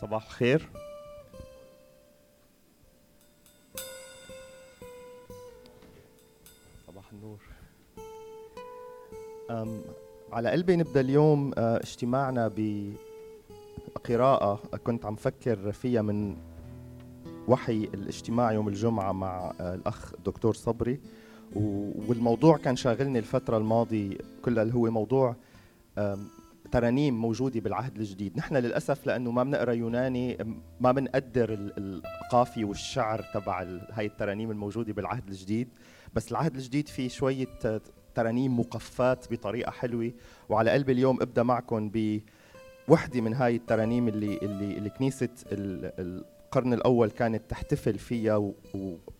صباح 0.00 0.24
الخير. 0.24 0.68
صباح 6.86 7.04
النور. 7.12 7.38
أم 9.50 9.80
على 10.32 10.50
قلبي 10.50 10.76
نبدأ 10.76 11.00
اليوم 11.00 11.52
آه، 11.58 11.76
اجتماعنا 11.76 12.52
بقراءة 13.94 14.60
كنت 14.84 15.06
عم 15.06 15.16
فكر 15.16 15.72
فيها 15.72 16.02
من 16.02 16.36
وحي 17.48 17.84
الاجتماع 17.94 18.52
يوم 18.52 18.68
الجمعة 18.68 19.12
مع 19.12 19.52
آه، 19.60 19.74
الأخ 19.74 20.12
دكتور 20.24 20.54
صبري. 20.54 21.00
والموضوع 22.08 22.56
كان 22.56 22.76
شاغلني 22.76 23.18
الفترة 23.18 23.56
الماضية 23.56 24.18
كلها 24.44 24.62
اللي 24.62 24.74
هو 24.74 24.90
موضوع 24.90 25.36
ترانيم 26.76 27.20
موجوده 27.20 27.60
بالعهد 27.60 27.96
الجديد. 27.96 28.36
نحن 28.36 28.56
للأسف 28.56 29.06
لأنه 29.06 29.30
ما 29.30 29.42
بنقرأ 29.42 29.72
يوناني 29.72 30.38
ما 30.80 30.92
بنقدر 30.92 31.52
القافية 31.78 32.64
والشعر 32.64 33.22
تبع 33.34 33.66
هاي 33.92 34.06
الترانيم 34.06 34.50
الموجودة 34.50 34.92
بالعهد 34.92 35.28
الجديد. 35.28 35.68
بس 36.14 36.30
العهد 36.30 36.54
الجديد 36.54 36.88
فيه 36.88 37.08
شوية 37.08 37.46
ترانيم 38.14 38.60
مقفات 38.60 39.32
بطريقة 39.32 39.70
حلوة. 39.70 40.12
وعلى 40.48 40.70
قلبي 40.70 40.92
اليوم 40.92 41.22
أبدأ 41.22 41.42
معكم 41.42 41.90
بوحده 42.88 43.20
من 43.20 43.34
هاي 43.34 43.56
الترانيم 43.56 44.08
اللي 44.08 44.36
اللي, 44.36 44.78
اللي 44.78 44.90
كنيسة 44.90 45.28
القرن 45.52 46.72
الأول 46.72 47.10
كانت 47.10 47.42
تحتفل 47.50 47.98
فيها 47.98 48.52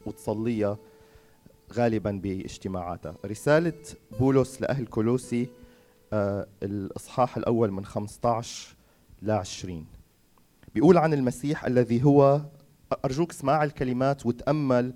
وتصليها 0.06 0.78
غالبا 1.72 2.10
باجتماعاتها. 2.10 3.14
رسالة 3.24 3.82
بولس 4.20 4.62
لأهل 4.62 4.86
كولوسي 4.86 5.48
الإصحاح 6.12 7.36
الأول 7.36 7.70
من 7.70 7.84
15 7.84 8.76
ل 9.22 9.30
20 9.30 9.86
بيقول 10.74 10.98
عن 10.98 11.14
المسيح 11.14 11.64
الذي 11.64 12.04
هو 12.04 12.40
أرجوك 13.04 13.30
اسمع 13.30 13.64
الكلمات 13.64 14.26
وتأمل 14.26 14.94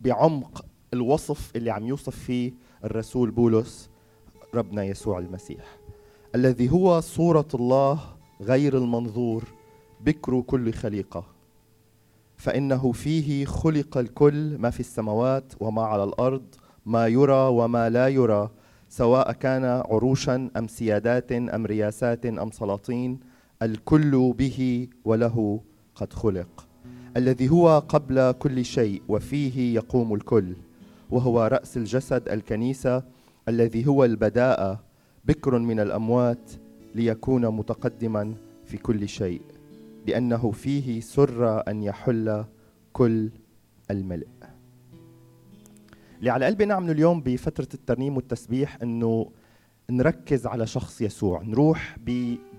بعمق 0.00 0.64
الوصف 0.92 1.56
اللي 1.56 1.70
عم 1.70 1.86
يوصف 1.86 2.16
فيه 2.16 2.52
الرسول 2.84 3.30
بولس 3.30 3.90
ربنا 4.54 4.84
يسوع 4.84 5.18
المسيح. 5.18 5.78
الذي 6.34 6.70
هو 6.70 7.00
صورة 7.00 7.48
الله 7.54 8.00
غير 8.40 8.78
المنظور 8.78 9.44
بكر 10.00 10.40
كل 10.40 10.72
خليقة. 10.72 11.26
فإنه 12.36 12.92
فيه 12.92 13.44
خلق 13.44 13.98
الكل 13.98 14.58
ما 14.58 14.70
في 14.70 14.80
السماوات 14.80 15.52
وما 15.60 15.82
على 15.82 16.04
الأرض 16.04 16.54
ما 16.86 17.06
يرى 17.06 17.48
وما 17.48 17.90
لا 17.90 18.08
يرى. 18.08 18.50
سواء 18.88 19.32
كان 19.32 19.64
عروشا 19.64 20.50
أم 20.56 20.68
سيادات 20.68 21.32
أم 21.32 21.66
رياسات 21.66 22.26
أم 22.26 22.50
سلاطين 22.50 23.20
الكل 23.62 24.34
به 24.38 24.88
وله 25.04 25.60
قد 25.94 26.12
خلق 26.12 26.68
الذي 27.16 27.48
هو 27.50 27.78
قبل 27.78 28.32
كل 28.32 28.64
شيء 28.64 29.02
وفيه 29.08 29.74
يقوم 29.74 30.14
الكل 30.14 30.56
وهو 31.10 31.46
رأس 31.46 31.76
الجسد 31.76 32.28
الكنيسة 32.28 33.02
الذي 33.48 33.86
هو 33.86 34.04
البداءه 34.04 34.80
بكر 35.24 35.58
من 35.58 35.80
الأموات 35.80 36.50
ليكون 36.94 37.46
متقدما 37.48 38.34
في 38.64 38.76
كل 38.76 39.08
شيء 39.08 39.40
لأنه 40.06 40.50
فيه 40.50 41.00
سر 41.00 41.62
أن 41.68 41.82
يحل 41.82 42.44
كل 42.92 43.30
الملء. 43.90 44.35
اللي 46.18 46.30
على 46.30 46.46
قلبي 46.46 46.64
نعمله 46.64 46.92
اليوم 46.92 47.20
بفترة 47.20 47.68
الترنيم 47.74 48.16
والتسبيح 48.16 48.78
إنه 48.82 49.30
نركز 49.90 50.46
على 50.46 50.66
شخص 50.66 51.00
يسوع 51.00 51.42
نروح 51.42 51.96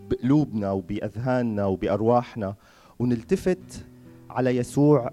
بقلوبنا 0.10 0.72
وبأذهاننا 0.72 1.66
وبأرواحنا 1.66 2.56
ونلتفت 3.00 3.86
على 4.30 4.58
يسوع 4.58 5.12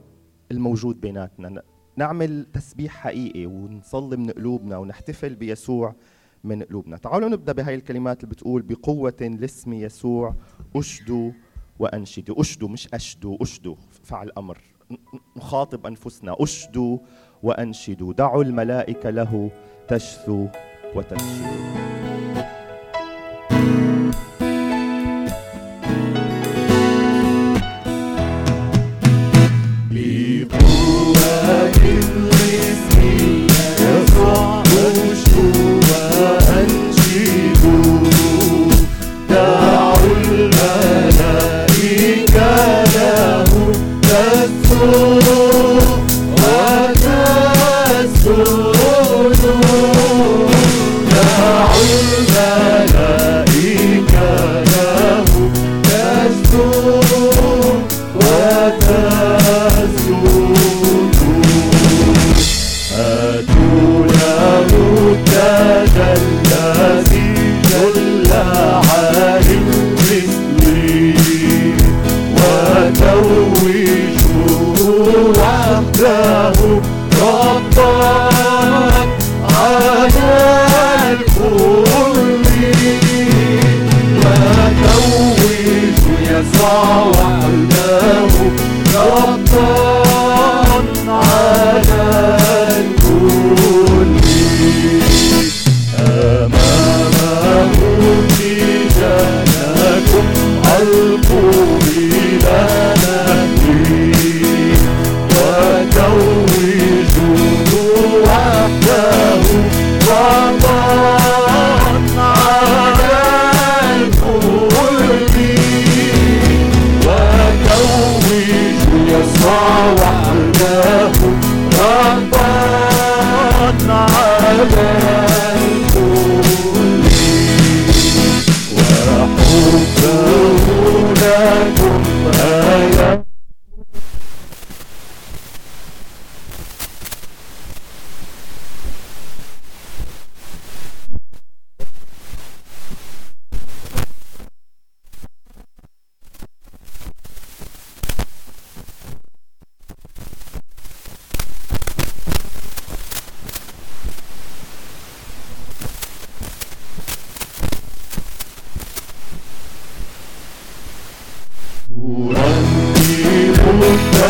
الموجود 0.53 1.01
بيناتنا. 1.01 1.63
نعمل 1.97 2.47
تسبيح 2.53 2.93
حقيقي 2.93 3.47
ونصلي 3.47 4.17
من 4.17 4.31
قلوبنا 4.31 4.77
ونحتفل 4.77 5.35
بيسوع 5.35 5.95
من 6.45 6.63
قلوبنا. 6.63 6.97
تعالوا 6.97 7.29
نبدأ 7.29 7.53
بهاي 7.53 7.75
الكلمات 7.75 8.25
اللي 8.25 8.35
بتقول 8.35 8.63
بقوة 8.63 9.37
لاسم 9.41 9.73
يسوع 9.73 10.35
أشدوا 10.77 11.33
وأنشدوا. 11.79 12.41
أشدوا 12.41 12.69
مش 12.69 12.89
أشدوا 12.95 13.37
أشدوا. 13.41 13.77
فعل 14.03 14.31
أمر. 14.39 14.59
نخاطب 15.37 15.87
أنفسنا. 15.87 16.37
أشدوا 16.39 16.99
وأنشدوا. 17.45 18.13
دعوا 18.13 18.45
الملائكة 18.45 19.11
له 19.11 19.51
تشثو 19.89 20.47
وتنشد 20.95 22.54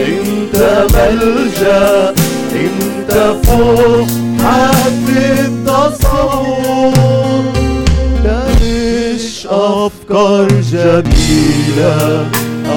انت 0.00 0.56
ملجأ 0.94 2.14
انت 2.54 3.12
فوق 3.46 4.06
في 5.06 5.20
التصور 5.40 6.92
تنش 8.24 9.46
افكار 9.50 10.48
جميلة 10.72 12.26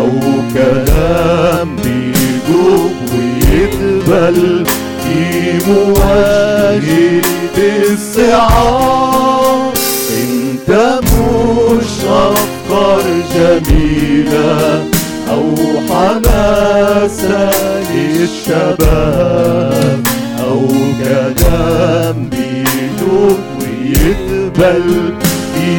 أو 0.00 0.12
كلام 0.54 1.68
بيدوب 1.76 2.92
ويتبل 3.12 4.40
في 5.04 5.20
مواجهة 5.66 7.22
الصعاب. 7.92 9.72
انت 10.18 10.70
أفكار 12.08 13.02
جميلة 13.34 14.84
أو 15.30 15.54
حماسة 15.88 17.50
للشباب 17.94 20.00
أو 20.48 20.60
كلام 21.04 22.16
بيدوب 22.30 23.38
ويقبل 23.60 25.14
في 25.54 25.70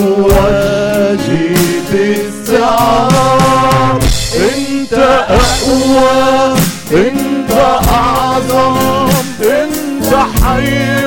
مواجهة 0.00 1.92
الزعام 1.94 3.98
أنت 4.36 4.94
أقوى 5.28 6.54
أنت 6.92 7.52
أعظم 7.88 9.08
أنت 9.42 10.12
حي 10.44 10.99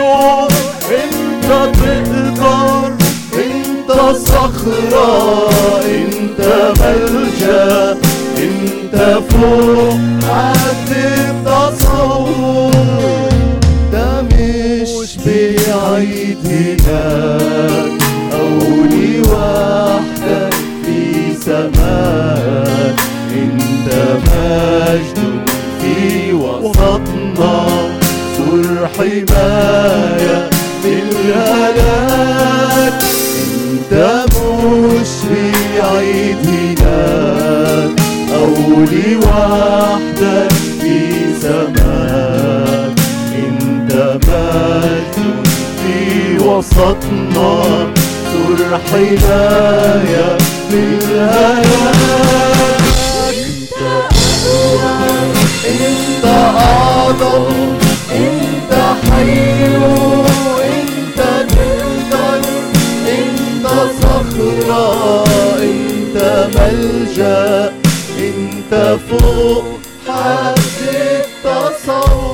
أخرى 4.67 5.39
أنت 5.85 6.39
ملجأ 6.79 7.97
أنت 8.37 8.95
فوق 9.29 9.97
عد 10.29 10.89
التصور. 11.17 12.71
ده 13.91 14.21
مش 14.21 15.17
بعيدك 15.25 16.87
أو 18.33 18.49
لوحدك 18.91 20.53
في 20.85 20.99
سماك. 21.45 22.95
أنت 23.35 23.87
مجد 24.25 25.19
في 25.81 25.97
وسطنا 26.33 27.55
سر 28.37 28.87
حماك 28.97 30.02
لي 38.91 39.15
وحدك 39.15 40.51
في 40.81 40.99
زمان. 41.41 42.95
انت 43.35 43.91
مجد 44.27 45.15
في 45.83 45.97
وسطنا 46.37 47.63
سر 48.33 48.79
حماية 48.87 50.37
بالآيات 50.71 51.63
انت 53.29 53.73
اقوى 53.81 54.79
انت 55.65 56.25
اعظم 56.25 57.53
انت 58.11 58.71
حي 59.11 59.75
انت 60.63 61.19
تقدر 61.49 62.41
انت 63.07 63.67
صخرة 64.01 65.23
انت 65.61 66.17
ملجأ. 66.55 67.82
تفوق 68.73 69.63
حد 70.07 70.57
التصور 71.43 72.33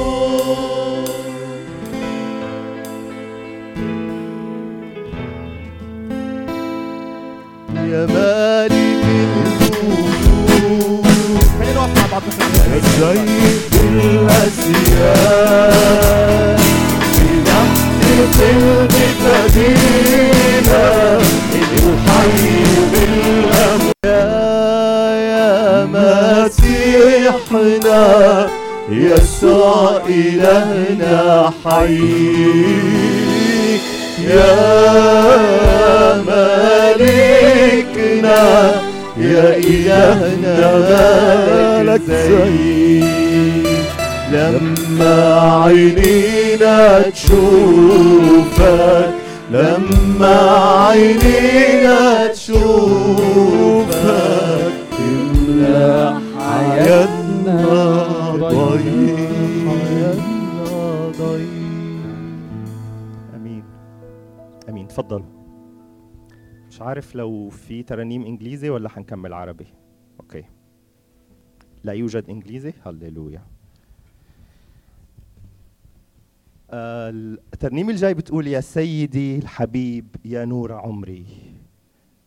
يا 7.75 8.05
مالك 8.05 9.03
الملوك 9.89 11.05
يا 12.67 12.81
سيد 12.81 13.73
الأسياد 13.83 15.09
في 17.13 17.27
نحن 17.45 17.89
بنحتفل 18.01 18.88
روحنا 27.59 28.47
يسوع 28.89 30.01
إلهنا 30.09 31.51
حي. 31.65 31.99
يا 34.27 34.55
ملكنا 36.97 38.41
يا 39.17 39.57
إلهنا 39.57 40.77
مالك 40.89 42.01
زي 42.07 43.03
لما 44.31 45.17
عينينا 45.65 46.77
تشوفك 47.09 48.59
لما 49.51 50.37
عينينا 50.89 52.27
تشوفك 52.27 53.99
تملا 54.97 56.13
حياتنا 56.39 57.18
تفضل 64.99 65.23
مش 66.69 66.81
عارف 66.81 67.15
لو 67.15 67.49
في 67.49 67.83
ترانيم 67.83 68.25
انجليزي 68.25 68.69
ولا 68.69 68.89
حنكمل 68.89 69.33
عربي. 69.33 69.67
okay. 70.19 70.43
لا 71.83 71.93
يوجد 71.93 72.29
انجليزي؟ 72.29 72.73
هللويا. 72.85 73.41
آه، 76.71 77.09
الترنيم 77.09 77.89
الجاي 77.89 78.13
بتقول 78.13 78.47
يا 78.47 78.61
سيدي 78.61 79.37
الحبيب 79.37 80.15
يا 80.25 80.45
نور 80.45 80.73
عمري 80.73 81.25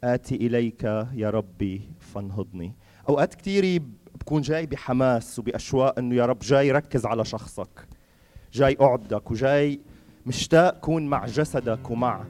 آتي 0.04 0.36
إليك 0.36 0.84
يا 1.14 1.30
ربي 1.30 1.80
فانهضني. 2.00 2.74
أوقات 3.08 3.34
كثير 3.34 3.82
بكون 4.20 4.42
جاي 4.42 4.66
بحماس 4.66 5.38
وبأشواق 5.38 5.98
إنه 5.98 6.14
يا 6.14 6.26
رب 6.26 6.38
جاي 6.38 6.72
أركز 6.72 7.06
على 7.06 7.24
شخصك. 7.24 7.86
جاي 8.52 8.76
أعبدك 8.80 9.30
وجاي 9.30 9.80
مشتاق 10.26 10.80
كون 10.80 11.06
مع 11.06 11.26
جسدك 11.26 11.90
ومع. 11.90 12.24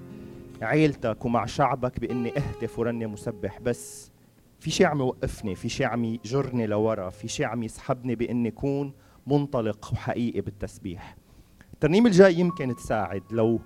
عيلتك 0.62 1.24
ومع 1.24 1.46
شعبك 1.46 2.00
بإني 2.00 2.32
أهتف 2.36 2.78
ورنم 2.78 3.12
مسبح. 3.12 3.60
بس 3.60 4.12
في 4.58 4.70
شيء 4.70 4.86
عم 4.86 5.00
يوقفني 5.00 5.54
في 5.54 5.68
شيء 5.68 5.86
عم 5.86 6.04
يجرني 6.04 6.66
لورا 6.66 7.10
في 7.10 7.28
شيء 7.28 7.46
عم 7.46 7.62
يسحبني 7.62 8.14
بإني 8.14 8.48
أكون 8.48 8.92
منطلق 9.26 9.92
وحقيقي 9.92 10.40
بالتسبيح. 10.40 11.16
الترنيم 11.72 12.06
الجاي 12.06 12.34
يمكن 12.34 12.76
تساعد 12.76 13.22
لو 13.30 13.60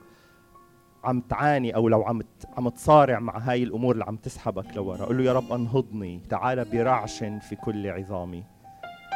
عم 1.04 1.20
تعاني 1.20 1.74
أو 1.74 1.88
لو 1.88 2.02
عم 2.02 2.22
عم 2.56 2.68
تصارع 2.68 3.18
مع 3.18 3.38
هاي 3.38 3.62
الأمور 3.62 3.94
اللي 3.94 4.04
عم 4.04 4.16
تسحبك 4.16 4.76
لورا. 4.76 5.04
قل 5.04 5.18
له 5.18 5.24
يا 5.24 5.32
رب 5.32 5.52
أنهضني 5.52 6.20
تعال 6.30 6.64
برعش 6.64 7.18
في 7.18 7.56
كل 7.64 7.86
عظامي. 7.86 8.44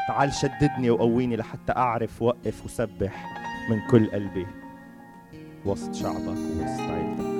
تعال 0.08 0.32
شددني 0.32 0.90
وقويني 0.90 1.36
لحتى 1.36 1.72
أعرف 1.72 2.22
وقف 2.22 2.64
وسبح 2.64 3.26
من 3.70 3.78
كل 3.90 4.10
قلبي 4.10 4.46
وسط 5.66 5.94
شعبك 5.94 6.26
ووسط 6.26 6.80
عيلتك. 6.80 7.39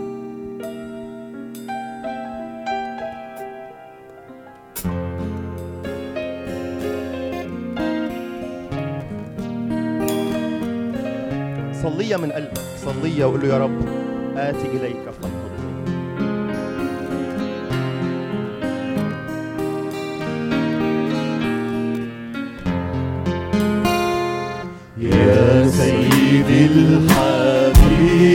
صليها 11.83 12.17
من 12.17 12.33
قلبك. 12.33 12.59
صليها 12.85 13.27
وقول 13.27 13.41
له 13.41 13.49
يا 13.49 13.59
رب 13.59 13.81
آتي 14.37 14.67
إليك 14.67 14.97
فانهضني 15.23 15.51
يا 24.99 25.69
سيدي 25.69 26.67
الحبيب 26.67 28.35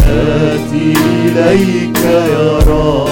آتي 0.06 0.92
إليك 1.24 1.98
يا 2.04 2.58
ربي 2.58 3.09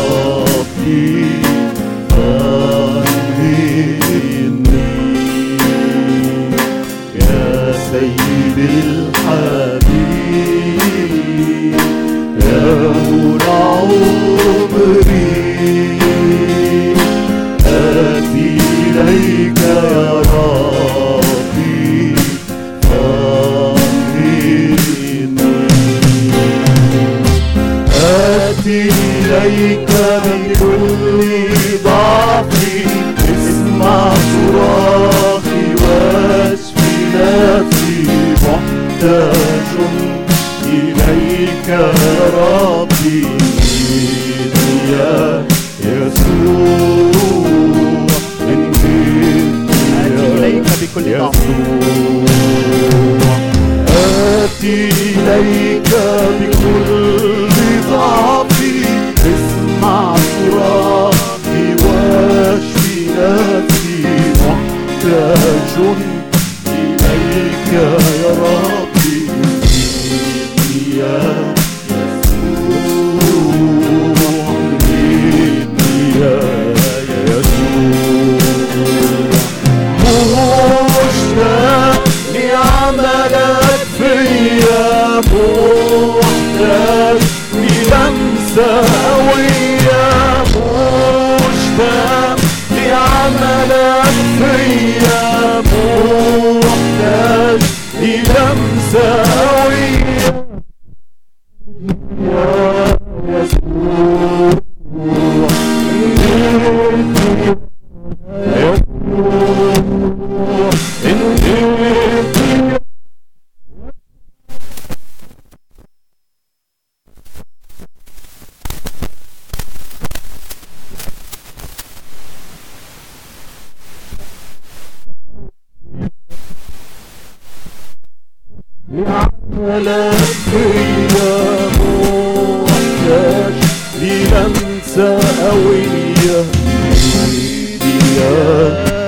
سيدي 8.58 8.97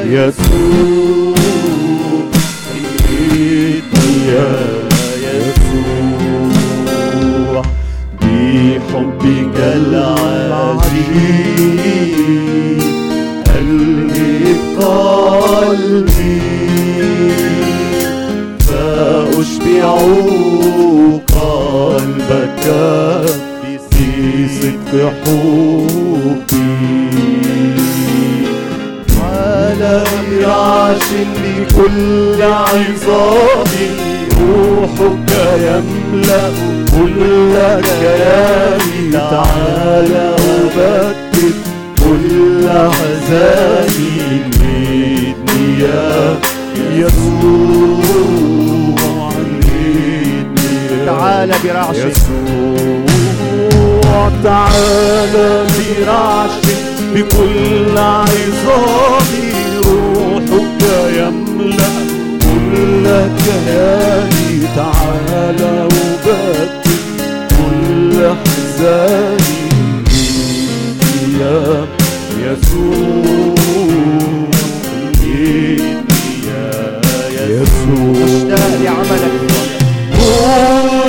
يسوع 0.04 1.35
يا 4.28 4.50
يسوع 5.26 6.82
بحبك 8.23 9.56
العجيب 9.59 11.20
قلبي 13.47 14.54
قلبي 14.80 16.40
فأشبع 18.61 19.94
قلبك 21.40 22.64
في 23.90 24.09
صدق 24.61 24.94
حبي 25.25 26.69
على 29.90 30.02
مرعش 30.30 31.02
بكل 31.42 32.42
عظامي 32.42 33.88
روحك 34.40 35.30
يملأ 35.56 36.50
كل 36.92 37.54
كياني 37.82 39.12
تعالى 39.12 40.37
أبكر 40.38 41.54
كل 42.04 42.66
أحزاني 42.68 44.12
نيدني 44.61 45.66
يا 45.80 46.38
يسوع 46.92 48.12
نيدني 49.62 50.73
يا 51.00 51.06
تعال 51.06 51.50
برعش 51.64 51.97
يسوع. 51.97 53.00
تعالى 54.44 55.66
برعش 55.76 56.50
بكل 57.14 57.99
عظامي 57.99 59.39
كياني 63.44 64.66
تعالى 64.76 65.85
وبدل 65.85 66.68
كل 67.49 68.25
احزاني 68.25 69.61
يا 71.40 71.87
يسوع 72.38 73.54
يا 77.37 77.44
يسوع. 77.49 78.12
مشتاق 78.12 78.75
لعملك 78.85 79.35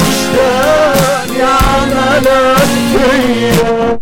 مشتاق 0.01 1.25
لعملك 1.39 2.67
فيا 2.91 4.00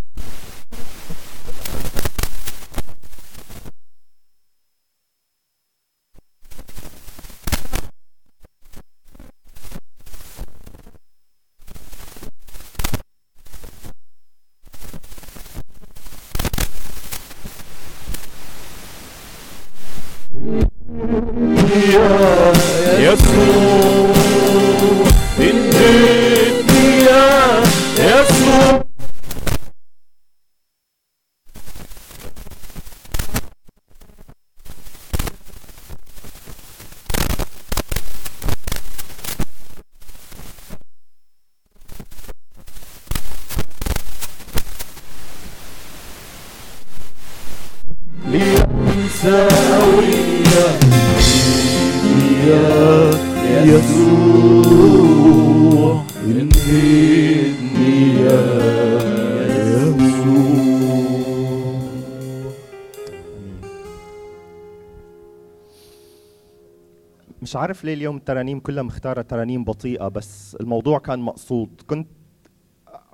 مش 67.50 67.56
عارف 67.56 67.84
ليه 67.84 67.94
اليوم 67.94 68.18
الترانيم 68.18 68.60
كلها 68.60 68.84
مختارة 68.84 69.22
ترانيم 69.22 69.64
بطيئة 69.64 70.08
بس 70.08 70.56
الموضوع 70.62 71.00
كان 71.00 71.20
مقصود. 71.20 71.82
كنت 71.88 72.08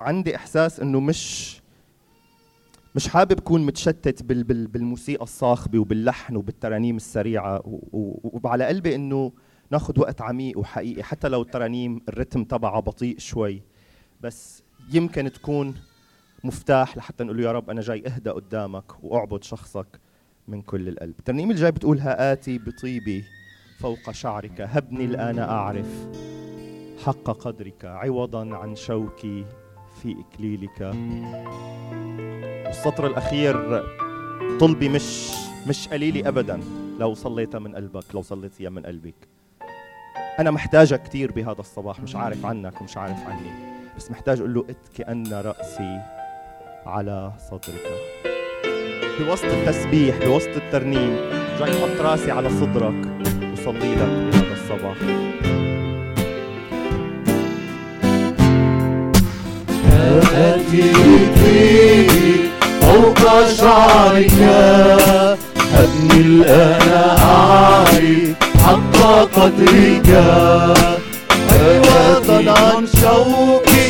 عندي 0.00 0.36
إحساس 0.36 0.80
إنه 0.80 1.00
مش 1.00 1.56
مش 2.94 3.08
حابب 3.08 3.38
أكون 3.38 3.66
متشتت 3.66 4.22
بال 4.22 4.44
بال 4.44 4.66
بالموسيقى 4.66 5.22
الصاخبة 5.22 5.78
وباللحن 5.78 6.36
وبالترانيم 6.36 6.98
و- 7.64 8.38
وعلى 8.44 8.64
قلبي 8.64 8.94
إنه 8.94 9.32
ناخذ 9.70 10.00
وقت 10.00 10.22
عميق 10.22 10.58
وحقيقي 10.58 11.02
حتى 11.02 11.28
لو 11.28 11.42
الترانيم 11.42 12.00
الرتم 12.08 12.44
تبعها 12.44 12.80
بطيء 12.80 13.18
شوي. 13.18 13.62
بس 14.20 14.62
يمكن 14.92 15.32
تكون 15.32 15.74
مفتاح 16.44 16.96
لحتى 16.96 17.24
نقول 17.24 17.40
يا 17.40 17.52
رب 17.52 17.70
أنا 17.70 17.80
جاي 17.80 18.02
أهدى 18.06 18.30
قدامك 18.30 19.04
وأعبد 19.04 19.44
شخصك 19.44 20.00
من 20.48 20.62
كل 20.62 20.88
القلب. 20.88 21.14
الترنيم 21.18 21.50
الجاي 21.50 21.70
بتقول 21.70 22.00
آتي 22.00 22.58
بطيبي 22.58 23.24
فوق 23.78 24.10
شعرك. 24.10 24.60
هبني 24.60 25.04
الآن 25.04 25.38
أعرف 25.38 26.08
حق 27.06 27.30
قدرك 27.30 27.84
عوضا 27.84 28.56
عن 28.56 28.76
شوكي 28.76 29.44
في 30.02 30.16
إكليلك. 30.20 30.80
والسطر 32.66 33.06
الأخير 33.06 33.82
طلبي 34.60 34.88
مش 34.88 35.30
مش 35.68 35.88
قليلي 35.88 36.28
أبدا. 36.28 36.60
لو 36.98 37.14
صليت 37.14 37.56
من 37.56 37.74
قلبك 37.74 38.14
لو 38.14 38.22
صليتيها 38.22 38.70
من 38.70 38.86
قلبك. 38.86 39.28
أنا 40.38 40.50
محتاجة 40.50 40.94
كثير 40.94 41.32
بهذا 41.32 41.60
الصباح. 41.60 42.00
مش 42.00 42.16
عارف 42.16 42.46
عنك 42.46 42.80
ومش 42.80 42.96
عارف 42.96 43.28
عني. 43.28 43.50
بس 43.96 44.10
محتاج 44.10 44.38
أقول 44.38 44.54
له 44.54 44.64
اتكي 44.70 45.02
أن 45.02 45.32
رأسي 45.32 46.00
على 46.86 47.32
صدرك. 47.50 47.92
بوسط 49.20 49.44
التسبيح 49.44 50.18
بوسط 50.18 50.56
الترنيم 50.56 51.16
جاي 51.58 51.70
أحط 51.70 52.00
رأسي 52.00 52.30
على 52.30 52.50
صدرك. 52.50 53.35
وصلي 53.66 53.94
لك 53.94 53.98
بهذا 53.98 54.54
الصباح. 54.54 54.96
آتي 60.34 60.92
فوق 62.80 63.22
شعرك 63.58 64.40
أبني 65.74 66.20
الآن 66.20 66.88
أعرف 67.20 68.36
حق 68.64 68.96
قدرك 69.36 70.10
عوضا 71.50 72.38
عن 72.52 72.86
شوقي 73.02 73.86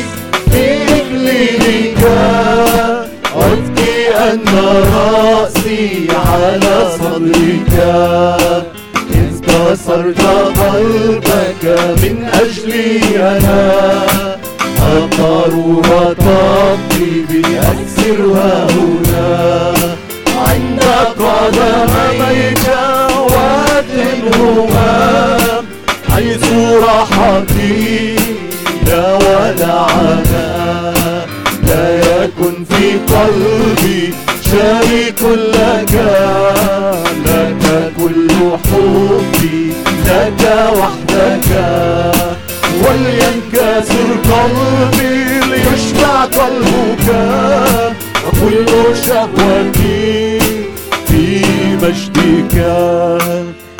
في 0.51 0.65
إكليلك 0.97 2.03
أبكي 3.35 4.15
أن 4.15 4.41
رأسي 4.93 6.07
على 6.11 6.75
صدرك. 6.99 7.73
كسرت 9.57 10.21
قلبك 10.59 11.63
من 12.03 12.29
أجلي 12.33 12.99
أنا. 13.19 13.73
الضرورة 14.97 16.13
تمضي 16.13 17.25
بأكسرها 17.29 18.67
هنا. 18.71 19.73
عند 20.47 20.83
قدميك 21.19 22.65
وأدهنهما. 23.19 24.87
حيث 26.15 26.45
راحتي 26.83 28.15
لا 28.87 29.15
ودعنا 29.15 30.47
لا 31.67 31.85
يكن 31.99 32.65
في 32.69 32.91
قلبي 33.13 34.13
شريك 34.51 35.21
لك. 35.21 35.93
لك 37.25 37.63
كل 37.97 38.29
حبي 38.65 39.73
لك 40.05 40.41
وحدك. 40.77 41.49
ولينكسر 42.83 44.09
قلبي 44.31 45.15
ليشبع 45.49 46.15
قلبك. 46.25 47.07
وكل 48.27 48.71
شهوتي 49.05 50.39
في 51.07 51.25
مجدك. 51.81 52.55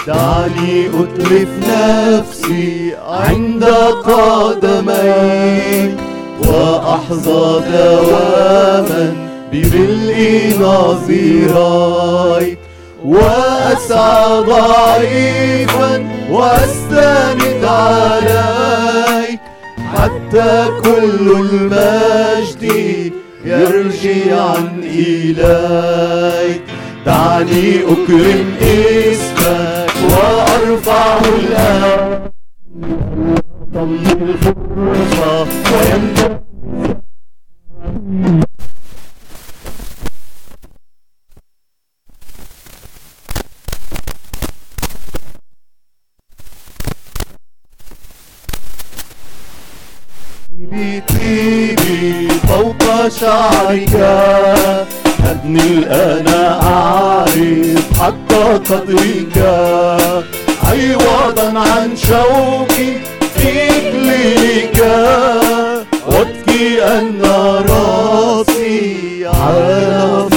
دعني 0.07 0.87
أتلف 0.87 1.49
نفسي 1.69 2.95
عند 3.07 3.63
قدميك. 4.05 5.97
وأحظى 6.39 7.61
دواما 7.71 9.13
بملء 9.51 10.17
نظيريك 10.61 12.57
وأسعى 13.05 14.41
ضعيفا 14.41 15.91
وأستند 16.31 17.63
عليك 17.65 19.39
حتى 19.93 20.67
كل 20.83 21.25
المجد 21.39 22.63
يرجع 23.45 24.55
إليك 24.83 26.61
دعني 27.05 27.67
أكرم 27.83 28.49
اسمك 28.61 29.91
وأرفع 30.03 31.19
الآن. 31.39 32.06
طلب 33.77 34.21
الفرصة 34.23 35.47
ويمتد 35.73 36.41
بطيبي 50.49 52.29
فوق 52.47 53.07
شعرك 53.09 53.95
أبني 55.25 55.61
الآن 55.61 56.27
أعرف 56.61 57.99
حق 57.99 58.33
قدرك. 58.69 59.37
عوضا 60.63 61.59
عن 61.59 61.95
شوقي 61.95 63.16
على 69.25 70.27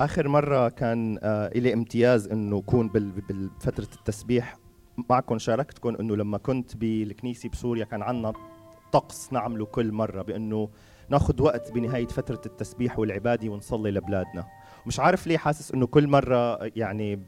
آخر 0.00 0.28
مرة 0.28 0.68
كان 0.68 1.18
آه 1.22 1.50
لي 1.58 1.72
امتياز 1.74 2.28
إنه 2.28 2.58
أكون 2.58 2.88
بفتره 2.88 3.88
التسبيح 3.94 4.56
معكم 5.10 5.38
شاركتكم 5.38 5.96
إنه 6.00 6.16
لما 6.16 6.38
كنت 6.38 6.76
بالكنيسة 6.76 7.48
بسوريا 7.48 7.84
كان 7.84 8.02
عندنا 8.02 8.32
طقس 8.92 9.32
نعمله 9.32 9.64
كل 9.66 9.92
مرة 9.92 10.22
بإنه 10.22 10.68
ناخذ 11.08 11.42
وقت 11.42 11.72
بنهاية 11.72 12.06
فترة 12.06 12.40
التسبيح 12.46 12.98
والعبادة 12.98 13.48
ونصلي 13.48 13.90
لبلادنا. 13.90 14.46
مش 14.86 15.00
عارف 15.00 15.26
ليه 15.26 15.38
حاسس 15.38 15.72
إنه 15.72 15.86
كل 15.86 16.08
مرة 16.08 16.64
يعني 16.76 17.22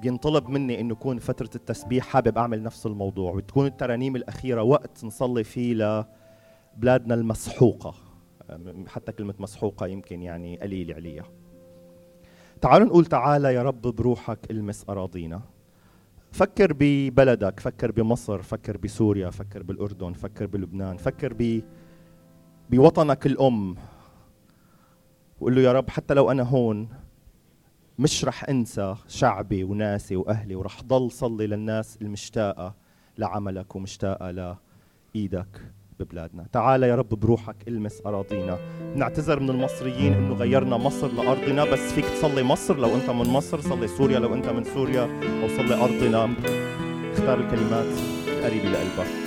بينطلب 0.00 0.48
مني 0.48 0.80
إنه 0.80 0.92
يكون 0.92 1.18
فترة 1.18 1.50
التسبيح 1.54 2.06
حابب 2.06 2.38
أعمل 2.38 2.62
نفس 2.62 2.86
الموضوع 2.86 3.32
وتكون 3.32 3.66
الترانيم 3.66 4.16
الأخيرة 4.16 4.62
وقت 4.62 5.04
نصلي 5.04 5.44
فيه 5.44 5.74
لبلادنا 5.74 7.14
المسحوقة. 7.14 7.94
حتى 8.86 9.12
كلمة 9.12 9.34
مسحوقة 9.38 9.86
يمكن 9.86 10.22
يعني 10.22 10.56
قليل 10.56 10.92
عليها. 10.92 11.24
تعالوا 12.60 12.86
نقول 12.86 13.06
تعالى 13.06 13.54
يا 13.54 13.62
رب 13.62 13.80
بروحك 13.82 14.50
المس 14.50 14.84
أراضينا. 14.88 15.40
فكر 16.32 16.72
ببلدك 16.78 17.60
فكر 17.60 17.90
بمصر 17.90 18.42
فكر 18.42 18.76
بسوريا 18.76 19.30
فكر 19.30 19.62
بالأردن 19.62 20.12
فكر 20.12 20.46
بلبنان 20.46 20.96
فكر 20.96 21.32
ب 21.38 21.62
بوطنك 22.70 23.26
الأم. 23.26 23.76
وقول 25.40 25.54
له 25.54 25.60
يا 25.60 25.72
رب 25.72 25.90
حتى 25.90 26.14
لو 26.14 26.30
أنا 26.30 26.42
هون 26.42 26.88
مش 27.98 28.24
رح 28.24 28.48
أنسى 28.48 28.96
شعبي 29.08 29.64
وناسي 29.64 30.16
وأهلي 30.16 30.54
ورح 30.54 30.82
ضل 30.82 31.10
صلي 31.10 31.46
للناس 31.46 31.98
المشتاقة 32.02 32.74
لعملك 33.18 33.76
ومشتاقة 33.76 34.30
لإيدك 34.30 35.60
ببلادنا. 36.00 36.46
تعال 36.52 36.82
يا 36.82 36.96
رب 36.96 37.08
بروحك 37.08 37.56
المس 37.68 38.02
أراضينا. 38.06 38.58
نعتذر 38.96 39.40
من 39.40 39.50
المصريين 39.50 40.12
إنه 40.12 40.34
غيرنا 40.34 40.76
مصر 40.76 41.12
لأرضنا 41.12 41.64
بس 41.64 41.92
فيك 41.92 42.04
تصلي 42.04 42.42
مصر. 42.42 42.76
لو 42.76 42.94
أنت 42.94 43.10
من 43.10 43.28
مصر 43.28 43.60
صلي 43.60 43.88
سوريا 43.88 44.18
لو 44.18 44.34
أنت 44.34 44.48
من 44.48 44.64
سوريا 44.64 45.04
أو 45.42 45.48
صلي 45.48 45.74
أرضنا. 45.74 46.34
اختار 47.12 47.40
الكلمات 47.40 47.98
القريبة 48.28 48.68
لقلبك. 48.68 49.23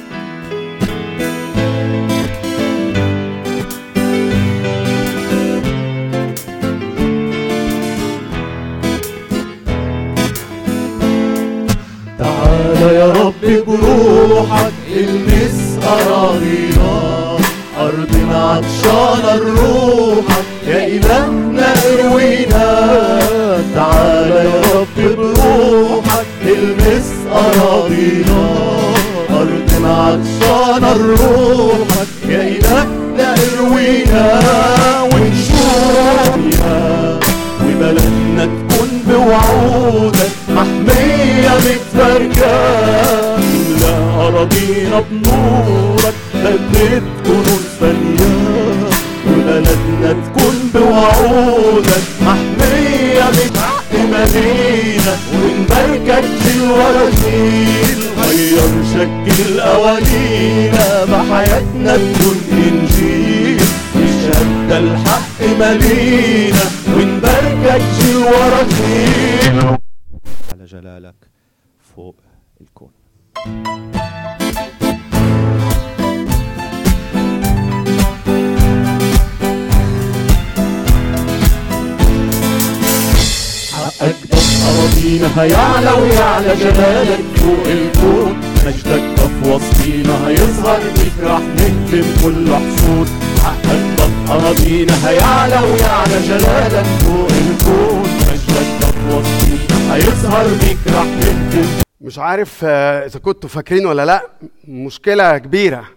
عارف 102.38 102.62
آه، 102.65 103.06
إذا 103.06 103.19
كنتوا 103.19 103.50
فاكرين 103.50 103.86
ولا 103.86 104.06
لأ 104.06 104.21
مشكلة 104.67 105.38
كبيرة 105.38 105.88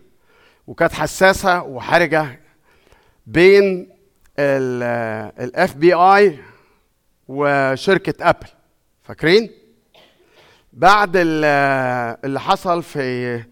وكانت 0.66 0.92
حساسة 0.92 1.62
وحرجة 1.62 2.40
بين 3.26 3.88
ال 4.38 5.75
FBI 5.77 6.38
وشركة 7.29 8.29
أبل. 8.29 8.46
فاكرين؟ 9.03 9.50
بعد 10.72 11.11
ال- 11.16 11.44
اللي 12.24 12.40
حصل 12.40 12.83
في 12.83 13.42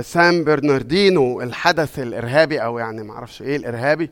سان 0.00 0.44
برناردينو 0.44 1.40
الحدث 1.40 1.98
الإرهابي 1.98 2.58
أو 2.64 2.78
يعني 2.78 3.02
ما 3.02 3.12
أعرفش 3.14 3.42
إيه 3.42 3.56
الإرهابي 3.56 4.10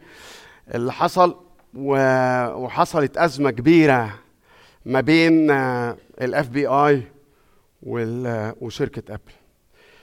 اللي 0.74 0.92
حصل 0.92 1.36
وحصلت 1.74 3.16
أزمة 3.16 3.50
كبيرة 3.50 4.14
ما 4.86 5.00
بين 5.00 5.50
ال 6.20 6.48
FBI 6.48 7.02
وشركة 8.60 9.14
ابل 9.14 9.32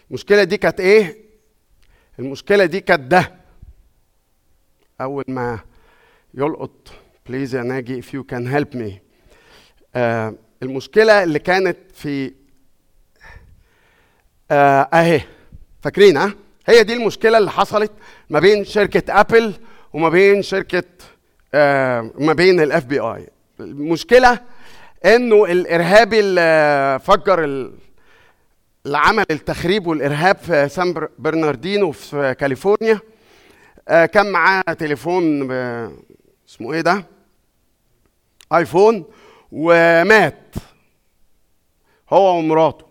المشكلة 0.10 0.43
دي 0.43 0.58
كانت 0.58 0.80
إيه؟ 0.80 1.17
المشكلة 2.19 2.65
دي 2.65 2.80
كانت 2.82 3.02
ده. 3.12 3.32
أول 5.02 5.24
ما 5.28 5.60
يلقط 6.34 6.71
please 7.30 7.56
يا 7.56 7.63
ناجي 7.63 8.02
if 8.02 8.06
you 8.06 8.24
can 8.34 8.48
help 8.56 8.78
me. 8.80 8.91
آه 9.95 10.34
المشكلة 10.63 11.24
اللي 11.24 11.39
كانت 11.39 11.78
في 11.93 12.34
آه 14.52 14.82
أهي. 14.93 15.21
فاكرين 15.82 16.17
ها؟ 16.17 16.34
هي 16.67 16.84
دي 16.84 16.93
المشكلة 16.93 17.38
اللي 17.38 17.52
حصلت 17.52 17.91
ما 18.30 18.39
بين 18.39 18.65
شركة 18.65 19.19
ابل 19.19 19.54
وما 19.93 20.10
بين 20.10 20.41
شركة 20.41 20.84
آه 21.54 22.12
ما 22.19 22.34
بين 22.34 22.60
ال 22.60 22.86
FBI 22.86 23.28
المشكلة 23.60 24.39
إنه 25.06 25.46
الارهابي 25.46 26.20
اللي 26.20 27.00
فجر 27.04 27.44
ال- 27.44 27.72
اللي 28.86 28.98
عمل 28.98 29.26
التخريب 29.32 29.88
والإرهاب 29.88 30.38
في 30.38 30.70
سان 30.70 30.94
بر- 30.94 31.10
برناردينو 31.20 31.91
في 31.91 32.36
كاليفورنيا. 32.39 33.00
آه، 33.88 34.06
كان 34.06 34.32
معاه 34.32 34.62
تليفون 34.62 35.48
ب- 35.48 35.91
اسمه 36.50 36.74
إيه 36.74 36.82
ده؟ 36.82 37.06
آيفون 38.54 39.06
ومات 39.52 40.56
هو 42.13 42.38
ومراته. 42.38 42.86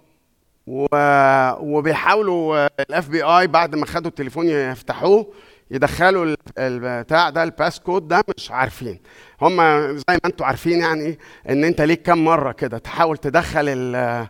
و- 0.67 1.51
وبيحاولوا 1.61 2.67
ال 2.81 3.09
FBI 3.09 3.47
بعد 3.47 3.75
ما 3.75 3.87
خدوا 3.87 4.11
التليفون 4.11 4.49
يفتحوه 4.49 5.33
يدخلوا 5.71 6.25
ال- 6.25 6.37
البتاع 6.59 7.31
ده 7.31 7.43
ال 7.43 7.81
passcode 7.81 8.09
ده 8.09 8.25
مش 8.37 8.51
عارفين. 8.51 9.01
هم 9.43 9.57
زي 9.97 10.05
ما 10.09 10.19
أنتم 10.25 10.45
عارفين 10.45 10.81
يعني 10.81 11.19
ان 11.49 11.65
انت 11.65 11.81
ليك 11.81 12.03
كام 12.03 12.25
مرة 12.25 12.53
كده. 12.53 12.79
تحاول 12.79 13.17
تدخل 13.19 13.69
ال- 13.69 14.27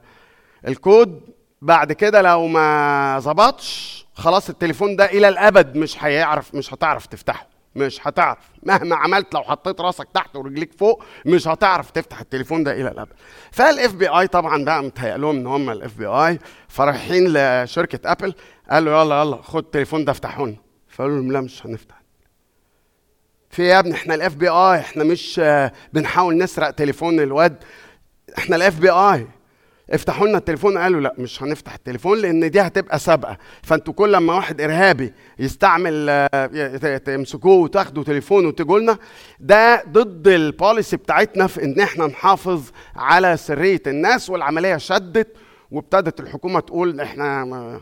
الكود 0.69 1.21
بعد 1.63 1.93
كده 1.93 2.23
لو 2.23 2.47
ما 2.47 3.19
ظبطش 3.21 4.07
خلاص 4.15 4.49
التليفون 4.51 4.97
ده 4.97 5.05
إلى 5.05 5.29
الأبد 5.29 5.77
مش 5.77 6.05
هيعرف 6.05 6.55
مش 6.55 6.75
هتعرف 6.75 7.07
تفتحه. 7.07 7.47
مش 7.77 8.07
هتعرف. 8.07 8.39
مهما 8.63 8.97
عملت 8.97 9.35
لو 9.35 9.43
حطيت 9.43 9.81
راسك 9.81 10.09
تحت 10.15 10.37
ورجليك 10.37 10.73
فوق 10.79 11.03
مش 11.27 11.49
هتعرف 11.49 11.91
تفتح 11.91 12.21
التليفون 12.21 12.65
ده 12.65 12.73
إلى 12.73 12.89
الأبد. 12.89 13.13
فال 13.53 13.95
FBI 13.95 14.27
طبعا 14.27 14.65
بقى 14.65 14.83
متهيأ 14.83 15.17
لهم 15.17 15.37
إن 15.37 15.47
هم 15.47 15.71
ال 15.71 15.99
FBI 15.99 16.39
فرايحين 16.69 17.25
لشركة 17.33 18.13
ابل 18.13 18.35
قالوا 18.71 19.03
يلا 19.03 19.21
يلا 19.21 19.37
خد 19.43 19.65
التليفون 19.65 20.05
ده 20.05 20.13
افتحوا 20.13 20.47
لنا. 20.47 20.57
فقالوا 20.89 21.17
لهم 21.17 21.33
لا 21.33 21.41
مش 21.41 21.67
هنفتح. 21.67 22.04
في 23.55 23.63
إيه 23.63 23.69
يا 23.69 23.79
ابني؟ 23.79 23.95
إحنا 23.95 24.15
ال 24.15 24.35
FBI 24.35 24.79
إحنا 24.79 25.05
مش 25.05 25.41
بنحاول 25.93 26.39
نسرق 26.39 26.71
تليفون 26.71 27.21
الواد. 27.21 27.57
إحنا 28.39 28.57
ال 28.57 28.79
FBI 28.81 29.27
افتحوا 29.91 30.27
لنا 30.29 30.39
التليفون. 30.39 30.79
قالوا 30.79 31.01
لا 31.01 31.15
مش 31.19 31.43
هنفتح 31.43 31.75
التليفون 31.75 32.19
لأن 32.19 32.51
دي 32.51 32.61
هتبقى 32.61 32.99
سابقة. 32.99 33.39
فأنتوا 33.63 33.95
كل 33.95 34.13
لما 34.13 34.35
واحد 34.35 34.61
إرهابي 34.61 35.13
يستعمل 35.39 36.29
تمسكوه 37.05 37.55
وتاخدوا 37.57 38.05
تليفونه 38.05 38.49
وتجوا 38.49 38.79
لنا 38.79 38.99
ده 39.41 39.85
ضد 39.89 40.29
ال 40.29 40.39
policy 40.39 40.97
بتاعتنا 40.97 41.47
في 41.47 41.65
إن 41.65 41.81
إحنا 41.81 42.07
نحافظ 42.07 42.63
على 42.97 43.37
سرية 43.37 43.83
الناس 43.87 44.31
والعملية 44.31 44.77
شدت 44.77 45.37
وابتدت 45.71 46.21
الحكومة 46.21 46.61
تقول 46.61 47.01
إحنا 47.01 47.45
ما- 47.45 47.81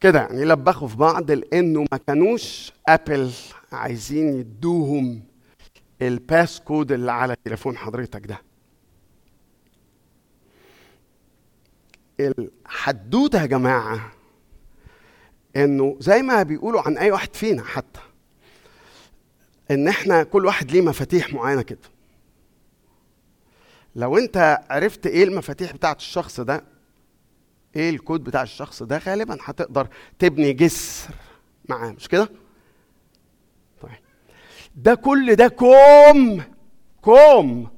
كده 0.00 0.18
يعني 0.20 0.44
لبخوا 0.44 0.88
في 0.88 0.96
بعض 0.96 1.30
لأنه 1.30 1.84
ما 1.92 1.98
كانوش 2.06 2.72
ابل 2.88 3.30
عايزين 3.74 4.38
يدوهم 4.38 5.22
ال 6.02 6.60
passcode 6.60 6.92
اللي 6.92 7.12
على 7.12 7.36
تليفون 7.44 7.76
حضرتك 7.76 8.26
ده. 8.26 8.42
الحدوتة 12.20 13.40
يا 13.40 13.46
جماعة 13.46 14.12
إنه 15.56 15.96
زي 16.00 16.22
ما 16.22 16.42
بيقولوا 16.42 16.80
عن 16.80 16.98
أي 16.98 17.10
واحد 17.10 17.34
فينا 17.36 17.62
حتى 17.64 18.00
إن 19.70 19.88
إحنا 19.88 20.22
كل 20.22 20.46
واحد 20.46 20.70
ليه 20.70 20.80
مفاتيح 20.80 21.32
معينة 21.34 21.62
كده. 21.62 21.78
لو 23.96 24.18
أنت 24.18 24.58
عرفت 24.70 25.06
إيه 25.06 25.24
المفاتيح 25.24 25.72
بتاعت 25.72 25.96
الشخص 25.96 26.40
ده 26.40 26.64
إيه 27.76 27.90
الكود 27.90 28.24
بتاع 28.24 28.42
الشخص 28.42 28.82
ده 28.82 28.98
غالبا 28.98 29.38
هتقدر 29.42 29.88
تبني 30.18 30.52
جسر 30.52 31.14
معاه 31.68 31.90
مش 31.90 32.08
كده؟ 32.08 32.28
ده 34.76 34.94
كل 34.94 35.34
ده 35.34 35.48
كوم. 35.48 36.42
كوم. 37.02 37.68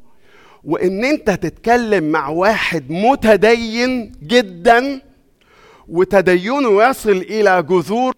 وإن 0.65 1.05
أنت 1.05 1.31
تتكلم 1.31 2.05
مع 2.05 2.29
واحد 2.29 2.91
متدين 2.91 4.13
جدا 4.23 5.01
وتدينه 5.89 6.83
يصل 6.89 7.11
إلى 7.11 7.63
جذور 7.63 8.15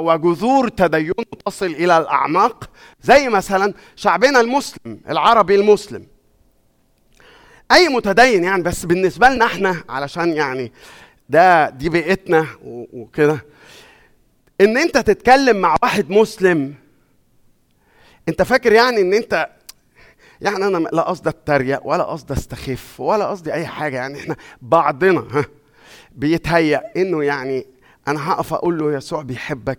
وجذور 0.00 0.68
تدينه 0.68 1.24
تصل 1.46 1.66
إلى 1.66 1.98
الأعماق 1.98 2.70
زي 3.02 3.28
مثلا 3.28 3.74
شعبنا 3.96 4.40
المسلم 4.40 5.00
العربي 5.10 5.54
المسلم. 5.54 6.06
أي 7.72 7.88
متدين 7.88 8.44
يعني 8.44 8.62
بس 8.62 8.84
بالنسبة 8.84 9.28
لنا 9.28 9.44
إحنا 9.44 9.82
علشان 9.88 10.32
يعني 10.32 10.72
ده 11.28 11.70
دي 11.70 11.88
بيئتنا 11.88 12.46
وكده. 12.92 13.44
إن 14.60 14.76
أنت 14.76 14.98
تتكلم 14.98 15.56
مع 15.56 15.76
واحد 15.82 16.10
مسلم 16.10 16.74
انت 18.28 18.42
فاكر 18.42 18.72
يعني 18.72 19.00
ان 19.00 19.14
انت 19.14 19.48
يعني 20.40 20.66
أنا 20.66 20.78
لا 20.92 21.02
قصدي 21.02 21.28
اتريق 21.28 21.86
ولا 21.86 22.04
قصدي 22.04 22.32
استخف 22.32 23.00
ولا 23.00 23.26
قصدي 23.26 23.52
اي 23.52 23.66
حاجة 23.66 23.96
يعني 23.96 24.18
إحنا 24.18 24.36
بعضنا 24.62 25.20
ها 25.20 25.44
بيتهيأ 26.12 26.82
انه 26.96 27.24
يعني 27.24 27.66
أنا 28.08 28.30
هقف 28.32 28.54
أقول 28.54 28.78
له 28.78 28.92
يسوع 28.92 29.22
بيحبك 29.22 29.78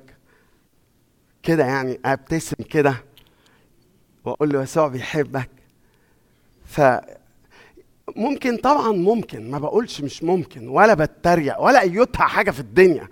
كده 1.43 1.65
يعني 1.65 1.99
ابتسم 2.05 2.55
كده 2.69 2.95
واقول 4.25 4.49
له 4.53 4.61
يسوع 4.63 4.87
بيحبك. 4.87 5.49
ف 6.65 6.81
ممكن 8.15 8.57
طبعا 8.57 8.91
ممكن 8.91 9.51
ما 9.51 9.59
بقولش 9.59 10.01
مش 10.01 10.23
ممكن 10.23 10.67
ولا 10.67 10.93
بتريق 10.93 11.61
ولا 11.61 11.81
ايتها 11.81 12.27
حاجة 12.27 12.51
في 12.51 12.59
الدنيا. 12.59 13.07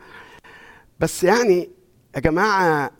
بس 0.99 1.23
يعني 1.23 1.69
يا 2.15 2.19
جماعة 2.19 2.91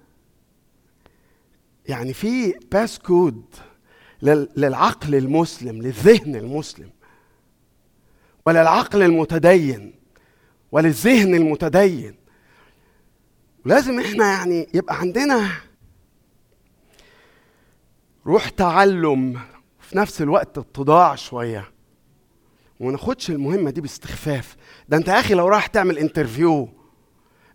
يعني 1.88 2.14
في 2.14 2.54
باس 2.72 3.00
كود 3.00 3.44
لل- 4.22 4.50
للعقل 4.58 5.16
المسلم 5.16 5.82
للذهن 5.82 6.36
المسلم 6.36 6.90
وللعقل 8.46 9.02
المتدين 9.04 9.94
وللذهن 10.72 11.36
المتدين. 11.36 12.16
لازم 13.66 14.00
إحنا 14.00 14.26
يعني 14.32 14.68
يبقى 14.74 15.00
عندنا 15.00 15.50
روح 18.26 18.50
تعلم 18.50 19.40
في 19.80 19.98
نفس 19.98 20.22
الوقت 20.22 20.58
اتضاع 20.58 21.16
شوية. 21.16 21.72
وما 22.80 22.92
ناخدش 22.92 23.30
المهمة 23.30 23.70
دي 23.72 23.82
باستخفاف. 23.82 24.56
ده 24.90 24.98
انت 24.98 25.08
يا 25.08 25.20
أخي 25.20 25.34
لو 25.34 25.48
راح 25.48 25.68
تعمل 25.68 25.98
interview 25.98 26.70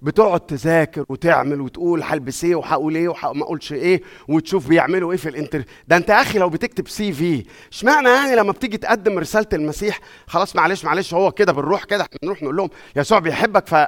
بتقعد 0.02 0.40
تذاكر 0.40 1.04
وتعمل 1.08 1.60
وتقول 1.60 2.02
هلبس 2.02 2.44
إيه 2.44 2.54
وهقول 2.54 2.94
إيه 2.94 3.08
وما 3.08 3.42
اقولش 3.42 3.72
إيه 3.72 4.02
وتشوف 4.28 4.68
بيعملوا 4.68 5.12
إيه 5.12 5.18
في 5.18 5.28
ال 5.28 5.34
inter 5.34 5.64
ده 5.88 5.96
انت 5.96 6.08
يا 6.08 6.20
أخي 6.22 6.38
لو 6.38 6.48
بتكتب 6.48 6.88
CV 6.88 7.44
اشمعنى 7.72 8.08
يعني 8.08 8.36
لما 8.36 8.52
بتيجي 8.52 8.76
تقدم 8.76 9.18
رسالة 9.18 9.46
المسيح 9.52 10.00
خلاص 10.26 10.56
معلش 10.56 10.84
معلش 10.84 11.14
هو 11.14 11.32
كده 11.32 11.52
بنروح 11.52 11.84
كده 11.84 12.06
بنروح 12.22 12.42
نقول 12.42 12.56
لهم 12.56 12.70
يسوع 12.96 13.18
بيحبك 13.18 13.66
ف 13.68 13.86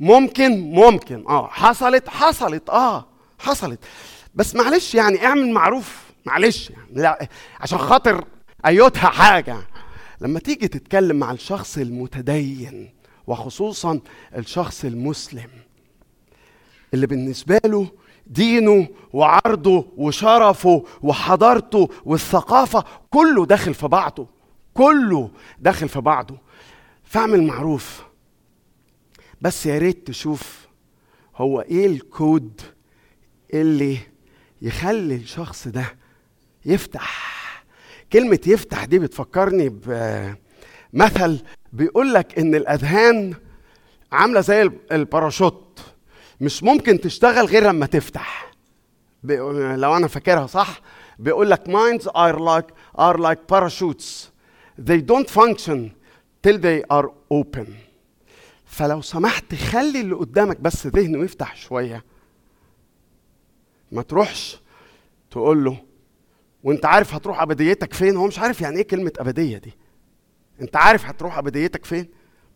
ممكن 0.00 0.60
ممكن 0.60 1.24
آه 1.28 1.48
حصلت 1.48 2.08
حصلت 2.08 2.70
آه 2.70 3.06
حصلت 3.38 3.78
بس 4.34 4.54
معلش 4.54 4.94
يعني 4.94 5.26
اعمل 5.26 5.50
معروف 5.52 6.00
معلش 6.26 6.70
يعني 6.70 6.86
لا 6.92 7.28
عشان 7.60 7.78
خاطر 7.78 8.24
أيوتها 8.66 9.10
حاجة 9.10 9.56
لما 10.20 10.38
تيجي 10.40 10.68
تتكلم 10.68 11.16
مع 11.16 11.32
الشخص 11.32 11.78
المتدين 11.78 12.90
وخصوصا 13.26 14.00
الشخص 14.36 14.84
المسلم 14.84 15.50
اللي 16.94 17.06
بالنسبة 17.06 17.60
له 17.64 17.86
دينه 18.26 18.88
وعرضه 19.12 19.86
وشرفه 19.96 20.84
وحضارته 21.02 21.88
والثقافة 22.04 22.84
كله 23.10 23.46
داخل 23.46 23.74
في 23.74 23.88
بعضه 23.88 24.26
كله 24.74 25.30
داخل 25.58 25.88
في 25.88 26.00
بعضه. 26.00 26.38
فاعمل 27.04 27.42
معروف. 27.42 28.02
بس 29.40 29.66
يا 29.66 29.78
ريت 29.78 30.06
تشوف 30.06 30.66
هو 31.36 31.60
إيه 31.60 31.86
الكود 31.86 32.60
اللي 33.54 33.98
يخلي 34.62 35.14
الشخص 35.14 35.68
ده 35.68 35.96
يفتح. 36.64 37.36
كلمة 38.12 38.40
يفتح 38.46 38.84
دي 38.84 38.98
بتفكرني 38.98 39.68
بمثل 40.92 41.42
بيقول 41.76 42.14
لك 42.14 42.38
إن 42.38 42.54
الأذهان 42.54 43.34
عاملة 44.12 44.40
زي 44.40 44.70
الباراشوت 44.92 45.80
مش 46.40 46.62
ممكن 46.62 47.00
تشتغل 47.00 47.44
غير 47.46 47.62
لما 47.64 47.86
تفتح. 47.86 48.52
لو 49.24 49.96
أنا 49.96 50.08
فاكرها 50.08 50.46
صح 50.46 50.80
بيقول 51.18 51.50
لك 51.50 51.68
minds 51.68 52.02
are 52.04 52.38
like 52.38 52.98
are 53.00 53.18
like 53.18 53.38
parachutes. 53.52 54.30
They 54.78 55.00
don't 55.00 55.30
function 55.30 55.90
till 56.46 56.58
they 56.58 56.96
are 56.96 57.08
open. 57.34 57.66
فلو 58.64 59.00
سمحت 59.00 59.54
خلي 59.54 60.00
اللي 60.00 60.14
قدامك 60.14 60.60
بس 60.60 60.86
ذهنه 60.86 61.24
يفتح 61.24 61.56
شوية. 61.56 62.04
ما 63.92 64.02
تروحش 64.02 64.60
تقول 65.30 65.64
له 65.64 65.76
وأنت 66.64 66.86
عارف 66.86 67.14
هتروح 67.14 67.42
أبديتك 67.42 67.94
فين؟ 67.94 68.16
هو 68.16 68.26
مش 68.26 68.38
عارف 68.38 68.60
يعني 68.60 68.76
إيه 68.76 68.86
كلمة 68.86 69.12
أبدية 69.18 69.58
دي. 69.58 69.72
انت 70.60 70.76
عارف 70.76 71.04
هتروح 71.06 71.38
أبديتك 71.38 71.84
فين؟ 71.84 72.08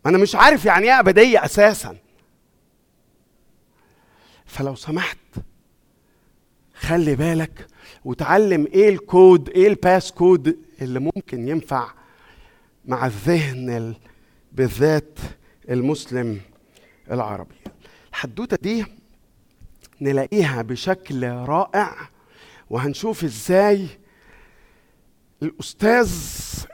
أنا 0.06 0.18
مش 0.18 0.34
عارف 0.34 0.64
يعني 0.64 0.86
إيه 0.86 1.00
أبدية 1.00 1.44
أساسا. 1.44 1.96
فلو 4.46 4.74
سمحت 4.74 5.18
خلي 6.74 7.14
بالك 7.16 7.66
وتعلم 8.04 8.66
إيه 8.66 8.88
الكود 8.88 9.48
إيه 9.48 9.68
ال 9.68 10.12
passcode 10.12 10.58
اللي 10.82 11.00
ممكن 11.00 11.48
ينفع 11.48 11.90
مع 12.84 13.06
الذهن 13.06 13.70
ال- 13.70 13.96
بالذات 14.52 15.18
المسلم 15.70 16.40
العربي. 17.10 17.54
الحدوتة 18.10 18.56
دي 18.62 18.84
نلاقيها 20.00 20.62
بشكل 20.62 21.24
رائع 21.28 21.96
وهنشوف 22.70 23.24
إزاي 23.24 23.86
الأستاذ 25.42 26.10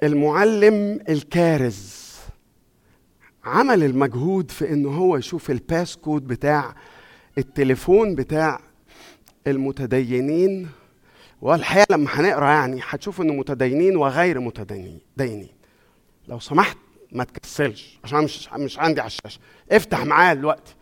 المعلم 0.03 1.01
الكارز 1.09 2.07
عمل 3.45 3.83
المجهود 3.85 4.51
في 4.51 4.73
إنه 4.73 4.91
هو 4.91 5.17
يشوف 5.17 5.51
ال 5.51 5.97
passcode 5.97 6.27
بتاع 6.27 6.75
التليفون 7.39 8.15
بتاع 8.15 8.61
المتدينين 9.47 10.69
والحقيقة 11.43 11.87
لما 11.91 12.09
هنقرأ 12.13 12.51
يعني 12.51 12.81
هتشوف 12.89 13.21
إنه 13.21 13.33
متدينين 13.35 13.97
وغير 13.97 14.41
متدينين 14.41 15.01
دينين. 15.17 15.49
لو 16.29 16.39
سمحت 16.39 16.77
ما 17.13 17.25
تكسلش 17.25 17.99
عشان 18.05 18.25
مش 18.25 18.49
مش 18.53 18.79
عندي 18.79 19.01
على 19.01 19.07
الشاشة. 19.07 19.41
افتح 19.71 20.05
معايا 20.05 20.35
دلوقتي. 20.35 20.75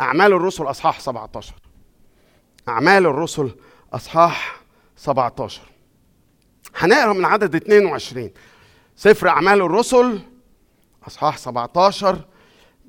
أعمال 0.00 0.32
الرسل 0.32 0.64
أصحاح 0.64 1.00
17 1.00 1.54
أعمال 2.68 3.06
الرسل 3.06 3.50
أصحاح 3.92 4.60
17 4.96 5.62
هنقرأ 6.78 7.12
من 7.12 7.24
عدد 7.24 7.54
22 7.54 8.30
سفر 8.96 9.28
أعمال 9.28 9.60
الرسل 9.62 10.20
أصحاح 11.06 11.38
17 11.38 12.24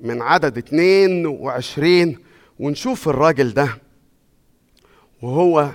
من 0.00 0.22
عدد 0.22 0.58
22 0.58 2.16
ونشوف 2.58 3.08
الراجل 3.08 3.54
ده. 3.54 3.68
وهو 5.22 5.70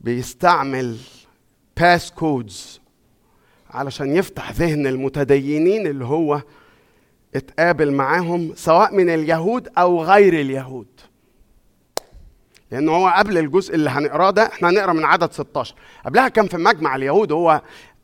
بيستعمل 0.00 0.96
passcodes 1.76 2.80
علشان 3.70 4.16
يفتح 4.16 4.52
ذهن 4.52 4.86
المتدينين 4.86 5.86
اللي 5.86 6.04
هو 6.04 6.42
اتقابل 7.34 7.92
معاهم 7.92 8.52
سواء 8.56 8.94
من 8.94 9.10
اليهود 9.10 9.68
أو 9.78 10.02
غير 10.04 10.40
اليهود. 10.40 10.86
لأن 12.72 12.88
هو 12.88 13.08
قبل 13.08 13.38
الجزء 13.38 13.74
اللي 13.74 13.90
هنقراه 13.90 14.30
ده 14.30 14.46
إحنا 14.46 14.68
هنقرا 14.70 14.92
من 14.92 15.04
عدد 15.04 15.32
16 15.32 15.74
قبلها 16.06 16.28
كان 16.28 16.46
في 16.46 16.56
مجمع 16.56 16.96
اليهود 16.96 17.32
هو 17.32 17.62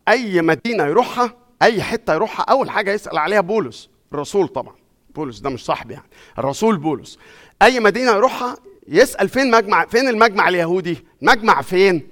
أي 0.09 0.43
مدينة 0.43 0.85
يروحها 0.85 1.35
أي 1.63 1.83
حتة 1.83 2.15
يروحها 2.15 2.45
أول 2.45 2.71
حاجة 2.71 2.93
يسأل 2.93 3.19
عليها 3.19 3.41
بولس 3.41 3.89
الرسول 4.13 4.49
طبعا. 4.49 4.75
بولس 5.15 5.39
ده 5.39 5.51
مش 5.51 5.65
صاحبي 5.65 5.95
يعني 5.95 6.07
الرسول 6.39 6.77
بولس. 6.77 7.19
أي 7.63 7.81
مدينة 7.81 8.13
يروحها 8.13 8.57
يسأل 8.89 9.29
فين 9.29 9.51
مجمع 9.51 9.85
فين 9.87 10.09
المجمع 10.09 10.49
اليهودي؟ 10.49 11.05
مجمع 11.23 11.63
فين؟ 11.63 12.09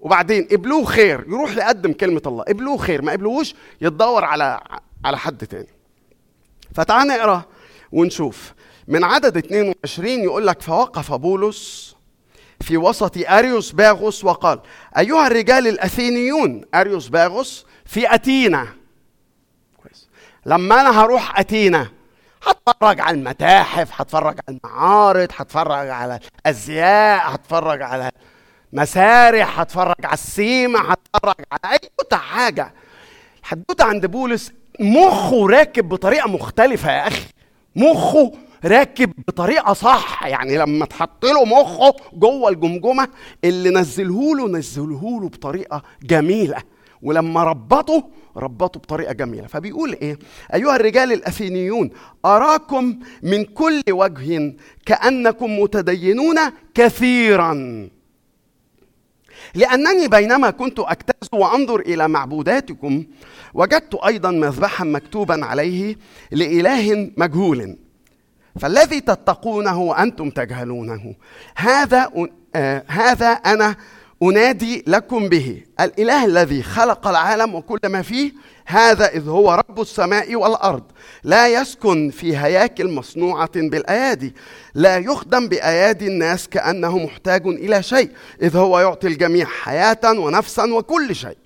وبعدين 0.00 0.48
قبلوه 0.52 0.84
خير 0.84 1.24
يروح 1.28 1.56
يقدم 1.56 1.92
كلمة 1.92 2.22
الله. 2.26 2.44
قبلوه 2.44 2.76
خير 2.76 3.02
ما 3.02 3.12
قبلوهوش 3.12 3.54
يتدور 3.80 4.24
على 4.24 4.60
على 5.04 5.18
حد 5.18 5.46
تاني. 5.46 5.68
فتعال 6.74 7.08
نقرا 7.08 7.42
ونشوف. 7.92 8.52
من 8.88 9.04
عدد 9.04 9.36
22 9.36 10.08
يقول 10.08 10.46
لك 10.46 10.62
فوقف 10.62 11.12
بولس 11.12 11.94
في 12.60 12.76
وسط 12.76 13.12
أريوس 13.28 13.72
باغوس 13.72 14.24
وقال 14.24 14.60
أيها 14.98 15.26
الرجال 15.26 15.66
الأثينيون 15.68 16.64
أريوس 16.74 17.08
باغوس 17.08 17.66
في 17.86 18.14
أتينا. 18.14 18.68
كويس. 19.82 20.08
لما 20.46 20.80
أنا 20.80 21.00
هروح 21.00 21.38
أتينا 21.38 21.88
هتفرج 22.42 23.00
على 23.00 23.16
المتاحف 23.16 24.00
هتفرج 24.00 24.38
على 24.48 24.58
المعارض 24.64 25.28
هتفرج 25.36 25.88
على 25.88 26.18
الازياء 26.46 27.34
هتفرج 27.34 27.82
على 27.82 28.10
مسارح 28.72 29.60
هتفرج 29.60 30.04
على 30.04 30.14
السيما 30.14 30.78
هتفرج 30.92 31.34
على 31.52 31.74
أي 31.74 32.18
حاجة. 32.18 32.74
الحدوته 33.40 33.84
عند 33.84 34.06
بولس 34.06 34.52
مخه 34.80 35.46
راكب 35.46 35.88
بطريقة 35.88 36.28
مختلفة 36.28 36.92
يا 36.92 37.06
أخي. 37.08 37.24
مخه 37.76 38.32
راكب 38.64 39.12
بطريقة 39.28 39.72
صح. 39.72 40.26
يعني 40.26 40.58
لما 40.58 40.86
تحط 40.86 41.24
له 41.24 41.44
مخه 41.44 41.94
جوه 42.12 42.50
الجمجمة 42.50 43.08
اللي 43.44 43.70
نزله 43.70 44.36
له 44.36 44.48
نزله 44.48 45.20
له 45.20 45.28
بطريقة 45.28 45.82
جميلة. 46.02 46.56
ولما 47.02 47.44
ربطه 47.44 48.08
ربطه 48.36 48.80
بطريقة 48.80 49.12
جميلة. 49.12 49.46
فبيقول 49.46 49.92
إيه؟ 49.92 50.18
أيها 50.54 50.76
الرجال 50.76 51.12
الأثينيون 51.12 51.90
أراكم 52.24 52.98
من 53.22 53.44
كل 53.44 53.82
وجه 53.90 54.56
كأنكم 54.86 55.58
متدينون 55.58 56.38
كثيرا. 56.74 57.88
لأنني 59.54 60.08
بينما 60.08 60.50
كنت 60.50 60.78
أجتاز 60.78 61.28
وأنظر 61.32 61.80
إلى 61.80 62.08
معبوداتكم 62.08 63.04
وجدت 63.54 63.94
أيضا 63.94 64.30
مذبحا 64.30 64.84
مكتوبا 64.84 65.44
عليه 65.44 65.96
لإله 66.30 67.10
مجهول. 67.16 67.76
فالذي 68.58 69.00
تتقونه 69.00 69.80
وأنتم 69.80 70.30
تجهلونه. 70.30 71.14
هذا 71.56 72.10
آه 72.54 72.84
هذا 72.86 73.28
أنا 73.28 73.76
أنادي 74.22 74.84
لكم 74.86 75.28
به. 75.28 75.62
الإله 75.80 76.24
الذي 76.24 76.62
خلق 76.62 77.06
العالم 77.06 77.54
وكل 77.54 77.78
ما 77.84 78.02
فيه 78.02 78.32
هذا 78.66 79.06
إذ 79.06 79.28
هو 79.28 79.54
رب 79.54 79.80
السماء 79.80 80.36
والأرض. 80.36 80.82
لا 81.24 81.48
يسكن 81.48 82.10
في 82.10 82.36
هياكل 82.36 82.90
مصنوعة 82.90 83.50
بالأيادي. 83.54 84.34
لا 84.74 84.98
يخدم 84.98 85.48
بأيادي 85.48 86.06
الناس 86.06 86.48
كأنه 86.48 86.98
محتاج 86.98 87.46
إلى 87.46 87.82
شيء 87.82 88.10
إذ 88.42 88.56
هو 88.56 88.80
يعطي 88.80 89.06
الجميع 89.06 89.46
حياة 89.46 90.00
ونفسا 90.04 90.64
وكل 90.64 91.14
شيء. 91.16 91.38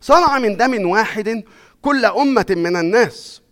صنع 0.00 0.38
من 0.38 0.56
دم 0.56 0.88
واحد 0.88 1.44
كل 1.82 2.04
أمة 2.04 2.46
من 2.50 2.76
الناس 2.76 3.42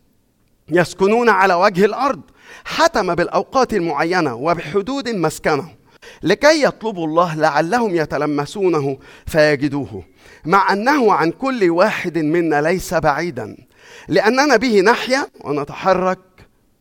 يسكنون 0.69 1.29
على 1.29 1.55
وجه 1.55 1.85
الأرض. 1.85 2.21
حتم 2.65 3.15
بالأوقات 3.15 3.75
المعينة 3.75 4.35
وبحدود 4.35 5.09
مسكنة. 5.09 5.69
لكي 6.23 6.63
يطلبوا 6.63 7.07
الله 7.07 7.35
لعلهم 7.35 7.97
يتلمسونه 7.97 8.99
فيجدوه 9.27 10.05
مع 10.45 10.73
أنه 10.73 11.13
عن 11.13 11.31
كل 11.31 11.71
واحد 11.71 12.19
منا 12.19 12.63
ليس 12.63 12.95
بعيدا. 12.95 13.57
لاننا 14.09 14.57
به 14.57 14.81
نحيا 14.81 15.27
ونتحرك 15.45 16.19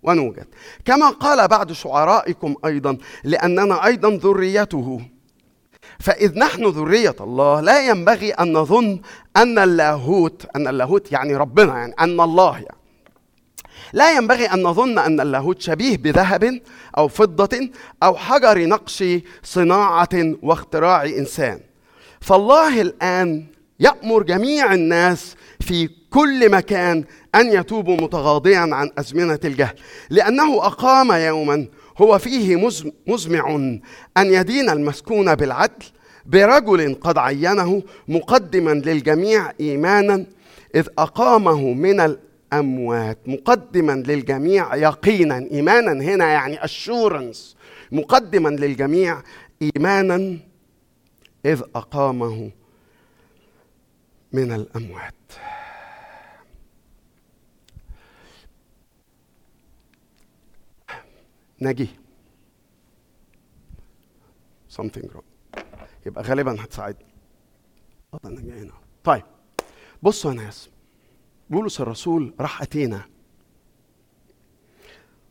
ونوجد. 0.03 0.47
كما 0.85 1.09
قال 1.09 1.47
بعض 1.47 1.71
شعرائكم 1.71 2.55
أيضا 2.65 2.97
لأننا 3.23 3.85
أيضا 3.85 4.09
ذريته. 4.23 5.01
فإذ 5.99 6.39
نحن 6.39 6.65
ذرية 6.65 7.15
الله 7.21 7.61
لا 7.61 7.87
ينبغي 7.87 8.31
أن 8.31 8.53
نظن 8.53 9.01
أن 9.37 9.59
اللاهوت 9.59 10.45
أن 10.55 10.67
اللاهوت 10.67 11.11
يعني 11.11 11.35
ربنا 11.35 11.77
يعني 11.77 11.93
أن 11.99 12.21
الله 12.21 12.53
يعني. 12.53 12.80
لا 13.93 14.17
ينبغي 14.17 14.45
أن 14.45 14.63
نظن 14.63 14.99
أن 14.99 15.19
اللاهوت 15.21 15.61
شبيه 15.61 15.97
بذهب 15.97 16.61
أو 16.97 17.07
فضة 17.07 17.69
أو 18.03 18.15
حجر 18.15 18.67
نقش 18.67 19.03
صناعة 19.43 20.09
واختراع 20.41 21.05
إنسان. 21.05 21.59
فالله 22.21 22.81
الآن 22.81 23.45
يأمر 23.79 24.23
جميع 24.23 24.73
الناس 24.73 25.35
في 25.59 25.89
كل 26.09 26.51
مكان 26.51 27.03
أن 27.35 27.53
يتوبوا 27.53 27.97
متغاضيا 27.97 28.59
عن 28.59 28.91
أزمنة 28.97 29.39
الجهل 29.45 29.75
لأنه 30.09 30.65
أقام 30.65 31.11
يوما 31.11 31.67
هو 31.97 32.19
فيه 32.19 32.69
مزمع 33.07 33.55
أن 34.17 34.33
يدين 34.33 34.69
المسكون 34.69 35.35
بالعدل 35.35 35.85
برجل 36.25 36.93
قد 37.01 37.17
عينه 37.17 37.83
مقدما 38.07 38.71
للجميع 38.71 39.51
ايمانا 39.59 40.25
إذ 40.75 40.87
أقامه 40.97 41.73
من 41.73 41.99
الاموات 42.53 43.17
مقدما 43.27 43.91
للجميع 43.91 44.75
يقينا 44.75 45.37
ايمانا 45.51 45.91
هنا 45.91 46.25
يعني 46.31 46.63
اشورنس 46.63 47.57
مقدما 47.91 48.49
للجميع 48.49 49.21
ايمانا 49.61 50.37
إذ 51.45 51.61
أقامه 51.75 52.51
من 54.33 54.51
الأموات. 54.51 55.13
نجي. 61.61 61.87
Something 64.77 65.07
wrong. 65.13 65.61
يبقى 66.05 66.23
غالبا 66.23 66.63
هتساعدني. 66.63 67.05
طيب. 69.03 69.23
بصوا 70.03 70.31
يا 70.31 70.35
ناس. 70.35 70.69
بولس 71.51 71.81
الرسول 71.81 72.33
راح 72.39 72.61
اتينا 72.61 73.05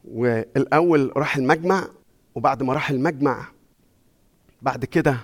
والأول 0.04 1.12
راح 1.16 1.36
المجمع 1.36 1.88
وبعد 2.34 2.62
ما 2.62 2.72
راح 2.72 2.90
المجمع 2.90 3.46
بعد 4.62 4.84
كده 4.84 5.16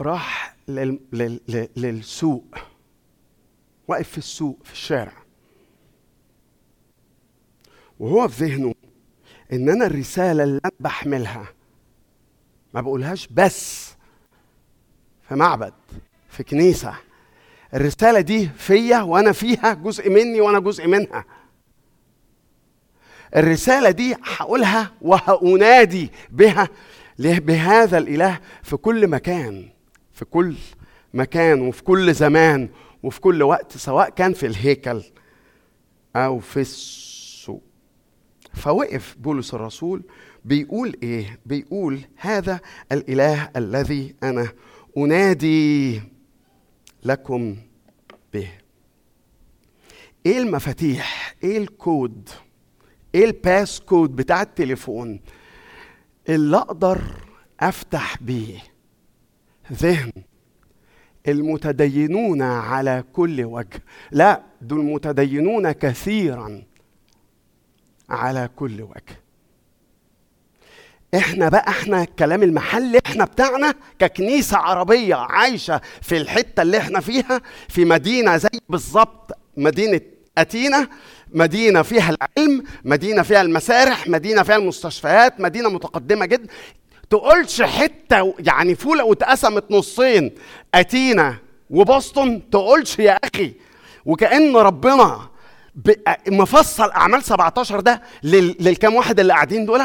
راح 0.00 0.56
لل... 0.68 1.00
لل... 1.12 1.68
للسوق. 1.76 2.44
واقف 3.88 4.08
في 4.08 4.18
السوق 4.18 4.58
في 4.64 4.72
الشارع. 4.72 5.12
وهو 7.98 8.28
في 8.28 8.44
ذهنه 8.44 8.74
إن 9.52 9.68
أنا 9.68 9.86
الرسالة 9.86 10.44
اللي 10.44 10.60
أنا 10.64 10.72
بحملها 10.80 11.46
ما 12.74 12.80
بقولهاش 12.80 13.26
بس 13.26 13.90
في 15.28 15.34
معبد 15.34 15.74
في 16.28 16.42
كنيسة. 16.44 16.98
الرسالة 17.74 18.20
دي 18.20 18.48
فيا 18.58 19.02
وأنا 19.02 19.32
فيها 19.32 19.74
جزء 19.74 20.10
مني 20.10 20.40
وأنا 20.40 20.58
جزء 20.60 20.86
منها. 20.86 21.24
الرسالة 23.36 23.90
دي 23.90 24.16
هقولها 24.24 24.92
وهأنادي 25.02 26.10
بها 26.30 26.68
بهذا 27.18 27.98
الإله 27.98 28.38
في 28.62 28.76
كل 28.76 29.08
مكان 29.08 29.68
في 30.12 30.24
كل 30.24 30.54
مكان 31.14 31.60
وفي 31.60 31.82
كل 31.82 32.14
زمان 32.14 32.68
وفي 33.02 33.20
كل 33.20 33.42
وقت 33.42 33.76
سواء 33.76 34.10
كان 34.10 34.32
في 34.32 34.46
الهيكل 34.46 35.02
أو 36.16 36.38
في 36.38 36.60
السوق. 36.60 37.62
فوقف 38.54 39.16
بولس 39.18 39.54
الرسول 39.54 40.02
بيقول 40.44 40.96
إيه؟ 41.02 41.38
بيقول 41.46 42.00
هذا 42.16 42.60
الإله 42.92 43.50
الذي 43.56 44.14
أنا 44.22 44.48
أنادي. 44.98 46.02
لكم 47.04 47.56
به. 48.32 48.48
إيه 50.26 50.38
المفاتيح؟ 50.38 51.34
إيه 51.44 51.58
الكود؟ 51.58 52.28
إيه 53.14 53.24
ال 53.24 53.80
passcode 53.80 54.16
بتاع 54.16 54.42
التليفون 54.42 55.20
اللي 56.28 56.56
أقدر 56.56 57.00
أفتح 57.60 58.22
بيه؟ 58.22 58.58
ذهن. 59.72 60.12
المتدينون 61.28 62.42
على 62.42 63.04
كل 63.12 63.44
وجه. 63.44 63.82
لا 64.10 64.42
دول 64.62 64.84
متدينون 64.84 65.72
كثيرا 65.72 66.62
على 68.08 68.50
كل 68.56 68.82
وجه. 68.82 69.25
إحنا 71.14 71.48
بقى 71.48 71.68
إحنا 71.68 72.02
الكلام 72.02 72.42
المحلي 72.42 72.98
إحنا 73.06 73.24
بتاعنا 73.24 73.74
ككنيسة 73.98 74.56
عربية 74.58 75.14
عايشة 75.14 75.80
في 76.02 76.16
الحتة 76.16 76.62
اللي 76.62 76.78
إحنا 76.78 77.00
فيها 77.00 77.40
في 77.68 77.84
مدينة 77.84 78.36
زي 78.36 78.48
بالظبط 78.68 79.30
مدينة 79.56 80.00
أتينا 80.38 80.88
مدينة 81.34 81.82
فيها 81.82 82.10
العلم 82.10 82.64
مدينة 82.84 83.22
فيها 83.22 83.40
المسارح 83.40 84.08
مدينة 84.08 84.42
فيها 84.42 84.56
المستشفيات 84.56 85.40
مدينة 85.40 85.68
متقدمة 85.68 86.26
جدا. 86.26 86.46
تقولش 87.10 87.62
حتة 87.62 88.34
يعني 88.38 88.74
فولة 88.74 89.04
واتقسمت 89.04 89.64
نصين 89.70 90.30
أتينا 90.74 91.36
وبoston 91.74 92.28
تقولش 92.52 92.98
يا 92.98 93.18
أخي 93.34 93.52
وكأن 94.06 94.56
ربنا 94.56 95.20
مفصل 96.28 96.90
أعمال 96.90 97.22
17 97.24 97.80
ده 97.80 98.02
لل- 98.22 98.56
للكام 98.60 98.94
واحد 98.94 99.20
اللي 99.20 99.32
قاعدين 99.32 99.66
دول؟ 99.66 99.82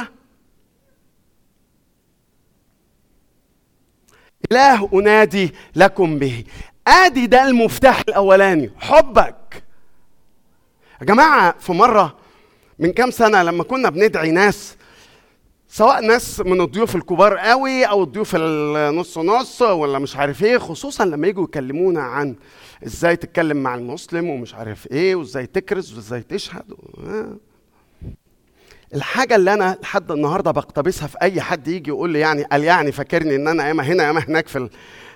اله 4.52 4.90
أنادي 4.94 5.54
لكم 5.76 6.20
به. 6.20 6.44
آدي 6.88 7.28
ده 7.28 7.48
المفتاح 7.48 8.00
الأولاني. 8.10 8.72
حبك. 8.80 9.64
يا 11.02 11.06
جماعة 11.06 11.56
في 11.60 11.72
مرة 11.74 12.18
من 12.80 12.92
كام 12.92 13.12
سنة 13.12 13.44
لما 13.44 13.64
كنا 13.64 13.90
بندعي 13.90 14.32
ناس 14.32 14.76
سواء 15.68 16.02
ناس 16.02 16.40
من 16.40 16.62
الضيوف 16.62 16.96
الكبار 16.96 17.38
قوي 17.38 17.86
أو 17.86 18.04
الضيوف 18.04 18.36
النص 18.36 19.18
نص 19.18 19.62
ولا 19.62 20.00
مش 20.00 20.16
عارف 20.16 20.44
إيه 20.44 20.58
خصوصا 20.58 21.06
لما 21.06 21.28
يجوا 21.28 21.44
يكلمونا 21.44 22.02
عن 22.02 22.36
إزاي 22.86 23.16
تتكلم 23.16 23.58
مع 23.58 23.76
المسلم 23.76 24.30
ومش 24.30 24.54
عارف 24.56 24.88
إيه 24.92 25.16
وإزاي 25.16 25.46
تكرز 25.46 25.94
وإزاي 25.96 26.22
تشهد. 26.22 26.66
آه. 27.08 27.38
الحاجة 28.96 29.36
اللي 29.36 29.54
أنا 29.54 29.78
لحد 29.82 30.12
النهارده 30.12 30.52
بقتبسها 30.52 31.08
في 31.08 31.18
أي 31.22 31.42
حد 31.42 31.68
يجي 31.68 31.90
يقول 31.90 32.10
لي 32.10 32.20
يعني 32.20 32.44
قال 32.44 32.64
يعني 32.64 32.92
فاكرني 32.92 33.36
إن 33.36 33.48
أنا 33.48 33.68
ياما 33.68 33.84
هنا 33.84 34.04
ياما 34.04 34.20
هناك 34.28 34.48
في 34.48 34.70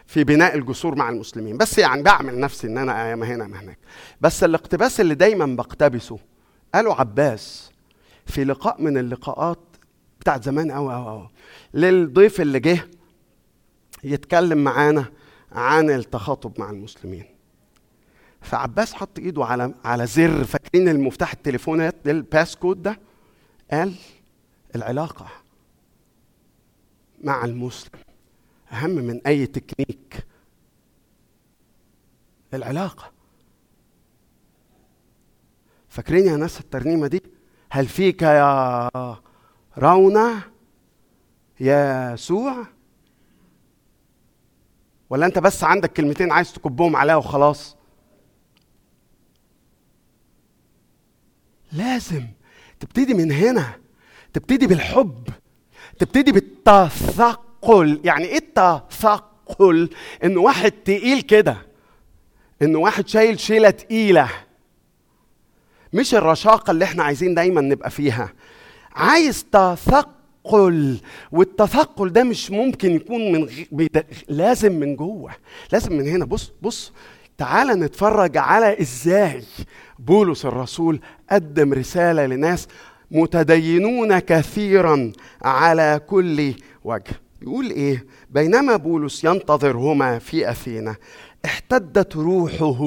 في 0.05 0.23
بناء 0.23 0.55
الجسور 0.55 0.95
مع 0.95 1.09
المسلمين. 1.09 1.57
بس 1.57 1.77
يعني 1.77 2.03
بعمل 2.03 2.39
نفسي 2.39 2.67
إن 2.67 2.77
أنا 2.77 3.09
ياما 3.09 3.25
هنا 3.27 3.43
ياما 3.43 3.59
هناك. 3.61 3.77
بس 4.21 4.43
الاقتباس 4.43 5.01
اللي 5.01 5.15
دايما 5.15 5.45
بقتبسه 5.45 6.19
قاله 6.75 6.99
عباس 6.99 7.71
في 8.25 8.43
لقاء 8.43 8.81
من 8.81 8.97
اللقاءات 8.97 9.59
بتاعت 10.19 10.43
زمان 10.43 10.71
قوي 10.71 10.93
قوي 10.93 11.05
قوي 11.05 11.29
للضيف 11.73 12.41
اللي 12.41 12.59
جه 12.59 12.87
يتكلم 14.03 14.63
معانا 14.63 15.05
عن 15.51 15.89
التخاطب 15.89 16.59
مع 16.59 16.69
المسلمين. 16.69 17.25
فعباس 18.41 18.93
حط 18.93 19.19
إيده 19.19 19.45
على 19.45 19.73
على 19.85 20.05
زر 20.07 20.43
فاكرين 20.43 20.89
المفتاح 20.89 21.31
التليفونات 21.33 21.95
الباسكود 22.07 22.81
ده؟ 22.83 22.99
قال 23.71 23.95
العلاقة 24.75 25.27
مع 27.23 27.45
المسلم 27.45 27.99
أهم 28.71 28.89
من 28.89 29.21
أي 29.27 29.45
تكنيك. 29.47 30.25
العلاقة. 32.53 33.11
فاكرين 35.89 36.25
يا 36.27 36.35
ناس 36.37 36.59
الترنيمة 36.59 37.07
دي؟ 37.07 37.21
هل 37.71 37.87
فيك 37.87 38.21
يا 38.21 38.89
رونا 39.77 40.41
يا 41.59 42.13
يسوع 42.13 42.65
ولا 45.09 45.25
أنت 45.25 45.39
بس 45.39 45.63
عندك 45.63 45.93
كلمتين 45.93 46.31
عايز 46.31 46.53
تكبهم 46.53 46.95
عليها 46.95 47.15
وخلاص؟ 47.15 47.75
لازم. 51.71 52.27
تبتدي 52.79 53.13
من 53.13 53.31
هنا 53.31 53.75
تبتدي 54.33 54.67
بالحب 54.67 55.27
تبتدي 55.99 56.31
بالتثقل. 56.31 58.01
يعني 58.03 58.25
إيه 58.25 58.37
التثقل؟ 58.37 59.89
إن 60.23 60.37
واحد 60.37 60.71
تقيل 60.71 61.21
كده 61.21 61.57
إن 62.61 62.75
واحد 62.75 63.07
شايل 63.07 63.39
شيلة 63.39 63.69
تقيلة. 63.69 64.29
مش 65.93 66.15
الرشاقة 66.15 66.71
اللي 66.71 66.85
إحنا 66.85 67.03
عايزين 67.03 67.35
دايما 67.35 67.61
نبقى 67.61 67.91
فيها. 67.91 68.33
عايز 68.95 69.45
تثقل 69.51 70.99
والتثقل 71.31 72.09
ده 72.09 72.23
مش 72.23 72.51
ممكن 72.51 72.91
يكون 72.95 73.31
من 73.31 73.43
غ... 73.43 73.63
بيد... 73.71 74.05
لازم 74.27 74.79
من 74.79 74.95
جوه 74.95 75.31
لازم 75.71 75.93
من 75.97 76.07
هنا. 76.07 76.25
بص 76.25 76.51
بص 76.61 76.91
تعال 77.37 77.67
نتفرج 77.79 78.37
على 78.37 78.81
إزاي 78.81 79.43
بولس 79.99 80.45
الرسول 80.45 80.99
قدم 81.31 81.73
رسالة 81.73 82.25
لناس 82.25 82.67
متدينون 83.11 84.19
كثيرا 84.19 85.11
على 85.41 86.01
كل 86.07 86.53
وجه. 86.83 87.21
يقول 87.41 87.69
إيه؟ 87.69 88.05
بينما 88.29 88.75
بولس 88.75 89.23
ينتظرهما 89.23 90.19
في 90.19 90.49
أثينا 90.49 90.95
احتدت 91.45 92.15
روحه 92.15 92.79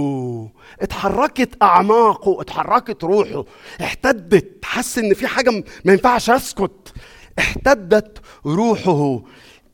اتحركت 0.81 1.63
أعماقه 1.63 2.41
اتحركت 2.41 3.05
روحه 3.05 3.45
احتدت 3.81 4.65
حس 4.65 4.99
إن 4.99 5.15
في 5.15 5.27
حاجة 5.27 5.51
ما 5.85 5.93
ينفعش 5.93 6.31
أسكت 6.31 6.93
احتدت 7.39 8.19
روحه. 8.47 9.21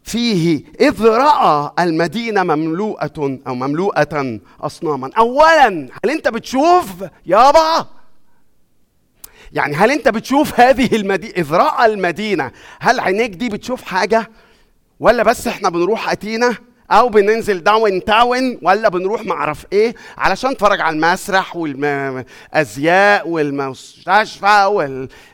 فيه 0.04 0.62
إذ 0.80 1.04
رأى 1.06 1.70
المدينة 1.78 2.42
مملوءة 2.42 3.38
أو 3.46 3.54
مملوءة 3.54 4.40
أصناما. 4.60 5.10
أولا 5.18 5.88
هل 6.04 6.10
أنت 6.10 6.28
بتشوف 6.28 6.86
يابا 7.26 7.86
يعني 9.52 9.74
هل 9.76 9.90
أنت 9.90 10.08
بتشوف 10.08 10.60
هذه 10.60 10.96
المدينة 10.96 11.34
إذ 11.36 11.52
رأى 11.52 11.86
المدينة 11.86 12.50
هل 12.80 13.00
عينيك 13.00 13.30
دي 13.30 13.48
بتشوف 13.48 13.82
حاجة؟ 13.82 14.30
ولا 15.00 15.22
بس 15.22 15.46
إحنا 15.46 15.68
بنروح 15.70 16.10
أتينا؟ 16.10 16.54
أو 16.90 17.08
بننزل 17.08 17.62
داون 17.62 18.04
تاون؟ 18.04 18.58
ولا 18.62 18.88
بنروح 18.88 19.24
معرف 19.24 19.66
إيه؟ 19.72 19.94
علشان 20.18 20.50
نتفرج 20.50 20.80
على 20.80 20.96
المسرح 20.96 21.56
والأزياء 21.56 23.28
والمستشفى 23.28 24.64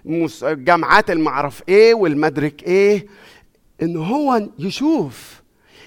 والجامعات 0.05 1.11
المعرف 1.11 1.63
إيه؟ 1.69 1.95
والمدرك 1.95 2.63
إيه؟ 2.63 3.07
إن 3.83 3.97
هو 3.97 4.49
يشوف 4.59 5.43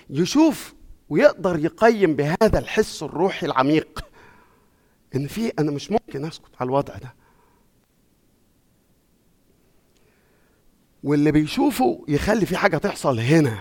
يشوف 0.10 0.74
ويقدر 1.10 1.60
يقيم 1.66 2.16
بهذا 2.16 2.60
الحس 2.60 3.04
الروحي 3.04 3.46
العميق. 3.46 4.06
إن 5.16 5.28
في 5.28 5.48
أنا 5.60 5.72
مش 5.72 5.92
ممكن 5.92 6.26
أسكت 6.26 6.52
على 6.60 6.68
الوضع 6.68 6.98
ده. 6.98 7.14
واللي 11.04 11.32
بيشوفه 11.32 12.06
يخلي 12.08 12.46
في 12.46 12.58
حاجة 12.58 12.78
تحصل 12.78 13.20
هنا. 13.20 13.60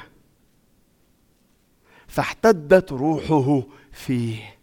فاحتدت 2.07 2.93
روحه 2.93 3.62
فيه. 3.93 4.59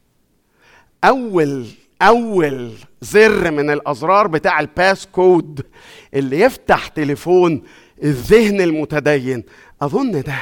أول 1.03 1.67
أول 2.01 2.71
زر 3.01 3.51
من 3.51 3.69
الأزرار 3.69 4.27
بتاع 4.27 4.59
الباس 4.59 5.07
كود 5.07 5.65
اللي 6.13 6.39
يفتح 6.39 6.87
تليفون 6.87 7.63
الذهن 8.03 8.61
المتدين. 8.61 9.43
أظن 9.81 10.21
ده. 10.21 10.37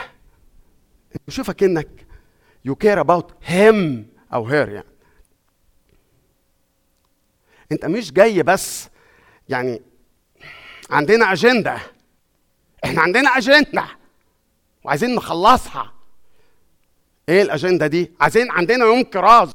شوفك 1.29 1.63
إنك 1.63 1.87
you 2.65 2.75
care 2.75 2.99
about 2.99 3.33
him 3.43 4.09
أو 4.33 4.47
her 4.47 4.69
يعني. 4.69 4.87
أنت 7.71 7.85
مش 7.85 8.13
جاي 8.13 8.43
بس 8.43 8.89
يعني 9.49 9.81
عندنا 10.89 11.31
أجندة. 11.33 11.77
إحنا 12.85 13.01
عندنا 13.01 13.29
أجندة. 13.29 13.85
وعايزين 14.83 15.15
نخلصها. 15.15 15.93
إيه 17.29 17.41
الأجندة 17.41 17.87
دي؟ 17.87 18.11
عايزين 18.21 18.51
عندنا 18.51 18.85
يوم 18.85 19.03
كرازي. 19.03 19.53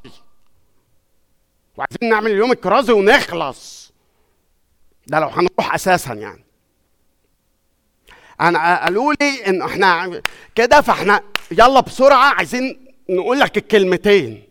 وعايزين 1.77 2.11
نعمل 2.11 2.31
اليوم 2.31 2.53
الكرازي 2.53 2.93
ونخلص. 2.93 3.93
ده 5.07 5.21
لو 5.21 5.29
هنروح 5.29 5.75
أساسا 5.75 6.15
يعني. 6.15 6.45
أنا 8.41 8.85
قالوا 8.85 9.15
لي 9.21 9.47
إن 9.47 9.63
إحنا 9.63 10.23
كده 10.55 10.81
فإحنا 10.81 11.21
يلا 11.51 11.81
بسرعة 11.81 12.35
عايزين 12.35 12.95
نقول 13.09 13.41
لك 13.41 13.57
الكلمتين. 13.57 14.43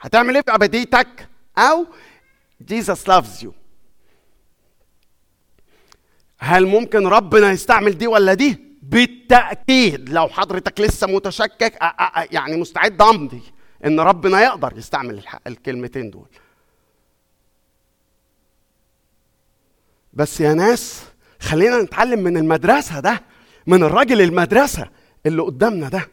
هتعمل 0.00 0.34
إيه 0.34 0.42
في 0.42 0.54
ابديتك 0.54 1.28
أو 1.58 1.86
Jesus 2.62 3.08
loves 3.08 3.44
you 3.44 3.54
هل 6.38 6.66
ممكن 6.66 7.06
ربنا 7.06 7.50
يستعمل 7.50 7.98
دي 7.98 8.06
ولا 8.06 8.34
دي؟ 8.34 8.64
بالتأكيد. 8.82 10.08
لو 10.08 10.28
حضرتك 10.28 10.80
لسه 10.80 11.06
متشكك 11.06 11.78
يعني 12.30 12.56
مستعد 12.56 13.02
امضي 13.02 13.42
إن 13.84 14.00
ربنا 14.00 14.42
يقدر 14.42 14.72
يستعمل 14.78 15.22
الكلمتين 15.46 16.10
دول. 16.10 16.28
بس 20.12 20.40
يا 20.40 20.54
ناس 20.54 21.04
خلينا 21.44 21.82
نتعلم 21.82 22.22
من 22.22 22.36
المدرسة 22.36 23.00
ده 23.00 23.22
من 23.66 23.82
الراجل 23.82 24.20
المدرسة 24.20 24.90
اللي 25.26 25.42
قدامنا 25.42 25.88
ده. 25.88 26.08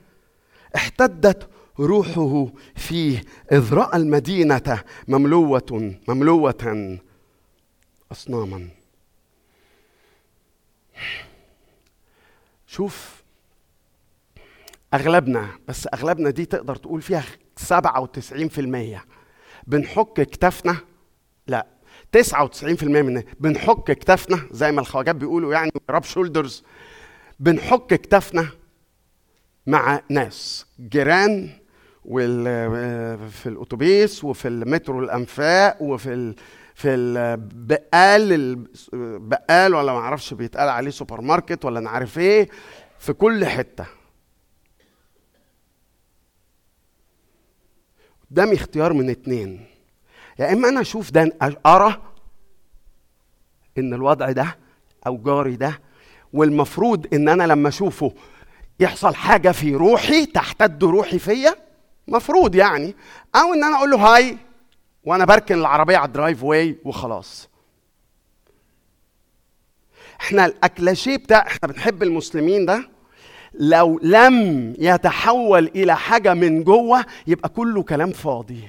احتدت 0.76 1.50
روحه 1.80 2.48
فيه 2.76 3.24
إذ 3.52 3.74
رأى 3.74 3.98
المدينة 3.98 4.84
مملوة 5.08 5.96
مملوة 6.08 7.00
أصناما. 8.12 8.68
شوف 12.68 13.22
أغلبنا 14.94 15.50
بس 15.68 15.88
أغلبنا 15.94 16.30
دي 16.30 16.46
تقدر 16.46 16.76
تقول 16.76 17.02
فيها 17.02 17.24
97% 17.70 19.02
بنحك 19.68 20.14
كتافنا؟ 20.22 20.78
لا. 21.48 21.68
99% 22.18 22.84
من 22.84 23.24
بنحك 23.39 23.91
كتافنا 23.91 24.39
زي 24.51 24.72
ما 24.72 24.82
الخواجات 24.82 25.16
بيقولوا 25.16 25.53
يعني 25.53 25.72
rub 25.89 26.04
shoulders 26.04 26.64
بنحك 27.39 27.88
كتافنا 27.88 28.47
مع 29.68 30.01
ناس. 30.09 30.66
جيران 30.80 31.49
في 33.30 33.43
الأتوبيس 33.45 34.24
وفي 34.24 34.47
المترو 34.47 34.99
الأنفاق 34.99 35.82
وفي 35.82 36.14
ال 36.14 36.36
في 36.76 36.88
البقال 36.89 38.34
البقال 38.93 39.76
ولا 39.76 39.93
ما 39.93 39.99
أعرفش 39.99 40.34
بيتقال 40.34 40.70
عليه 40.70 40.91
سوبر 40.91 41.22
ماركت 41.22 41.66
ولا 41.66 41.80
أنا 41.80 41.89
عارف 41.89 42.20
إيه 42.20 42.49
في 42.99 43.14
كل 43.14 43.45
حتة. 43.45 43.86
قدامي 48.32 48.53
اختيار 48.53 48.93
من 48.93 49.09
اتنين. 49.09 49.66
يا 50.40 50.54
إما 50.54 50.70
أنا 50.70 50.82
أشوف 50.82 51.12
ده 51.12 51.38
أرى 51.66 52.02
إن 53.78 53.94
الوضع 53.94 54.32
ده 54.32 54.58
أو 55.08 55.18
جاري 55.18 55.56
ده 55.56 55.80
والمفروض 56.34 57.08
إن 57.14 57.30
أنا 57.30 57.44
لما 57.44 57.70
أشوفه 57.70 58.14
يحصل 58.80 59.16
حاجة 59.16 59.52
في 59.52 59.76
روحي 59.76 60.26
تحتد 60.26 60.84
روحي 60.84 61.20
فيا 61.20 61.56
مفروض 62.08 62.56
يعني 62.56 62.96
أو 63.36 63.54
إن 63.54 63.64
أنا 63.64 63.78
أقول 63.78 63.92
له 63.92 63.98
hi 63.98 64.38
وأنا 65.04 65.26
بركن 65.26 65.56
العربية 65.60 65.98
على 65.98 66.08
ال 66.08 66.44
driveway 66.44 66.78
وخلاص. 66.86 67.50
إحنا 70.22 70.46
الاكلاشيه 70.46 71.18
بتاع 71.18 71.48
إحنا 71.48 71.68
بنحب 71.68 72.04
المسلمين 72.04 72.66
ده 72.66 72.90
لو 73.54 74.00
لم 74.04 74.74
يتحول 74.80 75.68
إلى 75.68 75.96
حاجة 75.96 76.34
من 76.34 76.64
جوه 76.64 77.06
يبقى 77.28 77.50
كله 77.50 77.84
كلام 77.84 78.12
فاضي. 78.12 78.68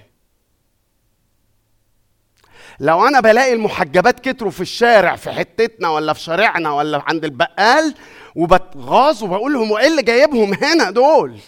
لو 2.80 3.08
أنا 3.08 3.20
بلاقي 3.20 3.52
المحجبات 3.52 4.20
كتروا 4.20 4.50
في 4.50 4.60
الشارع 4.60 5.16
في 5.16 5.30
حتتنا 5.32 5.88
ولا 5.88 6.12
في 6.12 6.20
شارعنا 6.20 6.72
ولا 6.72 7.02
عند 7.06 7.24
البقال 7.24 7.94
وبتغاظ 8.36 9.22
وبقول 9.24 9.52
لهم 9.52 9.70
وإيه 9.70 9.88
اللي 9.88 10.02
جايبهم 10.02 10.54
هنا 10.54 10.90
دول؟ 10.90 11.38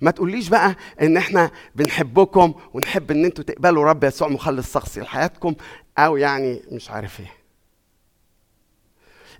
ما 0.00 0.10
تقوليش 0.10 0.48
بقى 0.48 0.76
إن 1.02 1.16
إحنا 1.16 1.50
بنحبكم 1.74 2.54
ونحب 2.74 3.10
إن 3.10 3.24
أنتوا 3.24 3.44
تقبلوا 3.44 3.84
رب 3.84 4.04
يسوع 4.04 4.28
مخلص 4.28 4.74
شخصي 4.74 5.00
لحياتكم 5.00 5.54
أو 5.98 6.16
يعني 6.16 6.62
مش 6.72 6.90
عارف 6.90 7.20
إيه. 7.20 7.32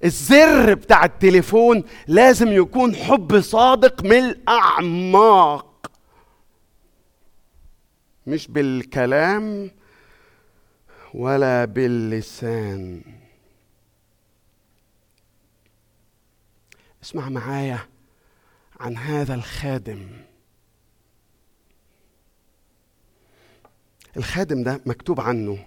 الزر 0.05 0.75
بتاع 0.75 1.05
التليفون 1.05 1.85
لازم 2.07 2.53
يكون 2.53 2.95
حب 2.95 3.41
صادق 3.41 4.03
من 4.05 4.13
الأعماق 4.19 5.91
مش 8.27 8.49
بالكلام 8.49 9.71
ولا 11.15 11.65
باللسان. 11.65 13.03
اسمع 17.05 17.29
معايا 17.29 17.79
عن 18.81 18.97
هذا 18.97 19.35
الخادم. 19.35 20.09
الخادم 24.17 24.63
ده 24.63 24.81
مكتوب 24.87 25.21
عنه. 25.21 25.65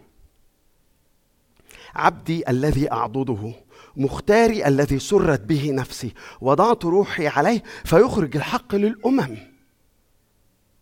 عبدي 1.95 2.49
الذي 2.49 2.91
أعضده 2.91 3.53
مختاري 3.97 4.67
الذي 4.67 4.99
سرت 4.99 5.41
به 5.41 5.71
نفسي 5.71 6.13
وضعت 6.41 6.85
روحي 6.85 7.27
عليه 7.27 7.63
فيخرج 7.85 8.35
الحق 8.35 8.75
للأمم. 8.75 9.48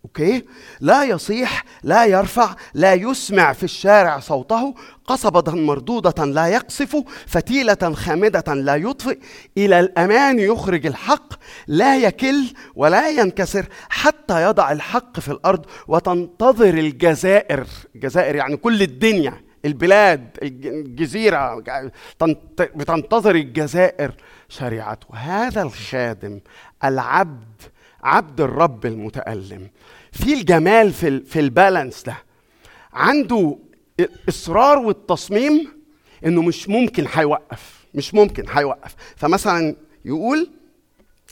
أوكي؟ 0.07 0.45
لا 0.79 1.03
يصيح 1.03 1.63
لا 1.83 2.05
يرفع 2.05 2.55
لا 2.73 2.93
يسمع 2.93 3.53
في 3.53 3.63
الشارع 3.63 4.19
صوته 4.19 4.75
قصبة 5.07 5.51
مردودة 5.51 6.25
لا 6.25 6.47
يقصف 6.47 7.03
فتيلة 7.27 7.93
خامدة 7.93 8.53
لا 8.53 8.75
يطفئ. 8.75 9.19
إلى 9.57 9.79
الأمان 9.79 10.39
يخرج 10.39 10.85
الحق 10.85 11.33
لا 11.67 11.97
يكل 11.97 12.53
ولا 12.75 13.09
ينكسر 13.09 13.65
حتى 13.89 14.43
يضع 14.43 14.71
الحق 14.71 15.19
في 15.19 15.31
الأرض 15.31 15.65
وتنتظر 15.87 16.73
الجزائر. 16.73 17.67
الجزائر 17.95 18.35
يعني 18.35 18.57
كل 18.57 18.81
الدنيا 18.81 19.33
البلاد 19.65 20.37
الجزيرة 20.43 21.63
بتنتظر 22.59 23.35
الجزائر 23.35 24.11
شريعته. 24.49 25.15
هذا 25.15 25.61
الخادم 25.61 26.39
العبد 26.83 27.61
عبد 28.03 28.41
الرب 28.41 28.85
المتألم. 28.85 29.69
في 30.18 30.34
الجمال 30.34 30.93
في 30.93 31.20
في 31.20 31.39
البالانس 31.39 32.03
ده. 32.03 32.18
عنده 32.93 33.57
الاصرار 33.99 34.78
والتصميم 34.78 35.82
إنه 36.26 36.41
مش 36.41 36.70
ممكن 36.70 37.05
هيوقف 37.13 37.86
مش 37.93 38.13
ممكن 38.13 38.45
هيوقف. 38.49 38.95
فمثلا 39.15 39.76
يقول 40.05 40.49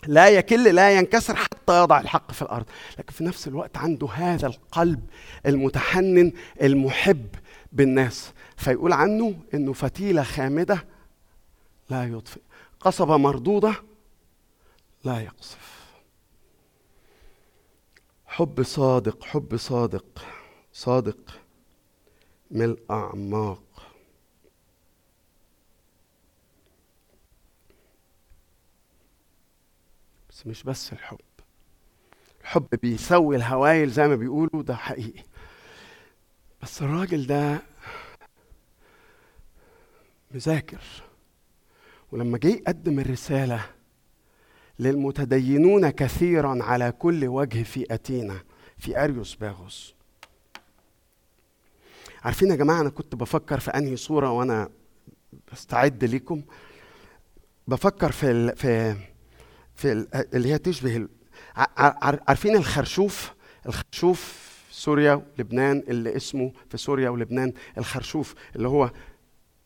لا 0.07 0.29
يكل 0.29 0.63
لا 0.63 0.91
ينكسر 0.91 1.35
حتى 1.35 1.81
يضع 1.81 1.99
الحق 1.99 2.31
في 2.31 2.41
الأرض. 2.41 2.65
لكن 2.99 3.13
في 3.13 3.23
نفس 3.23 3.47
الوقت 3.47 3.77
عنده 3.77 4.07
هذا 4.07 4.47
القلب 4.47 4.99
المتحنن 5.45 6.31
المحب 6.61 7.27
بالناس. 7.71 8.31
فيقول 8.57 8.93
عنه 8.93 9.35
إنه 9.53 9.73
فتيلة 9.73 10.23
خامدة 10.23 10.85
لا 11.89 12.03
يطفئ 12.03 12.41
قصبة 12.79 13.17
مردودة 13.17 13.73
لا 15.03 15.19
يقصف. 15.19 15.74
حب 18.35 18.63
صادق 18.63 19.23
حب 19.23 19.55
صادق 19.57 20.25
صادق 20.73 21.41
من 22.51 22.61
الأعماق. 22.61 23.91
بس 30.29 30.47
مش 30.47 30.63
بس 30.63 30.93
الحب 30.93 31.17
الحب 32.41 32.67
بيسوي 32.81 33.35
الهوايل 33.35 33.89
زي 33.89 34.07
ما 34.07 34.15
بيقولوا 34.15 34.63
ده 34.63 34.75
حقيقي. 34.75 35.23
بس 36.61 36.81
الراجل 36.81 37.27
ده 37.27 37.61
مذاكر 40.31 40.81
ولما 42.11 42.37
جه 42.37 42.47
يقدم 42.47 42.99
الرسالة 42.99 43.74
للمتدينون 44.79 45.89
كثيرا 45.89 46.63
على 46.63 46.91
كل 46.91 47.27
وجه 47.27 47.63
في 47.63 47.85
أتينا 47.91 48.39
في 48.77 49.03
أريوس 49.03 49.35
باغوس. 49.35 49.95
عارفين 52.23 52.51
يا 52.51 52.55
جماعة 52.55 52.81
أنا 52.81 52.89
كنت 52.89 53.15
بفكر 53.15 53.59
في 53.59 53.71
أنهي 53.71 53.95
صورة 53.95 54.31
وأنا 54.31 54.69
بستعد 55.51 56.03
لكم 56.03 56.41
بفكر 57.67 58.11
في 58.11 58.31
ال 58.31 58.57
في 58.57 58.95
في 59.75 59.91
ال 59.91 60.07
اللي 60.35 60.53
هي 60.53 60.57
تشبه 60.57 61.07
عارفين 61.77 62.55
الخرشوف؟ 62.55 63.33
الخرشوف 63.65 64.45
سوريا 64.71 65.13
ولبنان 65.13 65.83
اللي 65.87 66.15
اسمه 66.15 66.51
في 66.69 66.77
سوريا 66.77 67.09
ولبنان 67.09 67.53
الخرشوف 67.77 68.35
اللي 68.55 68.67
هو 68.67 68.91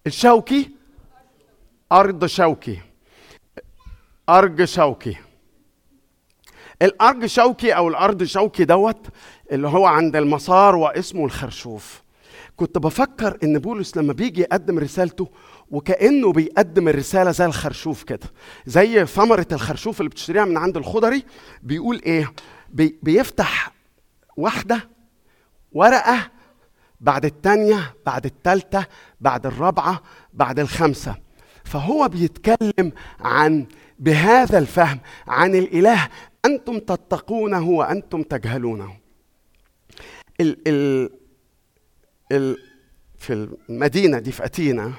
الشوكي؟ 0.07 0.71
أرض 1.91 2.25
شوكي. 2.25 2.81
أرض 4.29 4.63
شوكي. 4.63 5.17
الأرض 6.81 7.25
شوكي 7.25 7.71
أو 7.71 7.87
الأرض 7.87 8.23
شوكي 8.23 8.65
دوت 8.65 9.07
اللي 9.51 9.67
هو 9.67 9.85
عند 9.85 10.15
المسار 10.15 10.75
واسمه 10.75 11.25
الخرشوف. 11.25 12.01
كنت 12.55 12.77
بفكر 12.77 13.37
إن 13.43 13.59
بولس 13.59 13.97
لما 13.97 14.13
بيجي 14.13 14.41
يقدم 14.41 14.79
رسالته 14.79 15.27
وكأنه 15.71 16.31
بيقدم 16.31 16.87
الرسالة 16.87 17.31
زي 17.31 17.45
الخرشوف 17.45 18.03
كده 18.03 18.27
زي 18.65 19.05
ثمرة 19.05 19.47
الخرشوف 19.51 19.99
اللي 19.99 20.09
بتشتريها 20.09 20.45
من 20.45 20.57
عند 20.57 20.77
الخضري 20.77 21.23
بيقول 21.63 22.01
إيه؟ 22.05 22.33
بي 22.69 22.99
بيفتح 23.03 23.71
واحدة 24.37 24.89
ورقة 25.71 26.31
بعد 27.01 27.25
الثانية 27.25 27.95
بعد 28.05 28.25
الثالثه 28.25 28.85
بعد 29.21 29.45
الرابعة 29.45 30.01
بعد 30.33 30.59
الخامسة. 30.59 31.15
فهو 31.63 32.07
بيتكلم 32.07 32.91
عن 33.19 33.65
بهذا 33.99 34.57
الفهم 34.57 34.99
عن 35.27 35.55
الإله 35.55 36.07
أنتم 36.45 36.79
تتقونه 36.79 37.69
وأنتم 37.69 38.23
تجهلونه. 38.23 38.97
ال 40.41 40.57
ال 40.67 41.09
ال 42.31 42.57
في 43.17 43.33
المدينة 43.69 44.19
دي 44.19 44.31
في 44.31 44.45
أتينا 44.45 44.93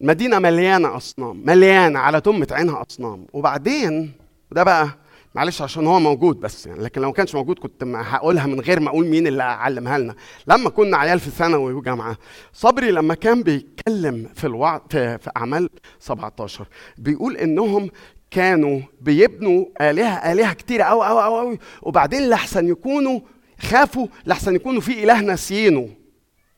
المدينة 0.00 0.38
مليانة 0.38 0.96
أصنام 0.96 1.42
مليانة 1.46 1.98
على 1.98 2.20
تمه 2.20 2.46
عينها 2.50 2.84
أصنام. 2.90 3.26
وبعدين 3.32 4.12
وده 4.50 4.62
بقى 4.62 4.88
معلش 5.36 5.62
عشان 5.62 5.86
هو 5.86 6.00
موجود 6.00 6.40
بس 6.40 6.66
يعني 6.66 6.82
لكن 6.82 7.00
لو 7.00 7.08
ما 7.08 7.14
كانش 7.14 7.34
موجود 7.34 7.58
كنت 7.58 7.84
هقولها 7.84 8.46
من 8.46 8.60
غير 8.60 8.80
ما 8.80 8.88
أقول 8.88 9.06
مين 9.06 9.26
اللي 9.26 9.42
علمها 9.42 9.98
لنا. 9.98 10.14
لما 10.46 10.70
كنا 10.70 10.96
عيال 10.96 11.20
في 11.20 11.30
ثانوي 11.30 11.72
وجامعة 11.72 12.16
صبري 12.52 12.90
لما 12.90 13.14
كان 13.14 13.42
بيتكلم 13.42 14.28
في 14.34 14.46
الوعد 14.46 14.80
في, 14.90 15.18
في 15.18 15.30
أعمال 15.36 15.68
17 16.00 16.66
بيقول 16.98 17.36
إنهم 17.36 17.90
كانوا 18.30 18.80
بيبنوا 19.00 19.64
آلهة 19.80 20.32
آلهة 20.32 20.52
كتيرة 20.52 20.82
أوي 20.84 21.06
أوي 21.08 21.24
أوي 21.24 21.40
أوي 21.40 21.58
وبعدين 21.82 22.28
لحسن 22.28 22.68
يكونوا 22.68 23.20
خافوا 23.60 24.06
لحسن 24.26 24.54
يكونوا 24.54 24.80
في 24.80 25.04
إله 25.04 25.20
ناسيينه 25.20 25.88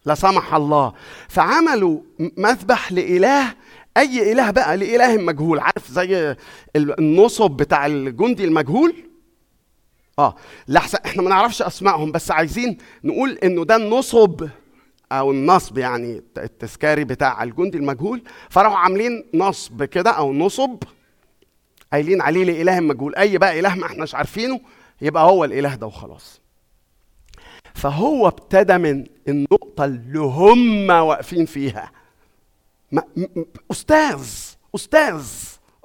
لا 0.04 0.14
سمح 0.14 0.54
الله. 0.54 0.92
فعملوا 1.28 2.00
مذبح 2.36 2.92
لإله 2.92 3.54
أي 3.98 4.32
إله 4.32 4.50
بقى 4.50 4.76
لإله 4.76 5.16
مجهول؟ 5.16 5.58
عارف 5.58 5.90
زي 5.90 6.36
النصب 6.76 7.50
بتاع 7.50 7.86
الجندي 7.86 8.44
المجهول؟ 8.44 8.94
آه 10.18 10.34
لحسن 10.68 10.98
إحنا 11.06 11.22
ما 11.22 11.28
نعرفش 11.30 11.62
أسمائهم 11.62 12.12
بس 12.12 12.30
عايزين 12.30 12.78
نقول 13.04 13.38
إنه 13.44 13.64
ده 13.64 13.76
النصب 13.76 14.48
أو 15.12 15.30
النصب 15.30 15.78
يعني 15.78 16.22
التذكاري 16.38 17.04
بتاع 17.04 17.42
الجندي 17.42 17.78
المجهول. 17.78 18.22
فراحوا 18.50 18.76
عاملين 18.78 19.24
نصب 19.34 19.84
كده 19.84 20.10
أو 20.10 20.32
نصب 20.32 20.82
قايلين 21.92 22.20
عليه 22.22 22.44
لإله 22.44 22.80
مجهول. 22.80 23.14
أي 23.14 23.38
بقى 23.38 23.60
إله 23.60 23.74
ما 23.74 23.86
إحناش 23.86 24.14
عارفينه 24.14 24.60
يبقى 25.02 25.24
هو 25.24 25.44
الإله 25.44 25.74
ده 25.74 25.86
وخلاص. 25.86 26.40
فهو 27.74 28.28
ابتدى 28.28 28.78
من 28.78 29.04
النقطة 29.28 29.84
اللي 29.84 30.18
هم 30.18 30.90
واقفين 30.90 31.46
فيها. 31.46 31.90
أستاذ 33.70 34.20
أستاذ 34.74 35.22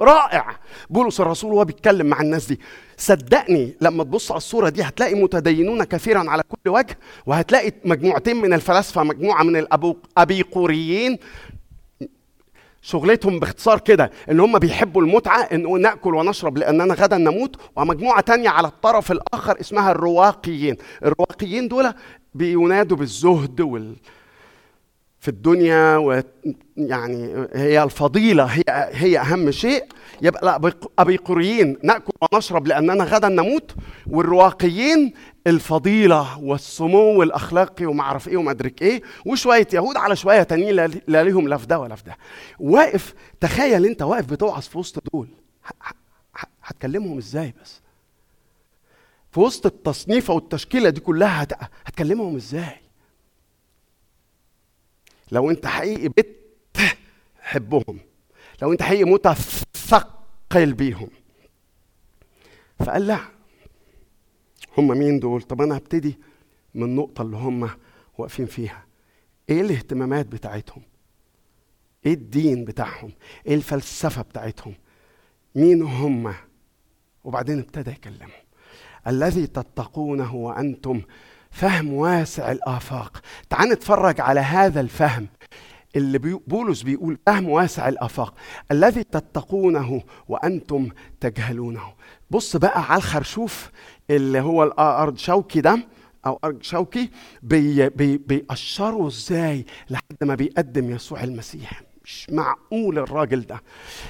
رائع. 0.02 0.60
بولس 0.90 1.22
الرسول 1.22 1.54
وهو 1.54 1.66
بيتكلم 1.66 2.06
مع 2.06 2.22
الناس 2.22 2.46
دي. 2.46 2.60
صدقني 2.98 3.76
لما 3.82 4.04
تبص 4.04 4.32
على 4.32 4.38
الصورة 4.38 4.70
دي 4.70 4.82
هتلاقي 4.82 5.16
متدينون 5.16 5.84
كثيرا 5.84 6.30
على 6.30 6.44
كل 6.50 6.70
وجه 6.70 6.98
وهتلاقي 7.26 7.72
مجموعتين 7.86 8.36
من 8.42 8.54
الفلاسفة 8.54 9.04
مجموعة 9.04 9.44
من 9.44 9.56
الابيقوريين 9.56 11.18
شغلتهم 12.82 13.40
باختصار 13.40 13.80
كده 13.80 14.12
إن 14.32 14.40
هم 14.40 14.60
بيحبوا 14.60 15.02
المتعة 15.02 15.42
انه 15.42 15.70
نأكل 15.70 16.16
ونشرب 16.16 16.58
لأننا 16.58 16.94
غدا 16.94 17.18
نموت. 17.18 17.56
ومجموعة 17.76 18.22
تانية 18.22 18.50
على 18.50 18.68
الطرف 18.68 19.12
الآخر 19.12 19.60
اسمها 19.60 19.92
الرواقيين. 19.92 20.78
الرواقيين 21.04 21.68
دول 21.68 21.94
بينادوا 22.34 22.98
بالزهد 22.98 23.62
وال 23.62 23.96
في 25.24 25.30
الدنيا 25.30 25.98
ويعني 25.98 27.48
هي 27.54 27.84
الفضيلة 27.84 28.44
هي 28.44 28.64
هي 28.92 29.20
أهم 29.20 29.52
شيء. 29.52 29.86
يبقى 30.22 30.62
أبيقوريين 31.00 31.78
نأكل 31.84 32.14
ونشرب 32.22 32.68
لأننا 32.68 33.04
غدا 33.04 33.30
نموت. 33.30 33.76
والرواقيين 34.08 35.14
الفضيلة 35.48 36.40
والسمو 36.40 37.24
الأخلاقي 37.24 37.86
وما 37.86 38.02
أعرف 38.04 38.28
إيه 38.28 38.38
وما 38.38 38.52
أدرك 38.52 38.82
إيه. 38.82 39.02
وشوية 39.26 39.68
يهود 39.74 39.98
على 39.98 40.16
شوية 40.16 40.44
تانيين 40.44 40.76
لا 41.08 41.24
ليهم 41.24 41.48
لا 41.48 41.58
في 41.58 41.68
ده 41.68 41.80
ولا 41.80 41.96
في 41.96 42.04
ده. 42.04 42.18
واقف 42.60 43.14
تخيل 43.40 43.86
أنت 43.86 44.02
واقف 44.02 44.26
بتوعظ 44.26 44.62
في 44.62 44.78
وسط 44.78 45.04
دول. 45.14 45.28
هتكلمهم 46.64 47.18
إزاي 47.18 47.54
بس؟ 47.64 47.82
في 49.32 49.40
وسط 49.40 49.66
التصنيفة 49.66 50.34
والتشكيلة 50.34 50.90
دي 50.90 51.00
كلها 51.00 51.44
هت- 51.44 51.54
هتكلمهم 51.86 52.36
إزاي؟ 52.36 52.83
لو 55.34 55.50
انت 55.50 55.68
حقيقي 55.68 56.10
بتحبهم 56.10 58.00
لو 58.62 58.72
انت 58.72 58.82
حقيقي 58.82 59.04
متثقل 59.04 60.74
بيهم. 60.74 61.10
فقال 62.80 63.08
لا 63.08 63.20
هم 64.78 64.88
مين 64.88 65.20
دول؟ 65.20 65.42
طب 65.42 65.62
أنا 65.62 65.78
هبتدي 65.78 66.20
من 66.74 66.84
النقطة 66.84 67.22
اللي 67.22 67.38
هم 67.38 67.70
واقفين 68.18 68.46
فيها. 68.46 68.86
إيه 69.50 69.62
الاهتمامات 69.62 70.26
بتاعتهم؟ 70.26 70.82
إيه 72.06 72.14
الدين 72.14 72.66
بتاعهم؟ 72.66 73.12
إيه 73.48 73.56
الفلسفة 73.56 74.22
بتاعتهم؟ 74.22 74.74
مين 75.56 75.82
هم؟ 75.82 76.34
وبعدين 77.24 77.60
ابتدى 77.60 77.92
يكلمهم. 77.92 78.30
الذي 79.08 79.48
تتقونه 79.48 80.36
وأنتم 80.36 81.02
فهم 81.54 81.94
واسع 81.94 82.52
الآفاق. 82.52 83.22
تعال 83.50 83.70
نتفرج 83.70 84.22
على 84.22 84.40
هذا 84.40 84.82
الفهم. 84.82 85.28
اللي 85.96 86.18
بولس 86.48 86.82
بيقول 86.82 87.18
فهم 87.26 87.50
واسع 87.50 87.88
الآفاق. 87.90 88.34
الذي 88.72 89.04
تتقونه 89.04 90.02
وأنتم 90.28 90.90
تجهلونه. 91.20 91.94
بص 92.32 92.56
بقى 92.56 92.84
على 92.84 92.98
الخرشوف 92.98 93.72
اللي 94.10 94.40
هو 94.40 94.64
الأرض 94.64 95.18
شوكي 95.18 95.62
ده 95.62 95.80
أو 96.26 96.40
أرض 96.44 96.62
شوكي 96.62 97.10
بي 97.44 97.90
بي 97.90 98.18
بيأشروا 98.18 99.08
إزاي 99.08 99.66
لحد 99.90 100.24
ما 100.24 100.36
بيقدم 100.36 100.90
يسوع 100.90 101.24
المسيح. 101.24 101.82
مش 102.06 102.28
معقول 102.30 103.00
الراجل 103.00 103.42
ده. 103.42 103.62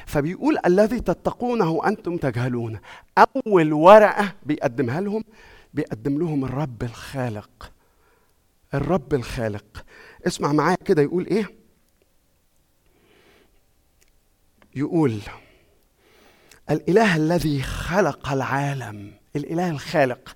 فبيقول 0.05 0.57
الذي 0.65 0.99
تتقونه 0.99 1.69
وأنتم 1.69 2.17
تجهلون. 2.17 2.79
أول 3.17 3.73
ورقة 3.73 4.33
بيقدمها 4.45 5.01
لهم 5.01 5.23
بيقدم 5.73 6.19
لهم 6.19 6.45
الرب 6.45 6.83
الخالق. 6.83 7.71
الرب 8.73 9.13
الخالق. 9.13 9.85
اسمع 10.27 10.53
معايا 10.53 10.77
كده 10.85 11.01
يقول 11.01 11.25
إيه؟ 11.27 11.49
يقول 14.75 15.19
الإله 16.69 17.15
الذي 17.15 17.61
خلق 17.61 18.31
العالم. 18.31 19.11
الإله 19.35 19.69
الخالق. 19.69 20.35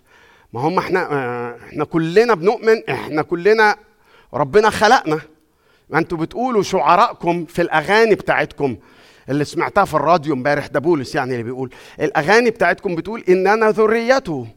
ما 0.54 0.62
هم 0.62 0.78
إحنا 0.80 1.12
آه 1.12 1.58
إحنا 1.58 1.86
كلنا 1.86 2.34
بنؤمن 2.34 2.90
إحنا 2.90 3.22
كلنا 3.22 3.78
ربنا 4.34 4.70
خلقنا. 4.70 5.20
ما 5.90 6.00
أنتوا 6.00 6.18
بتقولوا 6.18 6.64
شعراءكم 6.64 7.46
في 7.46 7.62
الأغاني 7.62 8.16
بتاعتكم. 8.16 8.78
اللي 9.30 9.46
سمعتها 9.46 9.86
في 9.86 9.94
الراديو 9.94 10.34
امبارح 10.34 10.68
ده 10.68 10.80
بولس 10.80 11.16
يعني 11.16 11.32
اللي 11.32 11.44
بيقول 11.44 11.74
الأغاني 12.00 12.50
بتاعتكم 12.50 12.96
بتقول 12.96 13.24
إننا 13.30 13.72
ذريته. 13.72 14.48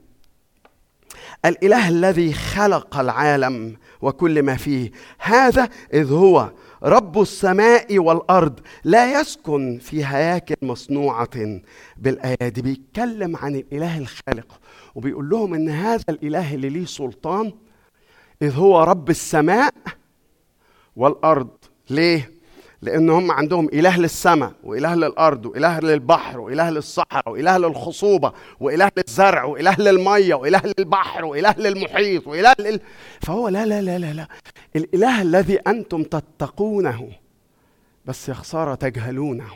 الإله 1.45 1.89
الذي 1.89 2.33
خلق 2.33 2.99
العالم 2.99 3.77
وكل 4.03 4.43
ما 4.43 4.57
فيه. 4.57 4.91
هذا 5.19 5.69
إذ 5.95 6.13
هو 6.13 6.53
رب 6.83 7.21
السماء 7.21 7.99
والأرض. 7.99 8.61
لا 8.85 9.21
يسكن 9.21 9.79
في 9.79 10.05
هياكل 10.05 10.55
مصنوعة. 10.63 11.61
بالايادي 11.97 12.63
بيتكلم 12.63 13.37
عن 13.37 13.57
الإله 13.57 13.99
الخالق. 13.99 14.61
وبيقول 14.95 15.29
لهم 15.29 15.55
إن 15.55 15.69
هذا 15.69 16.05
الإله 16.09 16.55
اللي 16.55 16.69
ليه 16.69 16.85
سلطان 16.85 17.53
إذ 18.43 18.55
هو 18.55 18.83
رب 18.83 19.11
السماء 19.11 19.75
والأرض. 20.97 21.51
ليه؟ 21.91 22.40
لأن 22.83 23.11
هم 23.11 23.31
عندهم 23.31 23.69
إله 23.69 23.99
للسماء 23.99 24.53
وإله 24.63 24.95
للأرض 24.95 25.47
وإله 25.47 25.81
للبحر 25.81 26.41
وإله 26.41 26.71
للصحراء 26.71 27.31
وإله 27.31 27.59
للخصوبة 27.59 28.33
وإله 28.61 28.91
للزرع 28.97 29.45
وإله 29.45 29.77
للمية 29.79 30.35
وإله 30.35 30.63
للبحر 30.79 31.25
وإله 31.25 31.55
للمحيط 31.59 32.27
وإله 32.27 32.55
لل... 32.59 32.81
فهو 33.23 33.49
لا 33.49 33.67
لا 33.67 33.83
لا 33.83 33.99
لا 33.99 34.13
لا. 34.13 34.29
الإله 34.77 35.23
الذي 35.23 35.57
أنتم 35.57 36.03
تتقونه 36.03 37.09
بس 38.05 38.29
يا 38.29 38.35
خسارة 38.35 38.75
تجهلونه. 38.75 39.51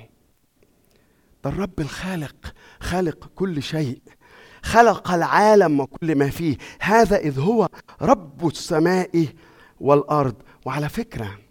ده 1.45 1.51
الرب 1.51 1.81
الخالق 1.81 2.55
خالق 2.81 3.31
كل 3.35 3.62
شيء 3.62 3.99
خلق 4.62 5.11
العالم 5.11 5.81
وكل 5.81 6.14
ما 6.14 6.31
فيه. 6.31 6.57
هذا 6.81 7.16
إذ 7.16 7.39
هو 7.41 7.68
رب 8.03 8.47
السماء 8.47 9.27
والأرض. 9.81 10.35
وعلى 10.64 10.89
فكرة 10.89 11.43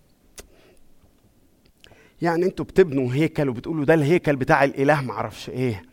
يعني 2.24 2.46
أنتوا 2.46 2.66
بتبنوا 2.66 3.14
هيكل 3.14 3.50
وبتقولوا 3.50 3.86
ده 3.86 3.94
الهيكل 3.94 4.36
بتاع 4.36 4.64
الإله 4.64 5.02
معرفش 5.02 5.50
إيه. 5.50 5.86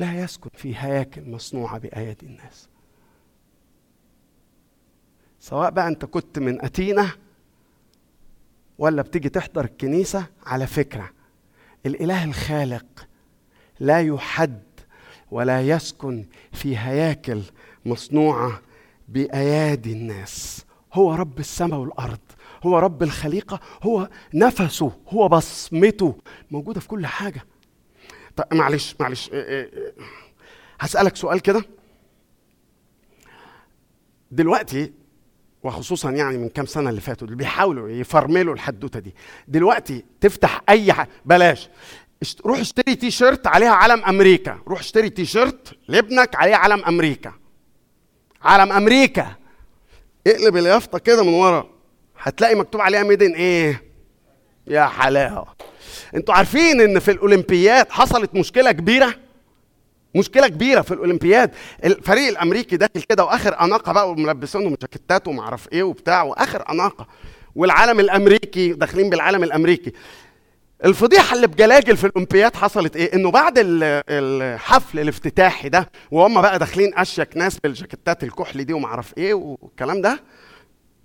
لا 0.00 0.20
يسكن 0.22 0.50
في 0.54 0.76
هياكل 0.76 1.30
مصنوعة 1.30 1.78
بايادي 1.78 2.26
الناس. 2.26 2.68
سواء 5.40 5.70
بقى 5.70 5.88
انت 5.88 6.04
كنت 6.04 6.38
من 6.38 6.64
أتينا 6.64 7.10
ولا 8.78 9.02
بتيجي 9.02 9.28
تحضر 9.28 9.64
الكنيسة 9.64 10.26
على 10.46 10.66
فكرة 10.66 11.10
الإله 11.86 12.24
الخالق 12.24 13.08
لا 13.80 14.00
يحد 14.00 14.62
ولا 15.30 15.62
يسكن 15.62 16.24
في 16.52 16.78
هياكل 16.78 17.42
مصنوعة 17.86 18.60
بايادي 19.08 19.92
الناس. 19.92 20.64
هو 20.92 21.14
رب 21.14 21.38
السماء 21.38 21.78
والأرض. 21.80 22.18
هو 22.62 22.78
رب 22.78 23.02
الخليقة 23.02 23.60
هو 23.82 24.08
نفسه 24.34 24.92
هو 25.08 25.28
بصمته. 25.28 26.16
موجودة 26.50 26.80
في 26.80 26.88
كل 26.88 27.06
حاجة. 27.06 27.44
طيب 28.36 28.54
معلش 28.54 28.94
معلش 29.00 29.30
هسألك 30.80 31.16
سؤال 31.16 31.40
كده. 31.40 31.64
دلوقتي 34.30 34.92
وخصوصا 35.62 36.10
يعني 36.10 36.38
من 36.38 36.48
كام 36.48 36.66
سنة 36.66 36.90
اللي 36.90 37.00
فاتوا 37.00 37.26
اللي 37.26 37.36
بيحاولوا 37.36 37.88
يفرملوا 37.88 38.54
الحدوتة 38.54 39.00
دي. 39.00 39.14
دلوقتي 39.48 40.04
تفتح 40.20 40.60
أي 40.68 40.92
حاجة 40.92 41.08
بلاش. 41.24 41.68
روح 42.46 42.58
اشتري 42.58 42.94
تي 42.94 43.10
شيرت 43.10 43.46
عليها 43.46 43.70
علم 43.70 44.04
أمريكا. 44.04 44.58
روح 44.68 44.80
اشتري 44.80 45.10
تي 45.10 45.24
شيرت 45.24 45.78
لابنك 45.88 46.36
عليه 46.36 46.54
علم 46.54 46.84
أمريكا. 46.84 47.32
علم 48.42 48.72
أمريكا. 48.72 49.36
اقلب 50.26 50.56
اليافطة 50.56 50.98
كده 50.98 51.22
من 51.22 51.34
ورا. 51.34 51.71
هتلاقي 52.22 52.54
مكتوب 52.54 52.80
عليها 52.80 53.02
made 53.02 53.22
in 53.22 53.32
إيه؟ 53.34 53.82
يا 54.66 54.84
حلاوة. 54.86 55.46
أنتوا 56.14 56.34
عارفين 56.34 56.80
إن 56.80 56.98
في 56.98 57.10
الأولمبياد 57.10 57.90
حصلت 57.90 58.34
مشكلة 58.34 58.72
كبيرة؟ 58.72 59.14
مشكلة 60.14 60.48
كبيرة 60.48 60.80
في 60.80 60.94
الأولمبياد. 60.94 61.50
الفريق 61.84 62.28
الأمريكي 62.28 62.76
داخل 62.76 63.02
كده 63.08 63.24
وآخر 63.24 63.60
أناقة 63.60 63.92
بقى 63.92 64.10
وملبسينهم 64.10 64.76
جاكيتات 64.82 65.28
وما 65.28 65.42
أعرف 65.42 65.68
إيه 65.72 65.82
وبتاع 65.82 66.22
وآخر 66.22 66.64
أناقة. 66.70 67.06
والعالم 67.56 68.00
الأمريكي 68.00 68.72
داخلين 68.72 69.10
بالعالم 69.10 69.42
الأمريكي. 69.44 69.92
الفضيحة 70.84 71.36
اللي 71.36 71.46
بجلاجل 71.46 71.96
في 71.96 72.06
الأولمبياد 72.06 72.56
حصلت 72.56 72.96
إيه؟ 72.96 73.14
إنه 73.14 73.30
بعد 73.30 73.58
ال- 73.58 74.02
الحفل 74.08 75.00
الافتتاحي 75.00 75.68
ده 75.68 75.90
وهم 76.10 76.40
بقى 76.42 76.58
داخلين 76.58 76.94
أشيك 76.98 77.36
ناس 77.36 77.58
بالجاكيتات 77.58 78.24
الكحل 78.24 78.64
دي 78.64 78.72
وما 78.72 78.86
أعرف 78.86 79.12
إيه 79.18 79.34
والكلام 79.34 80.00
ده 80.00 80.20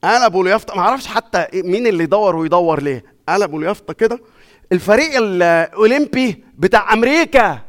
قلبوا 0.04 0.44
اليافطه 0.44 0.76
ما 0.76 0.82
أعرفش 0.82 1.08
حتى 1.08 1.48
مين 1.54 1.88
اللي 1.88 2.04
يدور 2.04 2.36
ويدور 2.36 2.82
ليه. 2.82 3.04
قلبوا 3.30 3.60
اليافطه 3.60 3.94
كده. 3.94 4.20
الفريق 4.72 5.18
الاولمبي 5.18 6.44
بتاع 6.58 6.94
أمريكا 6.94 7.62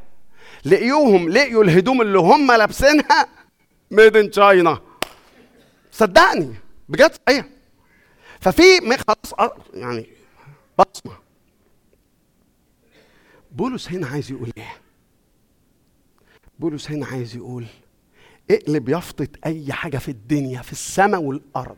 لقيوهم 0.64 1.28
لقيوا 1.28 1.64
الهدوم 1.64 2.00
اللي 2.02 2.18
هم 2.18 2.52
لابسينها 2.52 3.26
ميد 3.90 4.16
ان 4.16 4.30
تشاينا 4.30 4.78
صدقني 5.92 6.54
بجد 6.88 7.10
صحيح. 7.26 7.46
ففي 8.40 8.96
خلاص 9.08 9.50
يعني 9.74 10.06
بصمة. 10.78 11.12
بولس 13.52 13.88
هنا 13.88 14.06
عايز 14.06 14.30
يقول 14.30 14.50
إيه؟ 14.56 14.76
بولس 16.58 16.90
هنا 16.90 17.06
عايز 17.06 17.36
يقول 17.36 17.66
إقلب 18.50 18.88
يافطة 18.88 19.28
أي 19.46 19.72
حاجة 19.72 19.98
في 19.98 20.08
الدنيا 20.10 20.62
في 20.62 20.72
السماء 20.72 21.20
والأرض. 21.22 21.76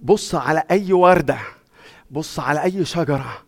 بص 0.00 0.34
على 0.34 0.62
أي 0.70 0.92
وردة 0.92 1.38
بص 2.10 2.40
على 2.40 2.62
أي 2.62 2.84
شجرة 2.84 3.42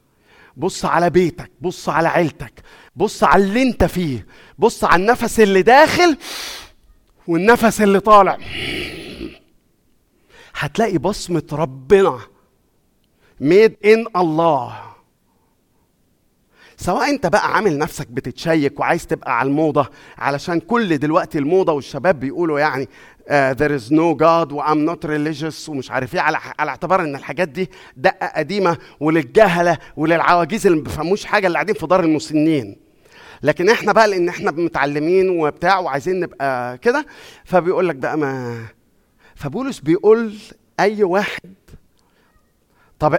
بص 0.57 0.85
على 0.85 1.11
بيتك 1.11 1.51
بص 1.61 1.89
على 1.89 2.09
عيلتك 2.09 2.53
بص 2.97 3.25
على 3.25 3.45
اللي 3.45 3.63
أنت 3.63 3.85
فيه 3.85 4.27
بص 4.59 4.85
على 4.85 5.03
النفس 5.03 5.41
اللي 5.41 5.63
داخل 5.63 6.17
والنفس 7.27 7.81
اللي 7.81 8.01
طالع. 8.01 8.39
هتلاقي 10.55 10.99
بصمة 10.99 11.43
ربنا 11.53 12.19
ميد 13.41 13.77
ان 13.85 14.07
الله 14.17 14.81
سواء 16.77 17.11
أنت 17.11 17.27
بقى 17.27 17.55
عامل 17.55 17.79
نفسك 17.79 18.07
بتتشيك 18.09 18.81
وعايز 18.81 19.07
تبقى 19.07 19.39
على 19.39 19.49
الموضة 19.49 19.91
علشان 20.19 20.61
كل 20.61 20.99
دلوقتي 20.99 21.39
الموضة 21.39 21.73
والشباب 21.73 22.21
بيقولوا 22.21 22.61
يعني 22.61 22.89
there 23.31 23.70
is 23.78 23.91
no 23.91 24.14
God 24.14 24.53
و 24.53 24.62
I'm 24.62 24.85
not 24.91 25.05
religious 25.05 25.68
ومش 25.68 25.91
عارف 25.91 26.14
إيه. 26.14 26.20
على, 26.20 26.39
على 26.59 26.70
اعتبار 26.70 27.01
إن 27.01 27.14
الحاجات 27.16 27.49
دي 27.49 27.70
دقة 27.97 28.26
قديمة 28.26 28.78
وللجهلة 29.01 29.78
وللعواجيز 29.97 30.66
اللي 30.66 30.78
ما 30.78 30.85
بيفهموش 30.85 31.24
حاجة 31.24 31.47
اللي 31.47 31.57
قاعدين 31.57 31.74
في 31.74 31.87
دار 31.87 32.05
المسنين. 32.05 32.76
لكن 33.43 33.68
إحنا 33.70 33.93
بقى 33.93 34.09
لأن 34.09 34.28
إحنا 34.28 34.51
متعلمين 34.51 35.28
وبتاع 35.31 35.78
وعايزين 35.78 36.20
نبقى 36.20 36.78
كده 36.78 37.07
فبيقول 37.45 37.89
لك 37.89 37.97
بقى 37.97 38.18
ما 38.18 38.64
فبولس 39.35 39.78
بيقول 39.81 40.35
أي 40.81 41.03
واحد 41.05 41.55
طب 42.99 43.18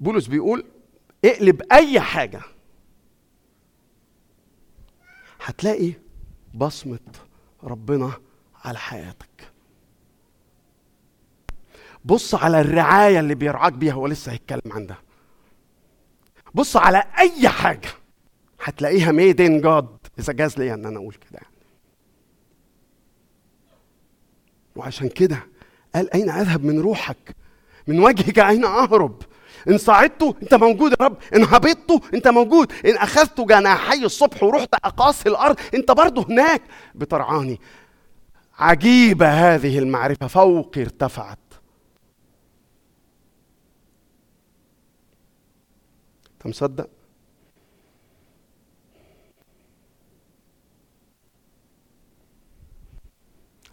بولس 0.00 0.26
بيقول 0.26 0.64
اقلب 1.24 1.62
أي 1.72 2.00
حاجة 2.00 2.40
هتلاقي 5.44 5.92
بصمة. 6.54 6.98
ربنا 7.64 8.12
على 8.64 8.78
حياتك. 8.78 9.52
بص 12.04 12.34
على 12.34 12.60
الرعاية 12.60 13.20
اللي 13.20 13.34
بيرعاك 13.34 13.72
بيها 13.72 13.92
هو 13.92 14.06
لسه 14.06 14.32
هيتكلم 14.32 14.72
عن 14.72 14.86
ده. 14.86 14.98
بص 16.54 16.76
على 16.76 17.04
أي 17.18 17.48
حاجة 17.48 17.88
هتلاقيها 18.62 19.12
ميد 19.12 19.40
ان 19.40 19.60
جاد 19.60 19.88
إذا 20.18 20.32
جاز 20.32 20.58
لي 20.58 20.74
أن 20.74 20.86
أنا 20.86 20.96
أقول 20.98 21.14
كده 21.14 21.38
يعني. 21.42 21.54
وعشان 24.76 25.08
كده 25.08 25.46
قال 25.94 26.14
أين 26.14 26.30
أذهب 26.30 26.64
من 26.64 26.80
روحك؟ 26.80 27.36
من 27.86 28.00
وجهك 28.00 28.38
أين 28.38 28.64
أهرب؟ 28.64 29.22
إن 29.68 29.78
صعدت 29.78 30.36
أنت 30.42 30.54
موجود 30.54 30.90
يا 30.90 31.06
رب. 31.06 31.16
إن 31.34 31.44
هبطت 31.44 32.14
أنت 32.14 32.28
موجود. 32.28 32.72
إن 32.86 32.96
اخذت 32.96 33.40
جناحي 33.40 34.04
الصبح 34.04 34.42
ورحت 34.42 34.74
اقاصي 34.74 35.28
الأرض 35.28 35.56
أنت 35.74 35.90
برضه 35.90 36.26
هناك. 36.28 36.62
بترعاني. 36.94 37.60
عجيبة 38.58 39.28
هذه 39.28 39.78
المعرفة. 39.78 40.26
فوقي 40.26 40.80
ارتفعت. 40.82 41.38
أنت 46.34 46.46
مصدق؟ 46.46 46.88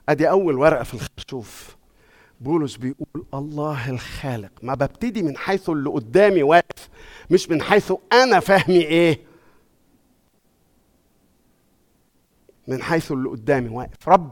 أدي 0.09 0.29
أول 0.29 0.55
ورقة 0.55 0.83
في 0.83 0.93
الخرشوف. 0.93 1.75
بولس 2.41 2.75
بيقول 2.77 3.25
الله 3.33 3.89
الخالق 3.89 4.51
ما 4.61 4.73
ببتدي 4.73 5.23
من 5.23 5.37
حيث 5.37 5.69
اللي 5.69 5.89
قدامي 5.89 6.43
واقف 6.43 6.89
مش 7.31 7.49
من 7.49 7.61
حيث 7.61 7.93
أنا 8.13 8.39
فهمي 8.39 8.81
إيه. 8.81 9.19
من 12.67 12.81
حيث 12.83 13.11
اللي 13.11 13.29
قدامي 13.29 13.69
واقف. 13.69 14.09
رب 14.09 14.31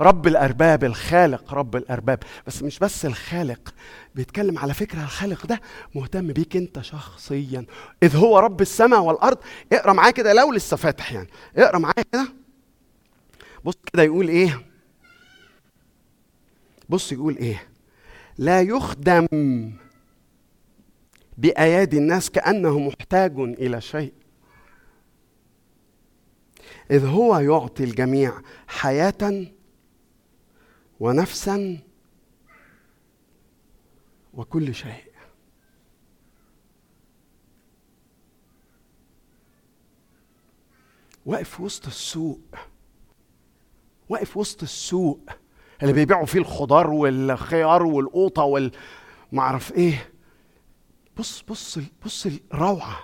رب 0.00 0.26
الأرباب 0.26 0.84
الخالق 0.84 1.54
رب 1.54 1.76
الأرباب. 1.76 2.22
بس 2.46 2.62
مش 2.62 2.78
بس 2.78 3.06
الخالق 3.06 3.74
بيتكلم 4.14 4.58
على 4.58 4.74
فكرة 4.74 5.02
الخالق 5.02 5.46
ده 5.46 5.60
مهتم 5.94 6.26
بيك 6.32 6.56
أنت 6.56 6.80
شخصيا. 6.80 7.66
إذ 8.02 8.16
هو 8.16 8.38
رب 8.38 8.60
السماء 8.60 9.00
والأرض. 9.00 9.38
اقرأ 9.72 9.92
معايا 9.92 10.10
كده 10.12 10.32
لو 10.32 10.52
لسه 10.52 10.76
فاتح 10.76 11.12
يعني. 11.12 11.28
اقرأ 11.56 11.78
معايا 11.78 12.04
كده. 12.12 12.28
بص 13.64 13.74
كده 13.92 14.02
يقول 14.02 14.28
إيه. 14.28 14.73
بص 16.88 17.12
يقول 17.12 17.36
إيه؟ 17.36 17.68
لا 18.38 18.62
يخدم 18.62 19.26
بأيادي 21.38 21.98
الناس 21.98 22.30
كأنه 22.30 22.78
محتاج 22.78 23.38
إلى 23.38 23.80
شيء. 23.80 24.12
إذ 26.90 27.04
هو 27.04 27.38
يعطي 27.38 27.84
الجميع 27.84 28.40
حياة 28.66 29.46
ونفسا 31.00 31.78
وكل 34.34 34.74
شيء. 34.74 35.14
واقف 41.26 41.60
وسط 41.60 41.86
السوق. 41.86 42.40
واقف 44.08 44.36
وسط 44.36 44.62
السوق. 44.62 45.20
اللي 45.82 45.92
بيبيعوا 45.92 46.26
فيه 46.26 46.38
الخضار 46.38 46.90
والخيار 46.90 47.82
والقوطة 47.82 48.42
وال 48.42 48.70
معرف 49.32 49.72
إيه. 49.72 50.10
بص 51.16 51.44
بص 51.48 51.78
بص 52.04 52.26
الروعة. 52.54 52.98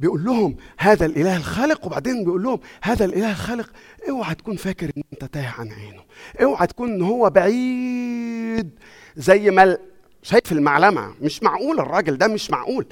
بيقول 0.00 0.24
لهم 0.24 0.56
هذا 0.78 1.06
الإله 1.06 1.36
الخالق 1.36 1.86
وبعدين 1.86 2.24
بيقول 2.24 2.42
لهم 2.42 2.60
هذا 2.82 3.04
الإله 3.04 3.30
الخالق 3.30 3.70
اوعى 4.08 4.34
تكون 4.34 4.56
فاكر 4.56 4.86
إن 4.96 5.02
أنت 5.12 5.24
تايه 5.24 5.54
عن 5.58 5.72
عينه. 5.72 6.02
اوعى 6.42 6.66
تكون 6.66 6.92
إن 6.92 7.02
هو 7.02 7.30
بعيد 7.30 8.70
زي 9.16 9.50
ما 9.50 9.78
شايف 10.22 10.52
المعلمة. 10.52 11.14
مش 11.22 11.42
معقول 11.42 11.80
الراجل 11.80 12.18
ده 12.18 12.28
مش 12.28 12.50
معقول. 12.50 12.86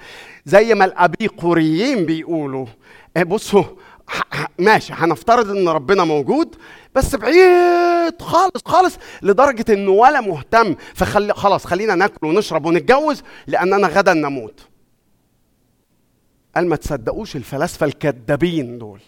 زي 0.44 0.74
ما 0.74 0.84
الابيقوريين 0.84 2.06
بيقولوا. 2.06 2.66
إيه 3.16 3.22
بصوا 3.22 3.64
ماشي 4.58 4.92
هنفترض 4.92 5.50
إن 5.50 5.68
ربنا 5.68 6.04
موجود 6.04 6.56
بس 6.94 7.14
بعيد 7.14 8.22
خالص 8.22 8.62
خالص 8.64 8.98
لدرجة 9.22 9.74
انه 9.74 9.90
ولا 9.90 10.20
مهتم 10.20 10.74
فخلي 10.94 11.34
خلاص 11.34 11.66
خلينا 11.66 11.94
ناكل 11.94 12.26
ونشرب 12.26 12.66
ونتجوز 12.66 13.22
لاننا 13.46 13.88
غدا 13.88 14.14
نموت. 14.14 14.60
قال 16.56 16.68
ما 16.68 16.76
تصدقوش 16.76 17.36
الفلاسفة 17.36 17.86
الكذابين 17.86 18.78
دول. 18.78 19.00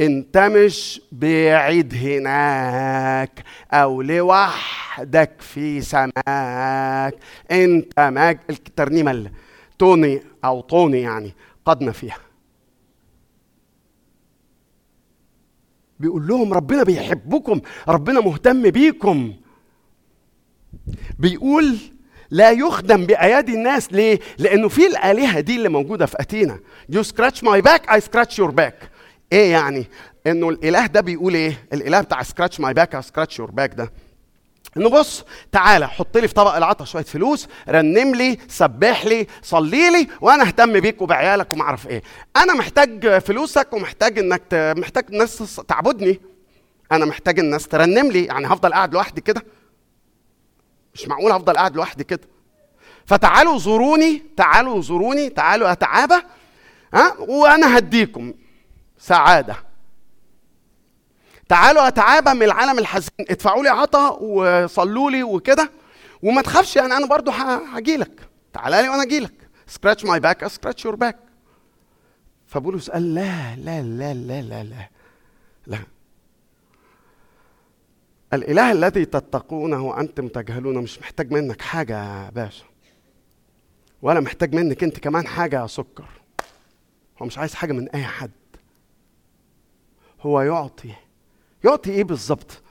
انت 0.00 0.38
مش 0.38 1.02
بعيد 1.12 1.94
هناك 1.94 3.44
أو 3.72 4.02
لوحدك 4.02 5.30
في 5.40 5.80
سماك. 5.80 7.14
انت 7.50 8.00
ماج 8.00 8.38
الترنيمة 8.50 9.30
توني 9.78 10.22
أو 10.44 10.60
طوني 10.60 11.00
يعني 11.00 11.34
قدنا 11.64 11.92
فيها. 11.92 12.18
بيقول 16.00 16.26
لهم 16.26 16.52
ربنا 16.54 16.82
بيحبكم 16.82 17.60
ربنا 17.88 18.20
مهتم 18.20 18.70
بيكم. 18.70 19.32
بيقول 21.18 21.76
لا 22.30 22.50
يخدم 22.50 23.06
بأيادي 23.06 23.54
الناس. 23.54 23.92
ليه؟ 23.92 24.18
لأنه 24.38 24.68
في 24.68 24.86
الآلهة 24.86 25.40
دي 25.40 25.56
اللي 25.56 25.68
موجودة 25.68 26.06
في 26.06 26.16
أثينا 26.20 26.58
you 26.88 27.02
scratch 27.02 27.44
my 27.44 27.60
back 27.60 27.90
I 27.92 28.00
scratch 28.00 28.38
your 28.38 28.50
back 28.50 28.90
إيه 29.32 29.50
يعني؟ 29.52 29.86
إنه 30.26 30.48
الإله 30.48 30.86
ده 30.86 31.00
بيقول 31.00 31.34
إيه؟ 31.34 31.66
الإله 31.72 32.00
بتاع 32.00 32.22
scratch 32.22 32.60
my 32.60 32.74
back 32.74 32.94
I 32.94 33.02
scratch 33.02 33.38
your 33.38 33.50
back 33.50 33.74
ده. 33.74 33.92
انه 34.76 34.88
بص 34.90 35.24
تعالى 35.52 35.88
حط 35.88 36.16
لي 36.16 36.28
في 36.28 36.34
طبق 36.34 36.56
العطا 36.56 36.84
شوية 36.84 37.04
فلوس 37.04 37.48
رنم 37.68 38.14
لي 38.14 38.38
سبح 38.48 39.04
لي 39.06 39.26
صلي 39.42 39.90
لي 39.90 40.08
وأنا 40.20 40.42
اهتم 40.42 40.80
بيك 40.80 41.02
وبعيالك 41.02 41.52
وما 41.52 41.62
اعرف 41.62 41.86
إيه. 41.86 42.02
أنا 42.36 42.54
محتاج 42.54 43.18
فلوسك 43.18 43.72
ومحتاج 43.72 44.18
انك 44.18 44.42
ت... 44.50 44.54
محتاج 44.54 45.04
الناس 45.10 45.60
تعبدني. 45.68 46.20
أنا 46.92 47.04
محتاج 47.04 47.38
الناس 47.38 47.68
ترنم 47.68 48.10
لي 48.10 48.24
يعني 48.24 48.46
هفضل 48.46 48.72
قاعد 48.72 48.94
لوحدي 48.94 49.20
كده؟ 49.20 49.42
مش 50.94 51.08
معقول 51.08 51.32
هفضل 51.32 51.56
قاعد 51.56 51.76
لوحدي 51.76 52.04
كده؟ 52.04 52.28
فتعالوا 53.06 53.58
زوروني 53.58 54.22
تعالوا 54.36 54.82
زوروني 54.82 55.28
تعالوا 55.28 55.72
أتعابى 55.72 56.14
ها 56.94 57.16
وأنا 57.18 57.78
هديكم 57.78 58.34
سعادة. 58.98 59.56
تعالوا 61.48 61.88
اتعابى 61.88 62.30
من 62.30 62.42
العالم 62.42 62.78
الحزين. 62.78 63.10
ادفعوا 63.20 63.62
لي 63.62 63.68
عطا 63.68 64.10
وصلوا 64.10 65.10
لي 65.10 65.22
وكده. 65.22 65.70
وما 66.22 66.42
تخافش 66.42 66.76
يعني 66.76 66.96
أنا 66.96 67.06
برضو 67.06 67.30
هاجي 67.30 67.96
لك 67.96 68.28
تعالى 68.52 68.82
لي 68.82 68.88
وأنا 68.88 69.02
أجي 69.02 69.20
لك 69.20 69.48
scratch 69.66 70.04
my 70.04 70.20
back 70.20 70.46
scratch 70.46 70.84
your 70.84 70.94
back 70.94 71.18
فبولس 72.46 72.90
قال 72.90 73.14
لا 73.14 73.56
لا 73.56 73.82
لا 73.82 74.14
لا 74.14 74.42
لا 74.42 74.64
لا 74.64 74.88
لا. 75.66 75.78
الإله 78.32 78.72
الذي 78.72 79.04
تتقونه 79.04 79.84
وأنتم 79.84 80.28
تجهلونه 80.28 80.80
مش 80.80 80.98
محتاج 80.98 81.32
منك 81.32 81.62
حاجة 81.62 82.24
يا 82.24 82.30
باشا. 82.30 82.64
ولا 84.02 84.20
محتاج 84.20 84.54
منك 84.54 84.84
أنت 84.84 84.98
كمان 84.98 85.26
حاجة 85.26 85.62
يا 85.62 85.66
سكر. 85.66 86.08
هو 87.22 87.26
مش 87.26 87.38
عايز 87.38 87.54
حاجة 87.54 87.72
من 87.72 87.88
أي 87.88 88.04
حد. 88.04 88.30
هو 90.20 90.40
يعطي 90.40 90.94
يعطي 91.64 91.90
إيه 91.90 92.04
بالظبط؟ 92.04 92.62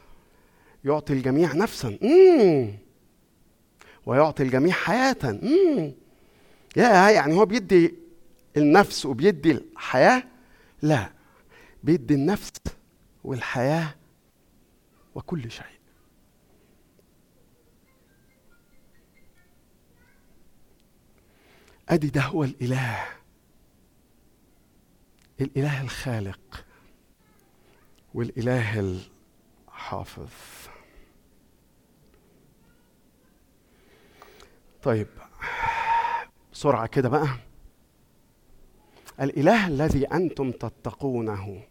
يعطي 0.86 1.14
الجميع 1.14 1.54
نفسا. 1.54 1.98
مم. 2.02 2.78
ويعطي 4.06 4.44
الجميع 4.44 4.74
حياة. 4.74 5.18
مم. 5.24 5.94
يا 6.78 7.10
يعني 7.10 7.34
هو 7.34 7.46
بيدي 7.46 7.96
النفس 8.58 9.06
وبيدي 9.06 9.52
الحياة؟ 9.52 10.24
لا 10.82 11.12
بيدي 11.84 12.14
النفس 12.14 12.52
والحياة 13.24 13.96
وكل 15.16 15.52
شيء. 15.52 15.66
أدي 21.90 22.08
ده 22.10 22.22
هو 22.22 22.44
الإله. 22.44 23.06
الإله 25.42 25.82
الخالق. 25.82 26.66
والإله 28.14 29.00
الحافظ. 29.70 30.30
طيب 34.84 35.08
بسرعة 36.54 36.88
كده 36.88 37.10
بقى. 37.10 37.28
الإله 39.22 39.68
الذي 39.68 40.06
أنتم 40.06 40.52
تتقونه 40.52 41.64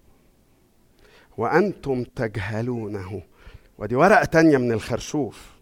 وأنتم 1.36 2.04
تجهلونه. 2.04 3.22
ودي 3.78 3.94
ورقة 3.96 4.24
تانية 4.24 4.56
من 4.58 4.72
الخرشوف. 4.72 5.52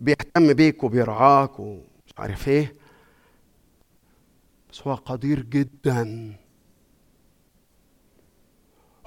بيهتم 0.00 0.52
بيك 0.52 0.84
وبيرعاك 0.84 1.60
ومش 1.60 2.12
عارف 2.18 2.48
إيه. 2.48 2.74
بس 4.70 4.86
هو 4.86 4.94
قدير 4.94 5.42
جدا. 5.42 6.36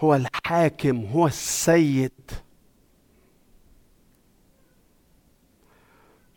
هو 0.02 0.16
الحاكم 0.16 1.06
هو 1.06 1.28
السيد. 1.28 2.12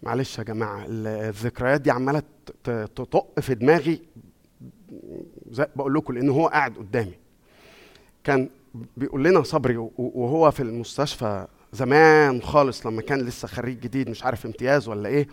معلش 0.03 0.39
يا 0.39 0.43
جماعة 0.45 0.85
الذكريات 0.89 1.81
دي 1.81 1.91
عمالة 1.91 2.23
تطق 2.65 3.41
في 3.41 3.55
دماغي 3.55 4.01
زي 5.51 5.67
بقول 5.77 5.95
لكم 5.95 6.15
لأن 6.15 6.29
هو 6.31 6.47
قاعد 6.49 6.77
قدامي. 6.77 7.15
كان 8.25 8.49
بيقول 8.97 9.25
لنا 9.25 9.43
صبري 9.43 9.77
وهو 9.97 10.51
في 10.51 10.61
المستشفى 10.61 11.47
زمان 11.73 12.43
خالص 12.43 12.87
لما 12.87 13.03
كان 13.03 13.21
لسه 13.21 13.49
خريج 13.49 13.81
جديد 13.81 14.11
مش 14.11 14.25
عارف 14.25 14.47
امتياز 14.47 14.89
ولا 14.89 15.09
إيه 15.09 15.29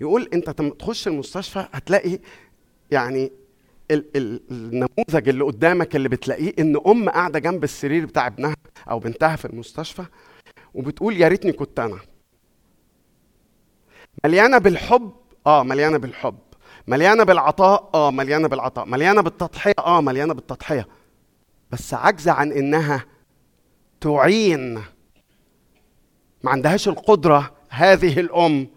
يقول 0.00 0.28
أنت 0.34 0.50
تخش 0.50 1.08
المستشفى 1.08 1.66
هتلاقي 1.72 2.18
يعني 2.90 3.32
النموذج 3.92 5.28
اللي 5.28 5.44
قدامك 5.44 5.96
اللي 5.96 6.08
بتلاقيه 6.08 6.52
إن 6.58 6.80
أم 6.86 7.08
قاعدة 7.08 7.38
جنب 7.38 7.64
السرير 7.64 8.06
بتاع 8.06 8.26
ابنها 8.26 8.54
أو 8.90 8.98
بنتها 8.98 9.36
في 9.36 9.44
المستشفى 9.44 10.04
وبتقول 10.74 11.16
يا 11.16 11.28
ريتني 11.28 11.52
كنت 11.52 11.80
أنا. 11.80 11.98
مليانة 14.24 14.58
بالحب؟ 14.58 15.12
آه 15.46 15.62
مليانة 15.62 15.98
بالحب. 15.98 16.38
مليانة 16.86 17.24
بالعطاء؟ 17.24 17.90
آه 17.94 18.10
مليانة 18.10 18.48
بالعطاء. 18.48 18.86
مليانة 18.86 19.20
بالتضحية؟ 19.20 19.74
آه 19.78 20.00
مليانة 20.00 20.34
بالتضحية. 20.34 20.88
بس 21.70 21.94
عاجزة 21.94 22.32
عن 22.32 22.52
إنها 22.52 23.04
تعين. 24.00 24.74
ما 26.42 26.50
عندهاش 26.50 26.88
القدرة 26.88 27.52
هذه 27.68 28.20
الأم. 28.20 28.68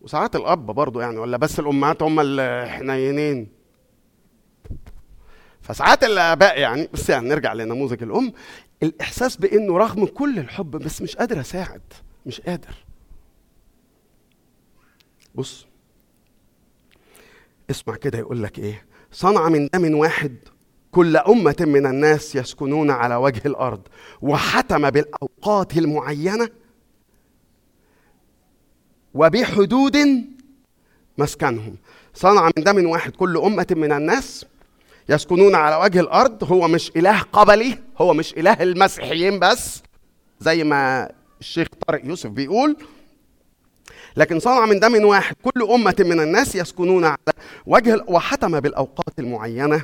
وساعات 0.00 0.36
الأب 0.36 0.66
برضه 0.66 1.00
يعني 1.02 1.18
ولا 1.18 1.36
بس 1.36 1.60
الأمهات 1.60 2.02
هم 2.02 2.20
الحنينين. 2.20 3.53
فساعات 5.64 6.04
الآباء 6.04 6.60
يعني 6.60 6.88
بس 6.92 7.10
يعني 7.10 7.28
نرجع 7.28 7.52
لنموذج 7.52 8.02
الأم 8.02 8.32
الإحساس 8.82 9.36
بإنه 9.36 9.78
رغم 9.78 10.06
كل 10.06 10.38
الحب 10.38 10.70
بس 10.70 11.02
مش 11.02 11.16
قادر 11.16 11.40
أساعد 11.40 11.82
مش 12.26 12.40
قادر. 12.40 12.74
بص 15.34 15.66
اسمع 17.70 17.96
كده 17.96 18.18
يقول 18.18 18.42
لك 18.42 18.58
إيه 18.58 18.84
صنع 19.12 19.48
من 19.48 19.68
دم 19.74 19.94
واحد 19.94 20.36
كل 20.90 21.16
أمة 21.16 21.56
من 21.60 21.86
الناس 21.86 22.34
يسكنون 22.34 22.90
على 22.90 23.16
وجه 23.16 23.42
الأرض 23.46 23.80
وحتم 24.22 24.90
بالأوقات 24.90 25.76
المعينة 25.76 26.48
وبحدود 29.14 29.96
مسكنهم. 31.18 31.76
صنع 32.14 32.50
من 32.56 32.64
دم 32.64 32.86
واحد 32.90 33.16
كل 33.16 33.36
أمة 33.36 33.66
من 33.70 33.92
الناس 33.92 34.46
يسكنون 35.08 35.54
على 35.54 35.76
وجه 35.76 36.00
الأرض 36.00 36.52
هو 36.52 36.68
مش 36.68 36.92
إله 36.96 37.18
قبلي 37.20 37.78
هو 37.98 38.14
مش 38.14 38.32
إله 38.32 38.62
المسيحيين 38.62 39.38
بس 39.38 39.82
زي 40.40 40.64
ما 40.64 41.10
الشيخ 41.40 41.68
طارق 41.86 42.04
يوسف 42.06 42.30
بيقول. 42.30 42.76
لكن 44.16 44.40
صنع 44.40 44.66
من 44.66 44.80
دم 44.80 45.04
واحد 45.04 45.36
كل 45.42 45.62
أمة 45.62 45.96
من 45.98 46.20
الناس 46.20 46.54
يسكنون 46.54 47.04
على 47.04 47.16
وجه 47.66 48.04
وحتم 48.08 48.60
بالأوقات 48.60 49.18
المعينة 49.18 49.82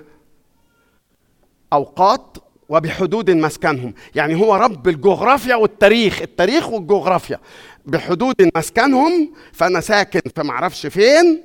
أوقات 1.73 2.37
وبحدود 2.69 3.31
مسكنهم. 3.31 3.95
يعني 4.15 4.35
هو 4.35 4.57
رب 4.57 4.89
الجغرافيا 4.89 5.55
والتاريخ 5.55 6.23
التاريخ 6.23 6.69
والجغرافيا. 6.69 7.41
بحدود 7.87 8.35
مسكنهم 8.57 9.33
فأنا 9.53 9.81
ساكن 9.81 10.21
في 10.35 10.43
معرفش 10.43 10.87
فين 10.87 11.43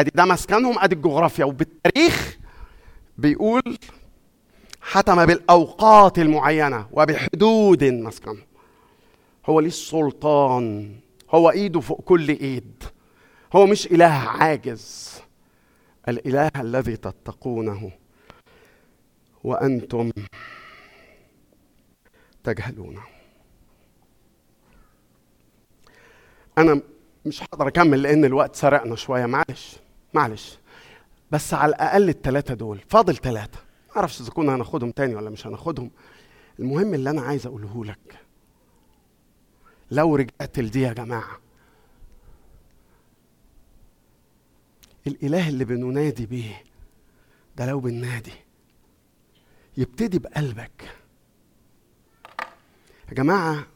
أدي 0.00 0.10
ده 0.14 0.24
مسكنهم 0.24 0.78
أدي 0.78 0.94
الجغرافيا. 0.94 1.44
وبالتاريخ 1.44 2.36
بيقول 3.22 3.78
حتم 4.80 5.26
بالأوقات 5.26 6.18
المعينة 6.18 6.88
وبحدود 6.92 7.84
مسكنهم 7.84 8.46
هو 9.46 9.60
ليه 9.60 9.68
السلطان؟ 9.68 10.94
هو 11.30 11.50
إيده 11.50 11.80
فوق 11.80 12.00
كل 12.00 12.28
إيد. 12.28 12.84
هو 13.56 13.66
مش 13.66 13.86
إله 13.86 14.04
عاجز. 14.04 15.12
الإله 16.08 16.50
الذي 16.56 16.96
تتقونه. 16.96 17.92
وأنتم 19.44 20.10
تجهلونه. 22.44 23.02
أنا 26.58 26.80
مش 27.26 27.42
هقدر 27.42 27.68
أكمل 27.68 28.02
لأن 28.02 28.24
الوقت 28.24 28.56
سرقنا 28.56 28.96
شوية. 28.96 29.26
معلش 29.26 29.76
معلش. 30.14 30.58
بس 31.32 31.54
على 31.54 31.70
الأقل 31.70 32.08
الثلاثه 32.08 32.54
دول. 32.54 32.80
فاضل 32.88 33.16
ثلاثة 33.16 33.58
ما 33.90 33.96
أعرفش 33.96 34.20
إذا 34.20 34.30
كنا 34.30 34.54
هناخدهم 34.54 34.90
تاني 34.90 35.14
ولا 35.14 35.30
مش 35.30 35.46
هناخدهم. 35.46 35.90
المهم 36.58 36.94
اللي 36.94 37.10
أنا 37.10 37.20
عايز 37.22 37.46
أقوله 37.46 37.84
لك. 37.84 38.18
لو 39.90 40.16
رجعت 40.16 40.58
لدي 40.58 40.80
يا 40.80 40.92
جماعة. 40.92 41.40
الإله 45.06 45.48
اللي 45.48 45.64
بننادي 45.64 46.26
بيه 46.26 46.64
ده 47.56 47.66
لو 47.66 47.80
بننادي 47.80 48.32
يبتدي 49.76 50.18
بقلبك. 50.18 50.94
يا 53.08 53.14
جماعة 53.14 53.66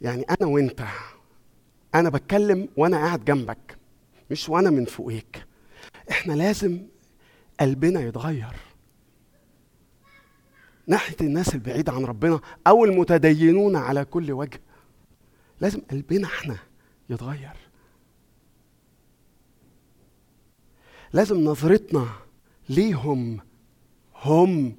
يعني 0.00 0.22
أنا 0.22 0.46
وأنت 0.48 0.84
أنا 1.94 2.10
بتكلم 2.10 2.68
وأنا 2.76 2.96
قاعد 2.96 3.24
جنبك 3.24 3.78
مش 4.30 4.48
وأنا 4.48 4.70
من 4.70 4.84
فوقيك. 4.84 5.47
إحنا 6.10 6.32
لازم 6.32 6.86
قلبنا 7.60 8.00
يتغير. 8.00 8.56
ناحية 10.86 11.16
الناس 11.20 11.54
البعيدة 11.54 11.92
عن 11.92 12.04
ربنا 12.04 12.40
أو 12.66 12.84
المتدينون 12.84 13.76
على 13.76 14.04
كل 14.04 14.32
وجه. 14.32 14.60
لازم 15.60 15.80
قلبنا 15.90 16.26
إحنا 16.26 16.56
يتغير. 17.10 17.56
لازم 21.12 21.44
نظرتنا 21.44 22.08
ليهم 22.68 23.40
هم 24.14 24.76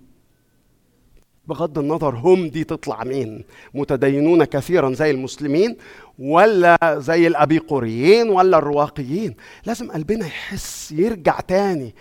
بغض 1.49 1.79
النظر 1.79 2.15
هم 2.15 2.47
دي 2.47 2.63
تطلع 2.63 3.03
مين. 3.03 3.43
متدينون 3.73 4.43
كثيرا 4.43 4.93
زي 4.93 5.11
المسلمين 5.11 5.77
ولا 6.19 6.77
زي 6.99 7.27
الأبيقوريين 7.27 8.29
ولا 8.29 8.57
الرواقيين. 8.57 9.35
لازم 9.65 9.91
قلبنا 9.91 10.25
يحس 10.25 10.91
يرجع 10.91 11.39
تاني 11.39 11.95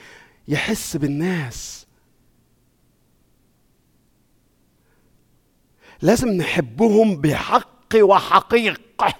يحس 0.48 0.96
بالناس. 0.96 1.86
لازم 6.02 6.28
نحبهم 6.28 7.16
بحق 7.20 7.96
وحقيقة. 7.96 9.14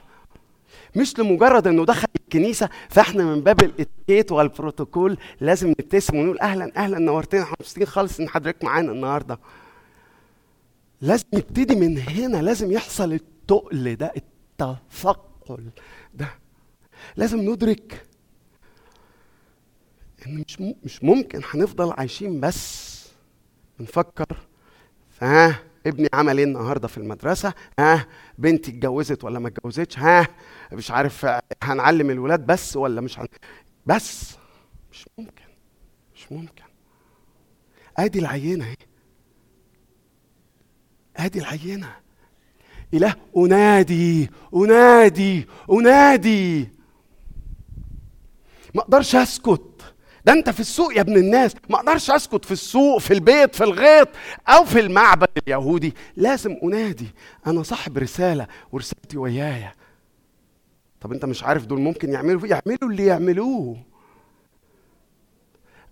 مش 0.96 1.18
لمجرد 1.18 1.66
إنه 1.66 1.84
دخل 1.84 2.08
الكنيسة 2.20 2.68
فإحنا 2.88 3.24
من 3.24 3.40
باب 3.40 3.62
الإتيكيت 3.62 4.32
والبروتوكول 4.32 5.18
لازم 5.40 5.68
نبتسم 5.68 6.16
ونقول 6.16 6.38
أهلا 6.38 6.72
أهلا 6.76 6.98
نورتنا 6.98 7.42
إحنا 7.42 7.54
مبسوطين 7.60 7.86
خالص 7.86 8.20
إن 8.20 8.28
حضرتك 8.28 8.64
معانا 8.64 8.92
النهارده. 8.92 9.38
لازم 11.00 11.26
يبتدي 11.32 11.74
من 11.74 11.98
هنا 11.98 12.36
لازم 12.42 12.72
يحصل 12.72 13.12
التقل 13.12 13.96
ده 13.96 14.12
التثقل 14.16 15.70
ده. 16.14 16.28
لازم 17.16 17.38
ندرك 17.50 18.06
إن 20.26 20.44
مش 20.48 20.60
مش 20.84 21.04
ممكن 21.04 21.40
هنفضل 21.50 21.92
عايشين 21.98 22.40
بس. 22.40 22.88
بنفكر 23.78 24.26
ها 25.22 25.58
ابني 25.86 26.08
عمل 26.12 26.38
إيه 26.38 26.44
النهارده 26.44 26.88
في 26.88 26.98
المدرسة؟ 26.98 27.54
ها 27.78 28.06
بنتي 28.38 28.70
اتجوزت 28.70 29.24
ولا 29.24 29.38
ما 29.38 29.48
اتجوزتش؟ 29.48 29.98
ها 29.98 30.28
مش 30.72 30.90
عارف 30.90 31.26
هنعلم 31.62 32.10
الولاد 32.10 32.46
بس 32.46 32.76
ولا 32.76 33.00
مش 33.00 33.18
هن... 33.18 33.26
بس. 33.86 34.36
مش 34.92 35.06
ممكن 35.18 35.44
مش 36.14 36.32
ممكن. 36.32 36.62
أدي 37.96 38.18
العينة 38.18 38.64
أهي. 38.64 38.76
ادي 41.18 41.38
العينة. 41.38 41.96
إله 42.94 43.14
أنادي 43.36 44.30
أنادي 44.54 45.46
أنادي. 45.72 46.68
ما 48.74 48.80
أقدرش 48.80 49.14
أسكت. 49.14 49.94
ده 50.24 50.32
أنت 50.32 50.50
في 50.50 50.60
السوق 50.60 50.96
يا 50.96 51.00
ابن 51.00 51.16
الناس. 51.16 51.54
ما 51.70 51.76
أقدرش 51.76 52.10
أسكت 52.10 52.44
في 52.44 52.52
السوق 52.52 52.98
في 52.98 53.14
البيت 53.14 53.54
في 53.54 53.64
الغيط 53.64 54.08
أو 54.48 54.64
في 54.64 54.80
المعبد 54.80 55.28
اليهودي. 55.46 55.94
لازم 56.16 56.56
أنادي. 56.62 57.08
أنا 57.46 57.62
صاحب 57.62 57.98
رسالة 57.98 58.46
ورسالتي 58.72 59.18
ويايا. 59.18 59.72
طب 61.00 61.12
أنت 61.12 61.24
مش 61.24 61.44
عارف 61.44 61.66
دول 61.66 61.80
ممكن 61.80 62.12
يعملوا 62.12 62.46
يعملوا 62.46 62.90
اللي 62.90 63.06
يعملوه. 63.06 63.76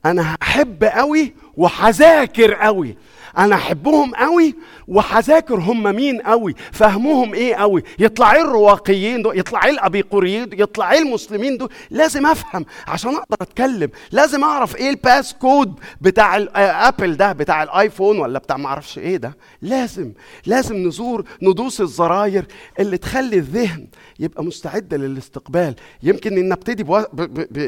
أنا 0.05 0.37
هحب 0.43 0.85
قوي 0.85 1.35
وهذاكر 1.57 2.55
قوي 2.55 2.97
أنا 3.39 3.55
احبهم 3.55 4.14
قوي 4.14 4.55
وهذاكر 4.89 5.55
هم 5.55 5.82
مين 5.82 6.20
قوي 6.20 6.55
فهمهم 6.72 7.34
إيه 7.34 7.55
قوي؟ 7.55 7.82
يطلع 7.99 8.34
إيه 8.34 8.43
الرواقيين 8.43 9.22
دول؟ 9.22 9.39
يطلع 9.39 9.64
إيه 9.64 9.70
الابيقوريين 9.70 10.49
يطلع 10.53 10.93
إيه 10.93 10.99
المسلمين 10.99 11.57
دول؟ 11.57 11.68
لازم 11.91 12.26
افهم 12.26 12.64
عشان 12.89 13.14
أقدر 13.14 13.37
اتكلم. 13.41 13.91
لازم 14.12 14.45
اعرف 14.45 14.76
إيه 14.76 14.91
الباس 14.91 15.34
كود 15.34 15.74
بتاع 16.01 16.37
الابل 16.37 17.16
ده 17.16 17.32
بتاع 17.32 17.62
الايفون 17.62 18.18
ولا 18.18 18.39
بتاع 18.39 18.57
ما 18.57 18.66
أعرفش 18.66 18.99
إيه 18.99 19.16
ده. 19.16 19.37
لازم 19.62 20.12
لازم 20.47 20.76
نزور 20.76 21.24
ندوس 21.43 21.80
الزراير 21.80 22.45
اللي 22.78 22.99
تخلي 22.99 23.37
الذهن 23.37 23.87
يبقى 24.18 24.45
مستعد 24.45 24.95
للاستقبال. 24.95 25.74
يمكن 26.03 26.39
ان 26.39 26.49
نبتدي 26.49 26.84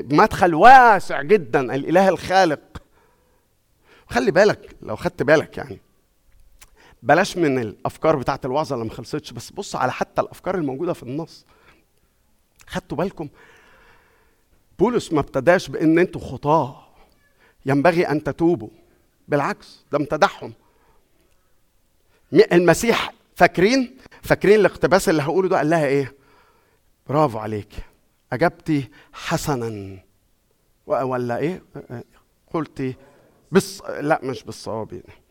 بمدخل 0.02 0.54
واسع 0.54 1.22
جدا 1.22 1.74
الإله 1.74 2.08
الخالق. 2.08 2.58
خلي 4.10 4.30
بالك 4.30 4.76
لو 4.82 4.96
خدت 4.96 5.22
بالك 5.22 5.58
يعني 5.58 5.80
بلاش 7.02 7.36
من 7.36 7.58
الأفكار 7.58 8.16
بتاعت 8.16 8.44
الوعظة 8.44 8.74
اللي 8.74 8.86
ما 8.86 8.90
خلصتش 8.94 9.32
بس 9.32 9.50
بص 9.50 9.76
على 9.76 9.92
حتى 9.92 10.20
الأفكار 10.20 10.54
الموجودة 10.54 10.92
في 10.92 11.02
النص. 11.02 11.46
خدتوا 12.66 12.98
بالكم؟ 12.98 13.28
بولس 14.78 15.12
ما 15.12 15.20
ابتداش 15.20 15.68
بإن 15.68 15.98
أنتوا 15.98 16.20
خطاة 16.20 16.86
ينبغي 17.66 18.08
أن 18.08 18.22
تتوبوا. 18.22 18.68
بالعكس 19.28 19.84
ده 19.92 19.98
امتدحهم. 19.98 20.52
المسيح 22.32 23.12
فاكرين؟ 23.36 23.96
فاكرين 24.22 24.60
الاقتباس 24.60 25.08
اللي 25.08 25.22
هقوله 25.22 25.48
ده؟ 25.48 25.56
قال 25.56 25.70
لها 25.70 25.86
إيه؟ 25.86 26.14
برافو 27.08 27.38
عليك. 27.38 27.72
اجبتي 28.32 28.88
حسنا. 29.12 29.98
ولا 30.86 31.36
إيه؟ 31.38 31.62
قلتي 32.52 32.94
بس 33.52 33.82
لا 34.00 34.20
مش 34.22 34.44
بالصواب 34.44 34.92
يعني. 34.92 35.22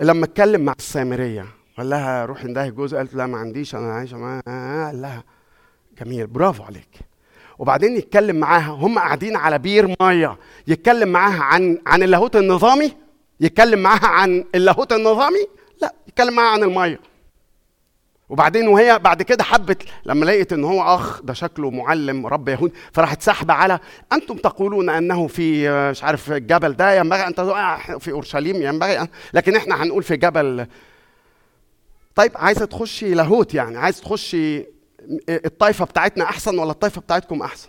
لما 0.00 0.24
اتكلم 0.24 0.60
مع 0.60 0.74
السامرية 0.78 1.46
قال 1.78 1.90
لها 1.90 2.24
روحي 2.24 2.44
اندهي 2.46 2.70
جوزي 2.70 2.96
قالت 2.96 3.14
لا 3.14 3.26
ما 3.26 3.38
عنديش 3.38 3.74
أنا 3.74 3.92
عايشه 3.92 4.16
معاه 4.16 4.42
قال 4.86 5.02
لها 5.02 5.24
جميل 6.00 6.26
برافو 6.26 6.62
عليك. 6.62 6.98
وبعدين 7.58 7.96
يتكلم 7.96 8.36
معاها 8.36 8.70
هم 8.70 8.98
قاعدين 8.98 9.36
على 9.36 9.58
بير 9.58 9.94
مية 10.00 10.38
يتكلم 10.66 11.08
معاها 11.08 11.42
عن 11.42 11.78
عن 11.86 12.02
اللاهوت 12.02 12.36
النظامي 12.36 12.92
يتكلم 13.40 13.78
معاها 13.82 14.06
عن 14.06 14.44
اللاهوت 14.54 14.92
النظامي 14.92 15.46
لا 15.82 15.94
يتكلم 16.08 16.34
معاها 16.34 16.48
عن 16.52 16.62
المية. 16.62 17.00
وبعدين 18.32 18.68
وهي 18.68 18.98
بعد 18.98 19.22
كده 19.22 19.44
حبت 19.44 19.82
لما 20.04 20.24
لقيت 20.24 20.52
إن 20.52 20.64
هو 20.64 20.82
أخ 20.82 21.22
ده 21.22 21.32
شكله 21.32 21.70
معلم 21.70 22.26
رب 22.26 22.48
يهود 22.48 22.72
فراحت 22.92 23.22
ساحبه 23.22 23.54
على 23.54 23.78
أنتم 24.12 24.36
تقولون 24.36 24.90
أنه 24.90 25.26
في 25.26 25.70
مش 25.90 26.04
عارف 26.04 26.32
الجبل 26.32 26.72
ده 26.72 26.94
ينبغي 26.94 27.26
أن 27.26 27.34
في 27.98 28.10
أورشليم 28.12 28.62
ينبغي 28.62 29.08
لكن 29.34 29.56
إحنا 29.56 29.82
هنقول 29.82 30.02
في 30.02 30.16
جبل. 30.16 30.66
طيب 32.14 32.32
عايزة 32.34 32.64
تخشي 32.64 33.14
لاهوت 33.14 33.54
يعني 33.54 33.76
عايزة 33.78 34.02
تخشي 34.02 34.66
الطائفه 35.28 35.84
بتاعتنا 35.84 36.24
أحسن 36.24 36.58
ولا 36.58 36.70
الطائفه 36.70 37.00
بتاعتكم 37.00 37.42
أحسن؟ 37.42 37.68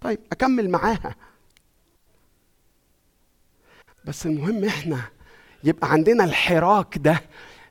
طيب 0.00 0.18
أكمل 0.32 0.70
معاها. 0.70 1.14
بس 4.04 4.26
المهم 4.26 4.64
إحنا 4.64 5.00
يبقى 5.64 5.92
عندنا 5.92 6.24
الحراك 6.24 6.98
ده 6.98 7.20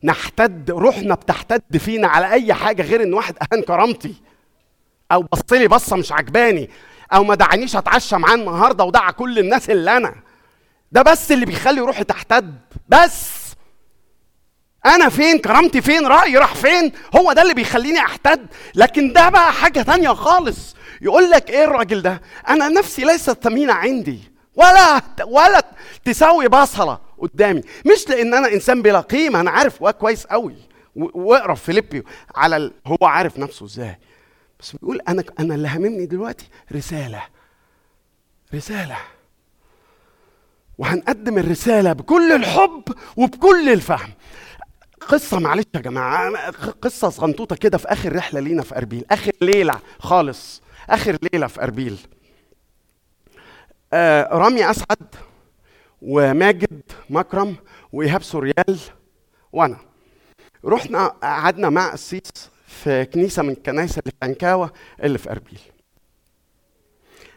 نحتد 0.03 0.71
روحنا 0.71 1.15
بتحتد 1.15 1.77
فينا 1.77 2.07
على 2.07 2.31
أي 2.31 2.53
حاجة 2.53 2.81
غير 2.81 3.03
إن 3.03 3.13
واحد 3.13 3.35
أهان 3.41 3.61
كرامتي. 3.61 4.15
أو 5.11 5.21
بص 5.21 5.41
لي 5.53 5.67
بصة 5.67 5.95
مش 5.95 6.11
عجباني. 6.11 6.69
أو 7.13 7.23
ما 7.23 7.35
دعانيش 7.35 7.75
أتعشى 7.75 8.17
معاه 8.17 8.35
النهارده 8.35 8.83
ودعا 8.83 9.11
كل 9.11 9.39
الناس 9.39 9.69
اللي 9.69 9.97
أنا. 9.97 10.15
ده 10.91 11.01
بس 11.01 11.31
اللي 11.31 11.45
بيخلي 11.45 11.81
روحي 11.81 12.03
تحتد. 12.03 12.55
بس! 12.89 13.37
أنا 14.85 15.09
فين؟ 15.09 15.37
كرامتي 15.37 15.81
فين؟ 15.81 16.07
رأيي 16.07 16.37
راح 16.37 16.55
فين؟ 16.55 16.91
هو 17.15 17.33
ده 17.33 17.41
اللي 17.41 17.53
بيخليني 17.53 17.99
أحتد. 17.99 18.47
لكن 18.75 19.13
ده 19.13 19.29
بقى 19.29 19.51
حاجة 19.53 19.81
تانية 19.81 20.09
خالص. 20.09 20.75
يقول 21.01 21.29
لك 21.31 21.49
إيه 21.49 21.63
الراجل 21.63 22.01
ده؟ 22.01 22.21
أنا 22.47 22.67
نفسي 22.69 23.03
ليست 23.05 23.43
ثمينة 23.43 23.73
عندي. 23.73 24.19
ولا 24.57 25.01
ولا 25.25 25.63
تساوي 26.05 26.47
بصله 26.47 26.99
قدامي. 27.17 27.61
مش 27.85 28.09
لأن 28.09 28.33
أنا 28.33 28.47
إنسان 28.53 28.81
بلا 28.81 28.99
قيمة 28.99 29.39
أنا 29.39 29.51
عارف 29.51 29.83
كويس 29.83 30.25
قوي 30.25 30.55
واقرأ 30.95 31.53
في 31.53 31.63
فيليبي 31.63 32.03
على 32.35 32.57
ال... 32.57 32.73
هو 32.87 32.97
عارف 33.01 33.39
نفسه 33.39 33.65
إزاي. 33.65 33.99
بس 34.59 34.71
بيقول 34.71 35.01
أنا 35.07 35.23
أنا 35.39 35.55
اللي 35.55 35.67
هاممني 35.67 36.05
دلوقتي 36.05 36.49
رسالة. 36.71 37.23
رسالة. 38.53 38.97
وهنقدم 40.77 41.37
الرسالة 41.37 41.93
بكل 41.93 42.31
الحب 42.31 42.83
وبكل 43.17 43.69
الفهم. 43.69 44.09
قصة 45.07 45.39
معلش 45.39 45.65
يا 45.75 45.79
جماعة 45.79 46.51
قصة 46.81 47.09
صغنطوطة 47.09 47.55
كده 47.55 47.77
في 47.77 47.87
آخر 47.87 48.15
رحلة 48.15 48.39
لينا 48.39 48.63
في 48.63 48.77
أربيل. 48.77 49.05
آخر 49.11 49.31
ليلة 49.41 49.79
خالص. 49.99 50.61
آخر 50.89 51.17
ليلة 51.33 51.47
في 51.47 51.63
أربيل. 51.63 51.97
رامي 53.93 54.69
أسعد 54.71 55.15
وماجد 56.01 56.81
مكرم 57.09 57.55
وإيهاب 57.93 58.23
سوريال 58.23 58.79
وأنا. 59.53 59.77
رحنا 60.65 61.07
قعدنا 61.07 61.69
مع 61.69 61.91
قسيس 61.91 62.21
في 62.67 63.05
كنيسة 63.05 63.43
من 63.43 63.49
الكنايس 63.49 63.97
اللي 63.97 64.11
في 64.11 64.17
عنكاوة 64.23 64.71
اللي 65.03 65.17
في 65.17 65.31
أربيل. 65.31 65.59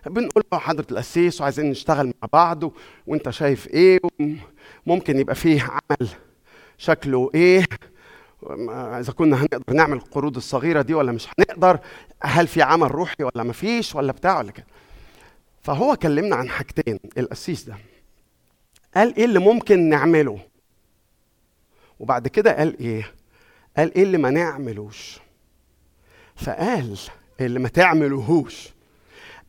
بنقول 0.06 0.44
له 0.52 0.58
حضرة 0.58 0.86
القسيس 0.90 1.40
وعايزين 1.40 1.70
نشتغل 1.70 2.06
مع 2.06 2.28
بعض. 2.32 2.72
وأنت 3.06 3.30
شايف 3.30 3.68
إيه؟ 3.68 3.98
ممكن 4.86 5.18
يبقى 5.18 5.34
فيه 5.34 5.62
عمل 5.62 6.08
شكله 6.78 7.30
إيه؟ 7.34 7.64
إذا 8.98 9.12
كنا 9.12 9.42
هنقدر 9.42 9.74
نعمل 9.74 9.96
القروض 9.96 10.36
الصغيرة 10.36 10.82
دي 10.82 10.94
ولا 10.94 11.12
مش 11.12 11.28
هنقدر؟ 11.38 11.78
هل 12.22 12.46
في 12.46 12.62
عمل 12.62 12.90
روحي 12.94 13.24
ولا 13.24 13.42
ما 13.44 13.52
فيش 13.52 13.94
ولا 13.94 14.12
بتاع 14.12 14.38
ولا 14.38 14.50
كده؟ 14.52 14.66
فهو 15.62 15.96
كلمنا 15.96 16.36
عن 16.36 16.48
حاجتين 16.48 17.00
القسيس 17.18 17.62
ده. 17.64 17.76
قال 18.94 19.16
إيه 19.16 19.24
اللي 19.24 19.38
ممكن 19.38 19.88
نعمله؟ 19.88 20.40
وبعد 22.00 22.28
كده 22.28 22.56
قال 22.56 22.78
إيه؟ 22.78 23.12
قال 23.76 23.94
إيه 23.94 24.02
اللي 24.02 24.18
ما 24.18 24.30
نعملوش؟ 24.30 25.18
فقال 26.36 26.98
اللي 27.40 27.58
ما 27.58 27.68
تعملوهوش. 27.68 28.68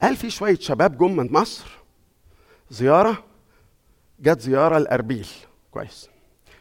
قال 0.01 0.15
في 0.15 0.29
شوية 0.29 0.55
شباب 0.59 0.97
جم 0.97 1.15
من 1.15 1.33
مصر 1.33 1.65
زيارة 2.69 3.23
جت 4.19 4.39
زيارة 4.39 4.77
لأربيل. 4.77 5.27
كويس. 5.71 6.09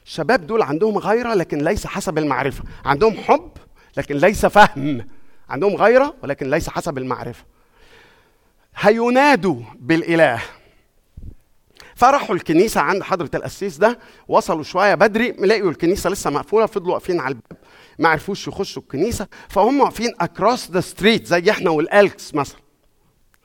الشباب 0.07 0.47
دول 0.47 0.63
عندهم 0.63 0.99
غيره 0.99 1.35
لكن 1.35 1.59
ليس 1.59 1.87
حسب 1.87 2.19
المعرفة. 2.19 2.65
عندهم 2.85 3.15
حب 3.15 3.51
لكن 3.97 4.17
ليس 4.17 4.47
فهم. 4.47 5.07
عندهم 5.49 5.75
غيره 5.75 6.15
ولكن 6.23 6.51
ليس 6.51 6.69
حسب 6.69 6.99
المعرفة. 6.99 7.45
هينادوا 8.81 9.61
بالإله 9.79 10.43
فراحوا 11.97 12.35
الكنيسة 12.35 12.81
عند 12.81 13.03
حضرة 13.03 13.31
القسيس 13.35 13.77
ده 13.77 13.99
وصلوا 14.29 14.63
شوية 14.63 14.95
بدري 14.95 15.31
لقوا 15.33 15.71
الكنيسة 15.71 16.11
لسه 16.11 16.31
مقفولة 16.31 16.67
فضلوا 16.67 16.93
واقفين 16.95 17.21
على 17.21 17.33
الباب 17.35 17.59
ما 17.99 18.09
عرفوش 18.09 18.49
يخشوا 18.49 18.83
الكنيسة 18.83 19.27
فهم 19.49 19.81
واقفين 19.81 20.11
across 20.21 20.71
the 20.71 20.81
street 20.81 21.27
زي 21.27 21.51
إحنا 21.51 21.71
والألكس 21.71 22.35
مثلا 22.35 22.59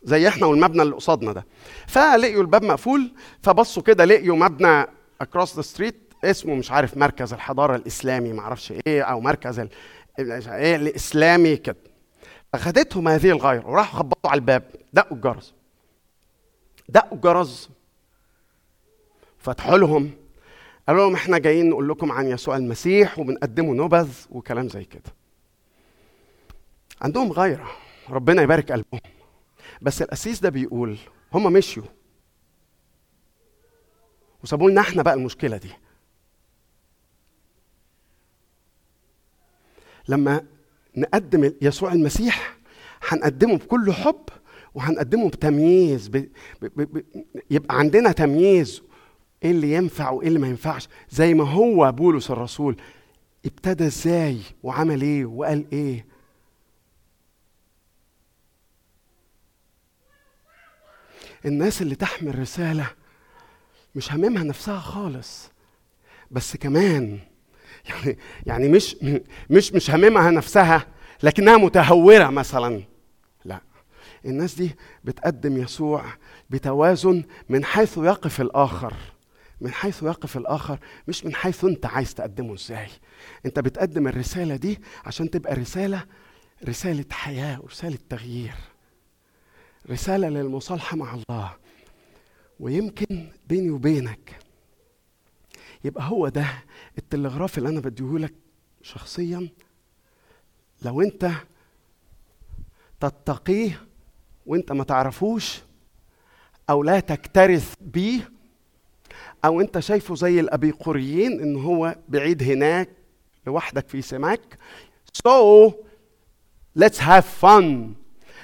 زي 0.04 0.28
إحنا 0.28 0.46
والمبنى 0.48 0.82
اللي 0.82 0.96
قصادنا 0.96 1.32
ده 1.34 1.46
فلقيوا 1.88 2.42
الباب 2.42 2.64
مقفول 2.64 3.12
فبصوا 3.44 3.84
كده 3.84 4.06
لقيوا 4.06 4.36
مبنى 4.38 4.86
across 5.22 5.56
the 5.56 5.62
street 5.62 6.14
اسمه 6.24 6.56
مش 6.56 6.72
عارف 6.72 6.98
مركز 6.98 7.34
الحضارة 7.34 7.76
الإسلامي 7.76 8.34
معرفش 8.34 8.74
إيه 8.88 9.02
أو 9.02 9.22
مركز. 9.22 9.60
إيه 10.20 10.76
الإسلامي 10.76 11.56
كده 11.58 11.78
أخدتهم 12.56 13.08
هذه 13.08 13.30
الغيرة 13.30 13.68
وراحوا 13.68 14.00
خبطوا 14.00 14.30
على 14.32 14.40
الباب. 14.40 14.72
دقوا 14.94 15.18
الجرس. 15.18 15.54
دقوا 16.90 17.16
الجرس. 17.18 17.70
فتحوا 19.38 19.78
لهم. 19.78 20.12
قالوا 20.88 21.02
لهم 21.06 21.14
إحنا 21.14 21.38
جايين 21.38 21.70
نقول 21.70 21.90
لكم 21.90 22.12
عن 22.12 22.28
يسوع 22.28 22.58
المسيح 22.58 23.20
وبنقدموا 23.20 23.76
نبذ 23.86 24.16
وكلام 24.30 24.70
زي 24.70 24.84
كده. 24.84 25.14
عندهم 27.02 27.32
غيرة 27.32 27.72
ربنا 28.10 28.42
يبارك 28.42 28.72
قلبهم. 28.72 29.02
بس 29.82 30.02
القسيس 30.02 30.40
ده 30.40 30.50
بيقول 30.50 30.98
هم 31.34 31.54
مشيوا. 31.54 31.86
وسابوا 34.44 34.70
لنا 34.70 34.82
إحنا 34.82 35.04
بقى 35.04 35.14
المشكلة 35.14 35.58
دي. 35.58 35.72
لما 40.08 40.46
نقدم 40.98 41.54
يسوع 41.62 41.94
المسيح. 41.94 42.58
هنقدمه 43.08 43.58
بكل 43.58 43.94
حب 43.94 44.24
وهنقدمه 44.76 45.30
بتمييز 45.30 46.08
ب... 46.08 46.18
ب... 46.62 46.82
ب... 46.82 47.04
يبقى 47.52 47.80
عندنا 47.80 48.12
تمييز. 48.12 48.82
إيه 49.44 49.52
اللي 49.52 49.74
ينفع 49.74 50.10
وإيه 50.10 50.28
اللي 50.28 50.40
ما 50.40 50.48
ينفعش؟ 50.48 50.88
زي 51.10 51.34
ما 51.34 51.44
هو 51.50 51.92
بولس 51.92 52.32
الرسول 52.32 52.78
ابتدى 53.46 53.86
إزاي 53.88 54.40
وعمل 54.64 55.02
إيه 55.02 55.26
وقال 55.26 55.66
إيه؟ 55.74 56.06
الناس 61.46 61.82
اللي 61.82 61.96
تحمل 61.96 62.40
رسالة 62.40 62.88
مش 63.96 64.14
هممها 64.14 64.44
نفسها 64.44 64.80
خالص 64.80 65.50
بس 66.32 66.58
كمان 66.58 67.20
يعني 67.90 68.18
يعني 68.46 68.70
مش 68.70 68.96
مش 69.50 69.74
مش 69.74 69.92
هممها 69.92 70.32
نفسها 70.32 70.88
لكنها 71.24 71.58
متهورة 71.58 72.28
مثلا. 72.30 72.84
لا. 73.46 73.62
الناس 74.26 74.56
دي 74.56 74.76
بتقدم 75.04 75.58
يسوع 75.58 76.04
بتوازن 76.50 77.24
من 77.50 77.66
حيث 77.66 77.98
يقف 77.98 78.42
الآخر. 78.42 78.94
من 79.62 79.72
حيث 79.74 80.04
يقف 80.04 80.38
الآخر 80.38 80.80
مش 81.08 81.26
من 81.26 81.36
حيث 81.36 81.66
أنت 81.66 81.86
عايز 81.86 82.14
تقدمه 82.14 82.54
إزاي. 82.54 82.88
أنت 83.46 83.60
بتقدم 83.60 84.08
الرسالة 84.08 84.56
دي 84.56 84.80
عشان 85.06 85.30
تبقى 85.30 85.56
رسالة 85.56 86.04
رسالة 86.68 87.06
حياة 87.12 87.62
ورسالة 87.62 87.98
تغيير. 88.10 88.54
رسالة 89.90 90.30
للمصالحة 90.30 90.98
مع 90.98 91.14
الله. 91.14 91.52
ويمكن 92.60 93.28
بيني 93.48 93.70
وبينك 93.70 94.36
يبقى 95.86 96.04
هو 96.10 96.28
ده 96.28 96.48
التلغراف 96.98 97.58
اللي 97.58 97.70
أنا 97.70 97.80
بديهولك 97.80 98.34
شخصيا. 98.82 99.50
لو 100.82 101.02
أنت 101.02 101.32
تتقيه 103.00 103.82
وأنت 104.46 104.72
ما 104.72 104.84
تعرفوش 104.84 105.62
أو 106.70 106.84
لا 106.84 107.00
تكترث 107.00 107.74
بيه 107.82 108.30
أو 109.46 109.62
أنت 109.62 109.80
شايفه 109.80 110.16
زي 110.16 110.40
الأبيقوريين 110.40 111.42
إن 111.42 111.56
هو 111.56 111.96
بعيد 112.10 112.44
هناك 112.44 112.90
لوحدك 113.48 113.90
في 113.90 114.02
سماك. 114.02 114.58
So 115.28 115.72
let's 116.80 116.98
have 117.00 117.26
fun. 117.42 117.66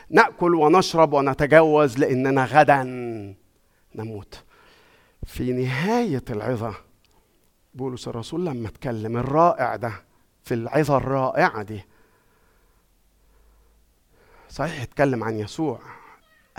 نأكل 0.09 0.55
ونشرب 0.55 1.13
ونتجوز 1.13 1.97
لأننا 1.97 2.45
غدا. 2.45 2.83
نموت. 3.95 4.43
في 5.25 5.53
نهاية 5.53 6.23
العظة 6.29 6.75
بولس 7.73 8.07
الرسول 8.07 8.45
لما 8.45 8.67
اتكلم 8.67 9.17
الرائع 9.17 9.75
ده 9.75 9.93
في 10.43 10.53
العظة 10.53 10.97
الرائعة 10.97 11.63
دي. 11.63 11.81
صحيح 14.49 14.81
اتكلم 14.81 15.23
عن 15.23 15.39
يسوع 15.39 15.79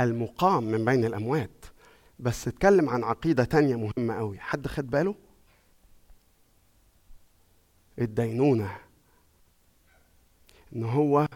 المقام 0.01 0.65
من 0.65 0.85
بين 0.85 1.05
الأموات 1.05 1.65
بس 2.19 2.49
اتكلم 2.49 2.89
عن 2.91 3.05
عقيدة 3.05 3.45
تانية 3.45 3.77
مهمة 3.77 4.15
قوي. 4.15 4.39
حد 4.41 4.67
خد 4.67 4.91
باله؟ 4.91 5.15
الدينونة 7.99 8.77
إن 10.77 10.85
هو 10.85 11.29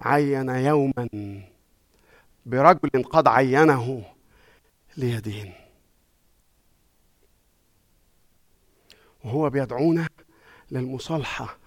عين 0.00 0.48
يوما 0.48 1.08
برجل 2.46 3.02
قد 3.10 3.28
عينه 3.28 4.04
ليدين. 4.96 5.52
وهو 9.26 9.50
بيدعونا 9.50 10.08
للمصالحة 10.70 11.58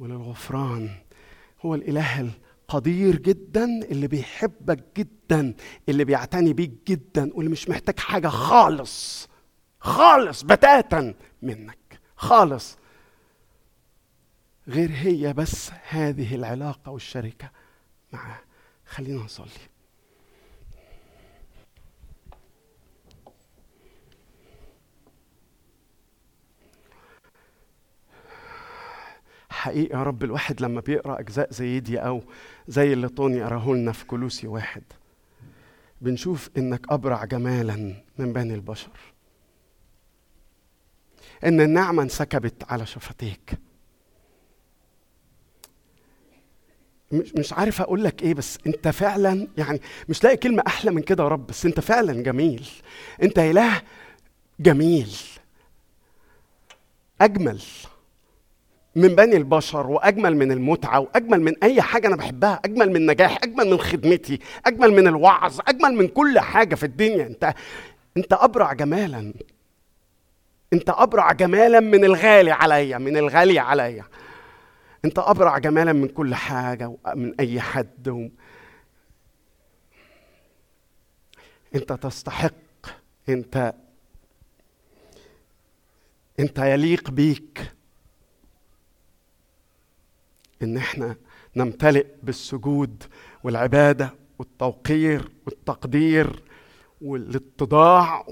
وللغفران. 0.00 0.90
هو 1.64 1.74
الإله 1.74 2.30
قدير 2.68 3.16
جدا 3.16 3.64
اللي 3.64 4.06
بيحبك 4.08 4.84
جدا 4.96 5.54
اللي 5.88 6.04
بيعتني 6.04 6.52
بيك 6.52 6.72
جدا 6.88 7.30
واللي 7.34 7.50
مش 7.50 7.68
محتاج 7.68 7.98
حاجة 7.98 8.28
خالص 8.28 9.28
خالص 9.80 10.42
بتاتا 10.42 11.14
منك 11.42 12.00
خالص. 12.16 12.78
غير 14.68 14.90
هي 14.92 15.32
بس 15.32 15.70
هذه 15.88 16.34
العلاقة 16.34 16.92
والشركة 16.92 17.50
معاه. 18.12 18.40
خلينا 18.86 19.24
نصلي. 19.24 19.48
حقيقي 29.50 29.98
يا 29.98 30.02
رب 30.02 30.24
الواحد 30.24 30.60
لما 30.60 30.80
بيقرأ 30.80 31.20
أجزاء 31.20 31.52
زي 31.52 31.80
دي 31.80 31.98
أو 31.98 32.22
زي 32.68 32.92
اللي 32.92 33.08
طوني 33.08 33.42
قراه 33.42 33.68
لنا 33.70 33.92
في 33.92 34.04
كلوسي 34.06 34.46
واحد 34.46 34.82
بنشوف 36.00 36.50
إنك 36.58 36.92
أبرع 36.92 37.24
جمالا 37.24 37.94
من 38.18 38.32
بني 38.32 38.54
البشر. 38.54 38.90
إن 41.44 41.60
النعمة 41.60 42.02
انسكبت 42.02 42.64
على 42.72 42.86
شفتيك. 42.86 43.58
مش 47.12 47.32
مش 47.34 47.52
عارف 47.52 47.80
أقول 47.80 48.04
لك 48.04 48.22
إيه 48.22 48.34
بس 48.34 48.58
أنت 48.66 48.88
فعلا 48.88 49.48
يعني 49.58 49.80
مش 50.08 50.24
لاقي 50.24 50.36
كلمة 50.36 50.62
أحلى 50.66 50.90
من 50.90 51.02
كده 51.02 51.24
يا 51.24 51.28
رب 51.28 51.46
بس 51.46 51.66
أنت 51.66 51.80
فعلا 51.80 52.22
جميل. 52.22 52.68
أنت 53.22 53.38
إله 53.38 53.82
جميل. 54.60 55.16
أجمل. 57.20 57.60
من 58.96 59.08
بني 59.08 59.36
البشر 59.36 59.86
وأجمل 59.86 60.36
من 60.36 60.52
المتعة 60.52 61.00
وأجمل 61.00 61.40
من 61.40 61.54
أي 61.62 61.82
حاجة 61.82 62.06
أنا 62.06 62.16
بحبها 62.16 62.60
أجمل 62.64 62.92
من 62.92 63.06
نجاح 63.06 63.38
أجمل 63.42 63.70
من 63.70 63.78
خدمتي 63.78 64.38
أجمل 64.66 64.92
من 64.92 65.06
الوعظ 65.06 65.60
أجمل 65.68 65.94
من 65.94 66.08
كل 66.08 66.40
حاجة 66.40 66.74
في 66.74 66.84
الدنيا. 66.86 67.26
أنت 67.26 67.54
أنت 68.16 68.32
أبرع 68.32 68.72
جمالا. 68.72 69.32
أنت 70.72 70.90
أبرع 70.90 71.32
جمالا 71.32 71.80
من 71.80 72.04
الغالي 72.04 72.50
عليا 72.50 72.98
من 72.98 73.16
الغالي 73.16 73.58
عليا. 73.58 74.04
أنت 75.04 75.18
أبرع 75.18 75.58
جمالا 75.58 75.92
من 75.92 76.08
كل 76.08 76.34
حاجة 76.34 76.96
ومن 77.04 77.34
أي 77.40 77.60
حد 77.60 78.08
و... 78.08 78.28
أنت 81.74 81.92
تستحق. 81.92 82.52
أنت 83.28 83.74
أنت 86.40 86.58
يليق 86.58 87.10
بيك. 87.10 87.77
إن 90.62 90.76
إحنا 90.76 91.16
نمتلئ 91.56 92.06
بالسجود 92.22 93.02
والعبادة 93.44 94.14
والتوقير 94.38 95.30
والتقدير 95.46 96.42
والاتضاع 97.00 98.26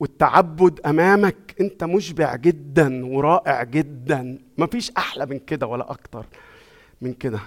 والتعبد 0.00 0.80
أمامك. 0.80 1.54
أنت 1.60 1.84
مشبع 1.84 2.36
جدا 2.36 3.06
ورائع 3.06 3.62
جدا. 3.62 4.38
مفيش 4.58 4.90
أحلى 4.90 5.26
من 5.26 5.38
كده 5.38 5.66
ولا 5.66 5.90
أكتر 5.90 6.26
من 7.00 7.12
كده. 7.14 7.40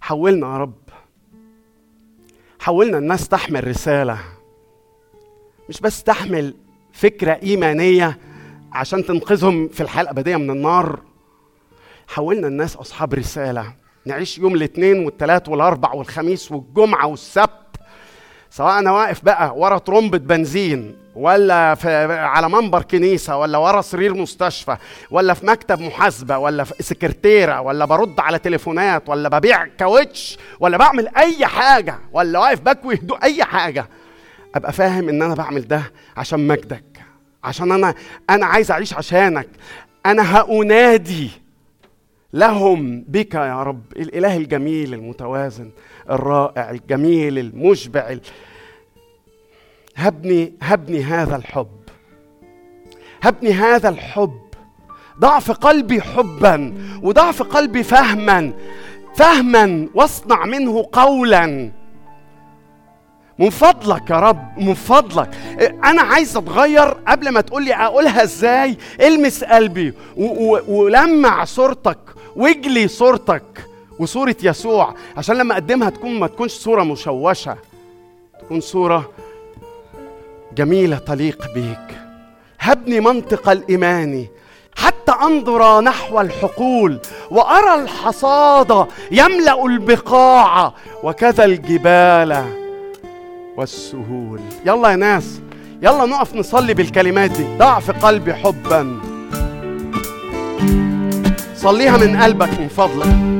حولنا 0.00 0.46
يا 0.52 0.58
رب. 0.58 0.78
حولنا 2.60 2.98
الناس 2.98 3.28
تحمل 3.28 3.68
رسالة. 3.68 4.18
مش 5.68 5.80
بس 5.80 6.02
تحمل 6.02 6.54
فكرة 6.92 7.32
إيمانية 7.42 8.18
عشان 8.72 9.04
تنقذهم 9.04 9.68
في 9.68 9.80
الحياة 9.80 10.02
الأبدية 10.02 10.36
من 10.36 10.50
النار. 10.50 11.02
حولنا 12.08 12.46
الناس 12.46 12.76
أصحاب 12.76 13.14
رسالة. 13.14 13.72
نعيش 14.06 14.38
يوم 14.38 14.54
الاثنين 14.54 15.04
والثلاث 15.04 15.48
والأربع 15.48 15.92
والخميس 15.92 16.52
والجمعة 16.52 17.06
والسبت. 17.06 17.50
سواء 18.50 18.78
أنا 18.78 18.90
واقف 18.92 19.24
بقى 19.24 19.52
ورا 19.56 19.78
ترمبة 19.78 20.18
بنزين 20.18 20.96
ولا 21.14 21.74
في 21.74 21.88
على 22.12 22.48
منبر 22.48 22.82
كنيسة 22.82 23.36
ولا 23.36 23.58
ورا 23.58 23.80
سرير 23.80 24.14
مستشفى 24.14 24.76
ولا 25.10 25.34
في 25.34 25.46
مكتب 25.46 25.80
محاسبة 25.80 26.38
ولا 26.38 26.64
في 26.64 26.82
سكرتيرة 26.82 27.60
ولا 27.60 27.84
برد 27.84 28.20
على 28.20 28.38
تليفونات 28.38 29.08
ولا 29.08 29.28
ببيع 29.28 29.66
كاوتش 29.66 30.38
ولا 30.60 30.76
بعمل 30.76 31.08
أي 31.16 31.46
حاجة 31.46 31.98
ولا 32.12 32.38
واقف 32.38 32.60
بكوي 32.60 32.94
هدوء 32.94 33.22
أي 33.22 33.44
حاجة. 33.44 33.88
أبقى 34.54 34.72
فاهم 34.72 35.08
إن 35.08 35.22
أنا 35.22 35.34
بعمل 35.34 35.68
ده 35.68 35.82
عشان 36.16 36.46
مجدك 36.46 36.84
عشان 37.44 37.72
أنا 37.72 37.94
أنا 38.30 38.46
عايز 38.46 38.70
أعيش 38.70 38.94
عشانك. 38.94 39.48
أنا 40.06 40.38
هأنادي 40.40 41.30
لهم 42.32 43.04
بك 43.08 43.34
يا 43.34 43.62
رب 43.62 43.82
الإله 43.96 44.36
الجميل 44.36 44.94
المتوازن 44.94 45.70
الرائع 46.10 46.70
الجميل 46.70 47.38
المشبع 47.38 48.16
هبني 49.96 50.52
هبني 50.62 51.02
هذا 51.02 51.36
الحب. 51.36 51.80
هبني 53.22 53.52
هذا 53.52 53.88
الحب. 53.88 54.40
ضع 55.18 55.38
في 55.38 55.52
قلبي 55.52 56.00
حبا 56.00 56.74
وضع 57.02 57.32
في 57.32 57.44
قلبي 57.44 57.82
فهما 57.82 58.52
فهما 59.16 59.88
واصنع 59.94 60.44
منه 60.44 60.88
قولا. 60.92 61.72
من 63.38 63.50
فضلك 63.50 64.10
يا 64.10 64.20
رب 64.20 64.58
من 64.58 64.74
فضلك. 64.74 65.30
أنا 65.84 66.02
عايز 66.02 66.36
أتغير. 66.36 66.88
قبل 66.88 67.28
ما 67.28 67.40
تقول 67.40 67.64
لي 67.64 67.74
أقولها 67.74 68.22
إزاي 68.22 68.76
المس 69.00 69.44
قلبي 69.44 69.94
ولمع 70.68 71.44
صورتك 71.44 71.98
واجلي 72.38 72.88
صورتك 72.88 73.68
وصورة 73.98 74.36
يسوع 74.42 74.94
عشان 75.16 75.36
لما 75.36 75.54
أقدمها 75.54 75.90
تكون 75.90 76.18
ما 76.20 76.26
تكونش 76.26 76.52
صورة 76.52 76.82
مشوشة 76.82 77.56
تكون 78.40 78.60
صورة 78.60 79.10
جميلة 80.56 80.98
تليق 80.98 81.54
بيك. 81.54 81.98
هبني 82.60 83.00
منطق 83.00 83.48
الإيمان 83.48 84.26
حتى 84.76 85.12
أنظر 85.22 85.80
نحو 85.80 86.20
الحقول 86.20 86.98
وأرى 87.30 87.82
الحصاد 87.82 88.86
يملأ 89.10 89.66
البقاع 89.66 90.72
وكذا 91.02 91.44
الجبال 91.44 92.44
والسهول. 93.56 94.40
يلا 94.66 94.90
يا 94.90 94.96
ناس 94.96 95.40
يلا 95.82 96.06
نقف 96.06 96.34
نصلي 96.34 96.74
بالكلمات 96.74 97.30
دي. 97.30 97.56
ضع 97.56 97.80
في 97.80 97.92
قلبي 97.92 98.34
حبا. 98.34 99.00
صليها 101.62 101.96
من 101.96 102.16
قلبك 102.16 102.48
من 102.60 102.68
فضلك. 102.76 103.38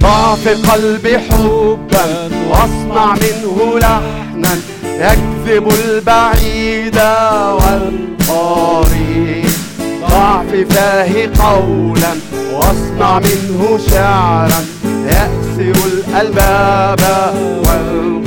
ضع 0.00 0.34
في 0.34 0.54
قلبي 0.54 1.18
حبا 1.18 2.30
واصنع 2.50 3.14
منه 3.14 3.78
لحنا 3.78 4.58
يكذب 4.84 5.68
البعيد 5.84 6.96
والقريب 8.28 9.50
ضع 10.10 10.42
في 10.50 10.64
فاه 10.64 11.30
قولا 11.44 12.12
واصنع 12.52 13.18
منه 13.18 13.78
شعرا 13.90 14.64
يأسر 15.06 15.76
الألباب 15.86 17.00
والقلوب 17.66 18.19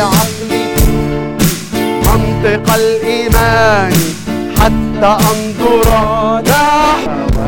عقلي 0.00 0.66
منطق 2.06 2.74
الإيمان 2.74 3.92
حتى 4.60 5.16
أنظر 5.30 6.42
نحو 6.42 7.40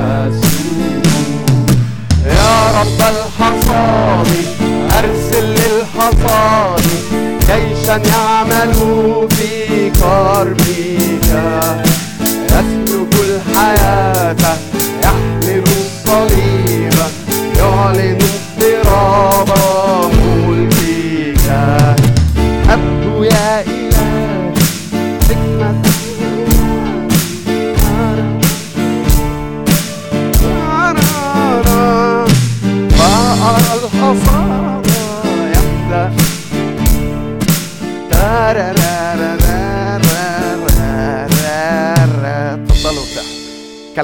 يا 2.26 2.80
رب 2.80 3.00
الحصاد 3.00 4.26
أرسل 4.98 5.44
للحصاد 5.44 6.82
جيشا 7.40 7.96
يعمل 8.08 8.74
في 9.30 9.90
كرمك 9.90 11.28
يسلك 12.44 13.14
الحياة 13.28 14.36
يحمل 15.04 15.64
الصليب 15.66 16.94
يعلن 17.58 18.18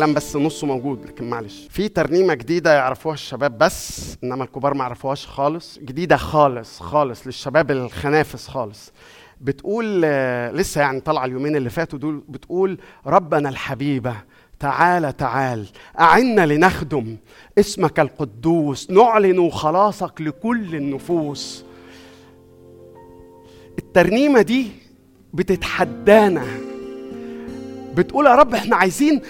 كلام 0.04 0.14
بس 0.14 0.36
نصه 0.36 0.66
موجود 0.66 1.06
لكن 1.06 1.30
معلش. 1.30 1.66
في 1.70 1.88
ترنيمة 1.88 2.34
جديدة 2.34 2.72
يعرفوها 2.74 3.14
الشباب 3.14 3.58
بس 3.58 4.16
إنما 4.24 4.44
الكبار 4.44 4.74
ما 4.74 4.80
يعرفوهاش 4.84 5.26
خالص. 5.26 5.78
جديدة 5.78 6.16
خالص 6.16 6.80
خالص 6.80 7.26
للشباب 7.26 7.70
الخنافس 7.70 8.48
خالص. 8.48 8.92
بتقول 9.40 10.02
آه، 10.04 10.50
لسه 10.52 10.80
يعني 10.80 11.00
طالعة 11.00 11.24
اليومين 11.24 11.56
اللي 11.56 11.70
فاتوا 11.70 11.98
دول 11.98 12.22
بتقول 12.28 12.78
ربنا 13.06 13.48
الحبيبة 13.48 14.14
تعال 14.60 15.16
تعال 15.16 15.66
أعنا 16.00 16.46
لنخدم 16.46 17.16
اسمك 17.58 18.00
القدوس 18.00 18.90
نعلن 18.90 19.50
خلاصك 19.50 20.20
لكل 20.20 20.74
النفوس. 20.74 21.64
الترنيمة 23.78 24.42
دي 24.42 24.66
بتتحدانا. 25.34 26.44
بتقول 27.94 28.26
يا 28.26 28.34
رب 28.34 28.54
إحنا 28.54 28.76
عايزين 28.76 29.20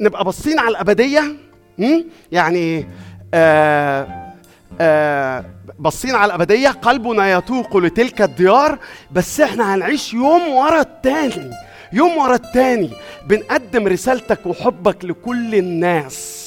نبقى 0.00 0.24
باصين 0.24 0.58
على 0.58 0.68
الأبدية 0.68 1.36
م? 1.78 2.00
يعني 2.32 2.88
آه 3.34 4.06
آه 4.80 5.44
باصين 5.78 6.14
على 6.14 6.26
الأبدية 6.34 6.68
قلبنا 6.68 7.32
يتوق 7.38 7.76
لتلك 7.76 8.22
الديار 8.22 8.78
بس 9.12 9.40
إحنا 9.40 9.74
هنعيش 9.74 10.14
يوم 10.14 10.48
ورا 10.48 10.80
التاني 10.80 11.50
يوم 11.92 12.16
ورا 12.18 12.34
التاني 12.34 12.90
بنقدم 13.26 13.86
رسالتك 13.88 14.46
وحبك 14.46 15.04
لكل 15.04 15.54
الناس 15.54 16.38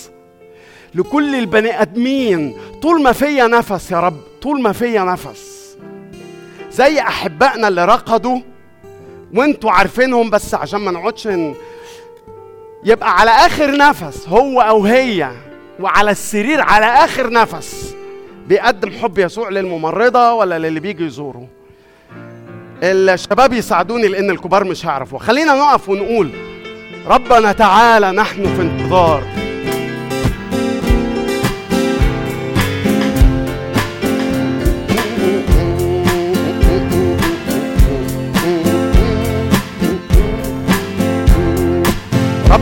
لكل 0.96 1.36
البني 1.36 1.82
آدمين 1.82 2.56
طول 2.82 3.04
ما 3.04 3.12
فيا 3.12 3.48
نفس 3.48 3.92
يا 3.92 4.00
رب 4.00 4.18
طول 4.42 4.62
ما 4.62 4.72
فيا 4.72 5.04
نفس 5.04 5.78
زي 6.72 7.00
أحبائنا 7.00 7.68
اللي 7.68 7.86
رقدوا 7.86 8.40
وانتوا 9.34 9.72
عارفينهم 9.72 10.30
بس 10.30 10.54
عشان 10.54 10.80
ما 10.80 10.92
نقعدش. 10.92 11.28
يبقى 12.84 13.20
على 13.20 13.32
آخر 13.32 13.78
نفس 13.78 14.28
هو 14.30 14.62
أو 14.62 14.86
هي 14.86 15.32
وعلى 15.80 16.12
السرير 16.12 16.62
على 16.62 16.86
آخر 16.86 17.30
نفس. 17.30 17.96
بيقدم 18.48 18.92
حب 19.02 19.20
يسوع 19.20 19.50
للممرضة 19.50 20.34
ولا 20.34 20.60
للي 20.60 20.80
بيجي 20.80 21.06
يزوره. 21.06 21.48
الشباب 22.84 23.54
يساعدوني 23.54 24.08
لأن 24.08 24.30
الكبار 24.30 24.64
مش 24.64 24.86
هيعرفوا 24.86 25.20
خلينا 25.20 25.54
نقف 25.54 25.90
ونقول 25.90 26.30
ربنا 27.08 27.52
تعالى 27.52 28.12
نحن 28.12 28.56
في 28.56 28.62
انتظار. 28.62 29.24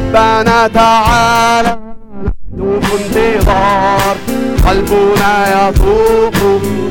ربنا 0.09 0.67
تعالى 0.67 1.77
نحن 2.57 2.81
انتظار. 3.15 4.15
قلبنا 4.67 5.69
يطوق 5.69 6.33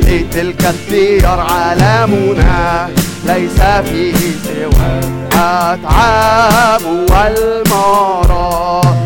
لتلك 0.02 0.64
الديار 0.64 1.40
عالمنا 1.40 2.88
ليس 3.26 3.60
فيه 3.60 4.14
سوى 4.44 5.00
الأتعاب 5.02 6.82
والمرار. 7.10 8.96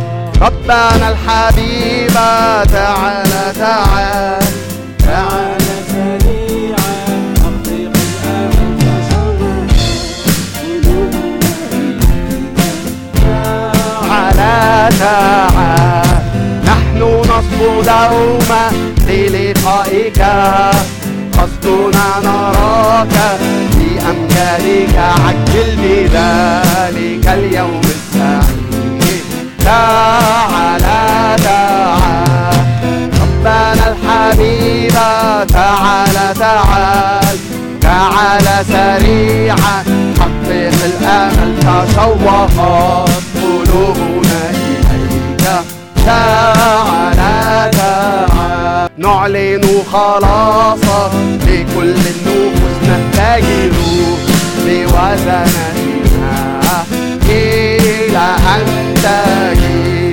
ربنا 0.42 1.08
الحبيب 1.08 2.14
تعال 2.72 3.52
تعال 3.58 4.44
تعال 5.06 5.51
تعال 15.00 16.06
نحن 16.64 17.00
نصبو 17.30 17.82
دوما 17.82 18.64
للقائك. 19.08 20.20
قصدنا 21.38 22.06
نراك 22.24 23.14
في 23.72 23.88
أمجادك 24.10 24.96
عجل 24.98 25.70
بذلك 25.82 27.24
اليوم 27.28 27.80
السعيد 27.96 29.24
تعال 29.64 30.80
تعال 31.42 32.54
ربنا 33.22 33.84
الحبيب 33.92 34.96
تعال 35.48 36.16
تعال. 36.38 37.38
تعال 37.80 38.46
سريعا. 38.68 39.76
حقق 40.20 40.48
الأمل 40.50 41.52
تشوقت 41.60 43.08
قلوبنا. 43.34 44.21
تعال 46.06 47.70
تعال 47.70 48.88
نعلن 48.98 49.64
خلاصك 49.92 51.12
لكل 51.46 51.94
النفوس 52.12 52.76
نتجه 52.88 53.70
بوزنتها 54.66 55.72
إلى 57.28 58.26
أن 58.54 58.66
تجي 58.94 60.12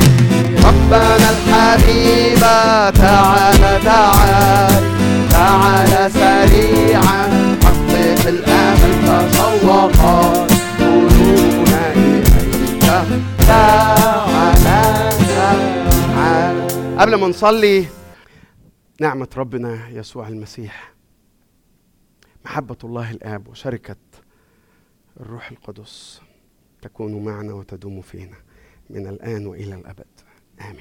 ربنا 0.65 1.27
الحبيب 1.29 2.39
تعال 2.97 3.61
تعال 3.85 4.83
تعال 5.31 6.11
سريعا. 6.11 7.21
حقق 7.63 8.23
الامل 8.27 8.93
تشوقت 9.05 10.51
قلوبنا 10.79 11.83
إليك. 11.95 12.81
تعال 12.81 13.21
تعال 13.47 14.28
قبل 16.99 17.15
ما 17.15 17.27
نصلي 17.27 17.85
نعمة 19.01 19.27
ربنا 19.37 19.89
يسوع 19.89 20.27
المسيح 20.27 20.93
محبة 22.45 22.77
الله 22.83 23.11
الآب 23.11 23.47
وشركة 23.47 23.95
الروح 25.19 25.51
القدس 25.51 26.21
تكون 26.81 27.25
معنا 27.25 27.53
وتدوم 27.53 28.01
فينا 28.01 28.35
من 28.89 29.07
الآن 29.07 29.47
وإلى 29.47 29.75
الأبد. 29.75 30.05
آمين. 30.61 30.75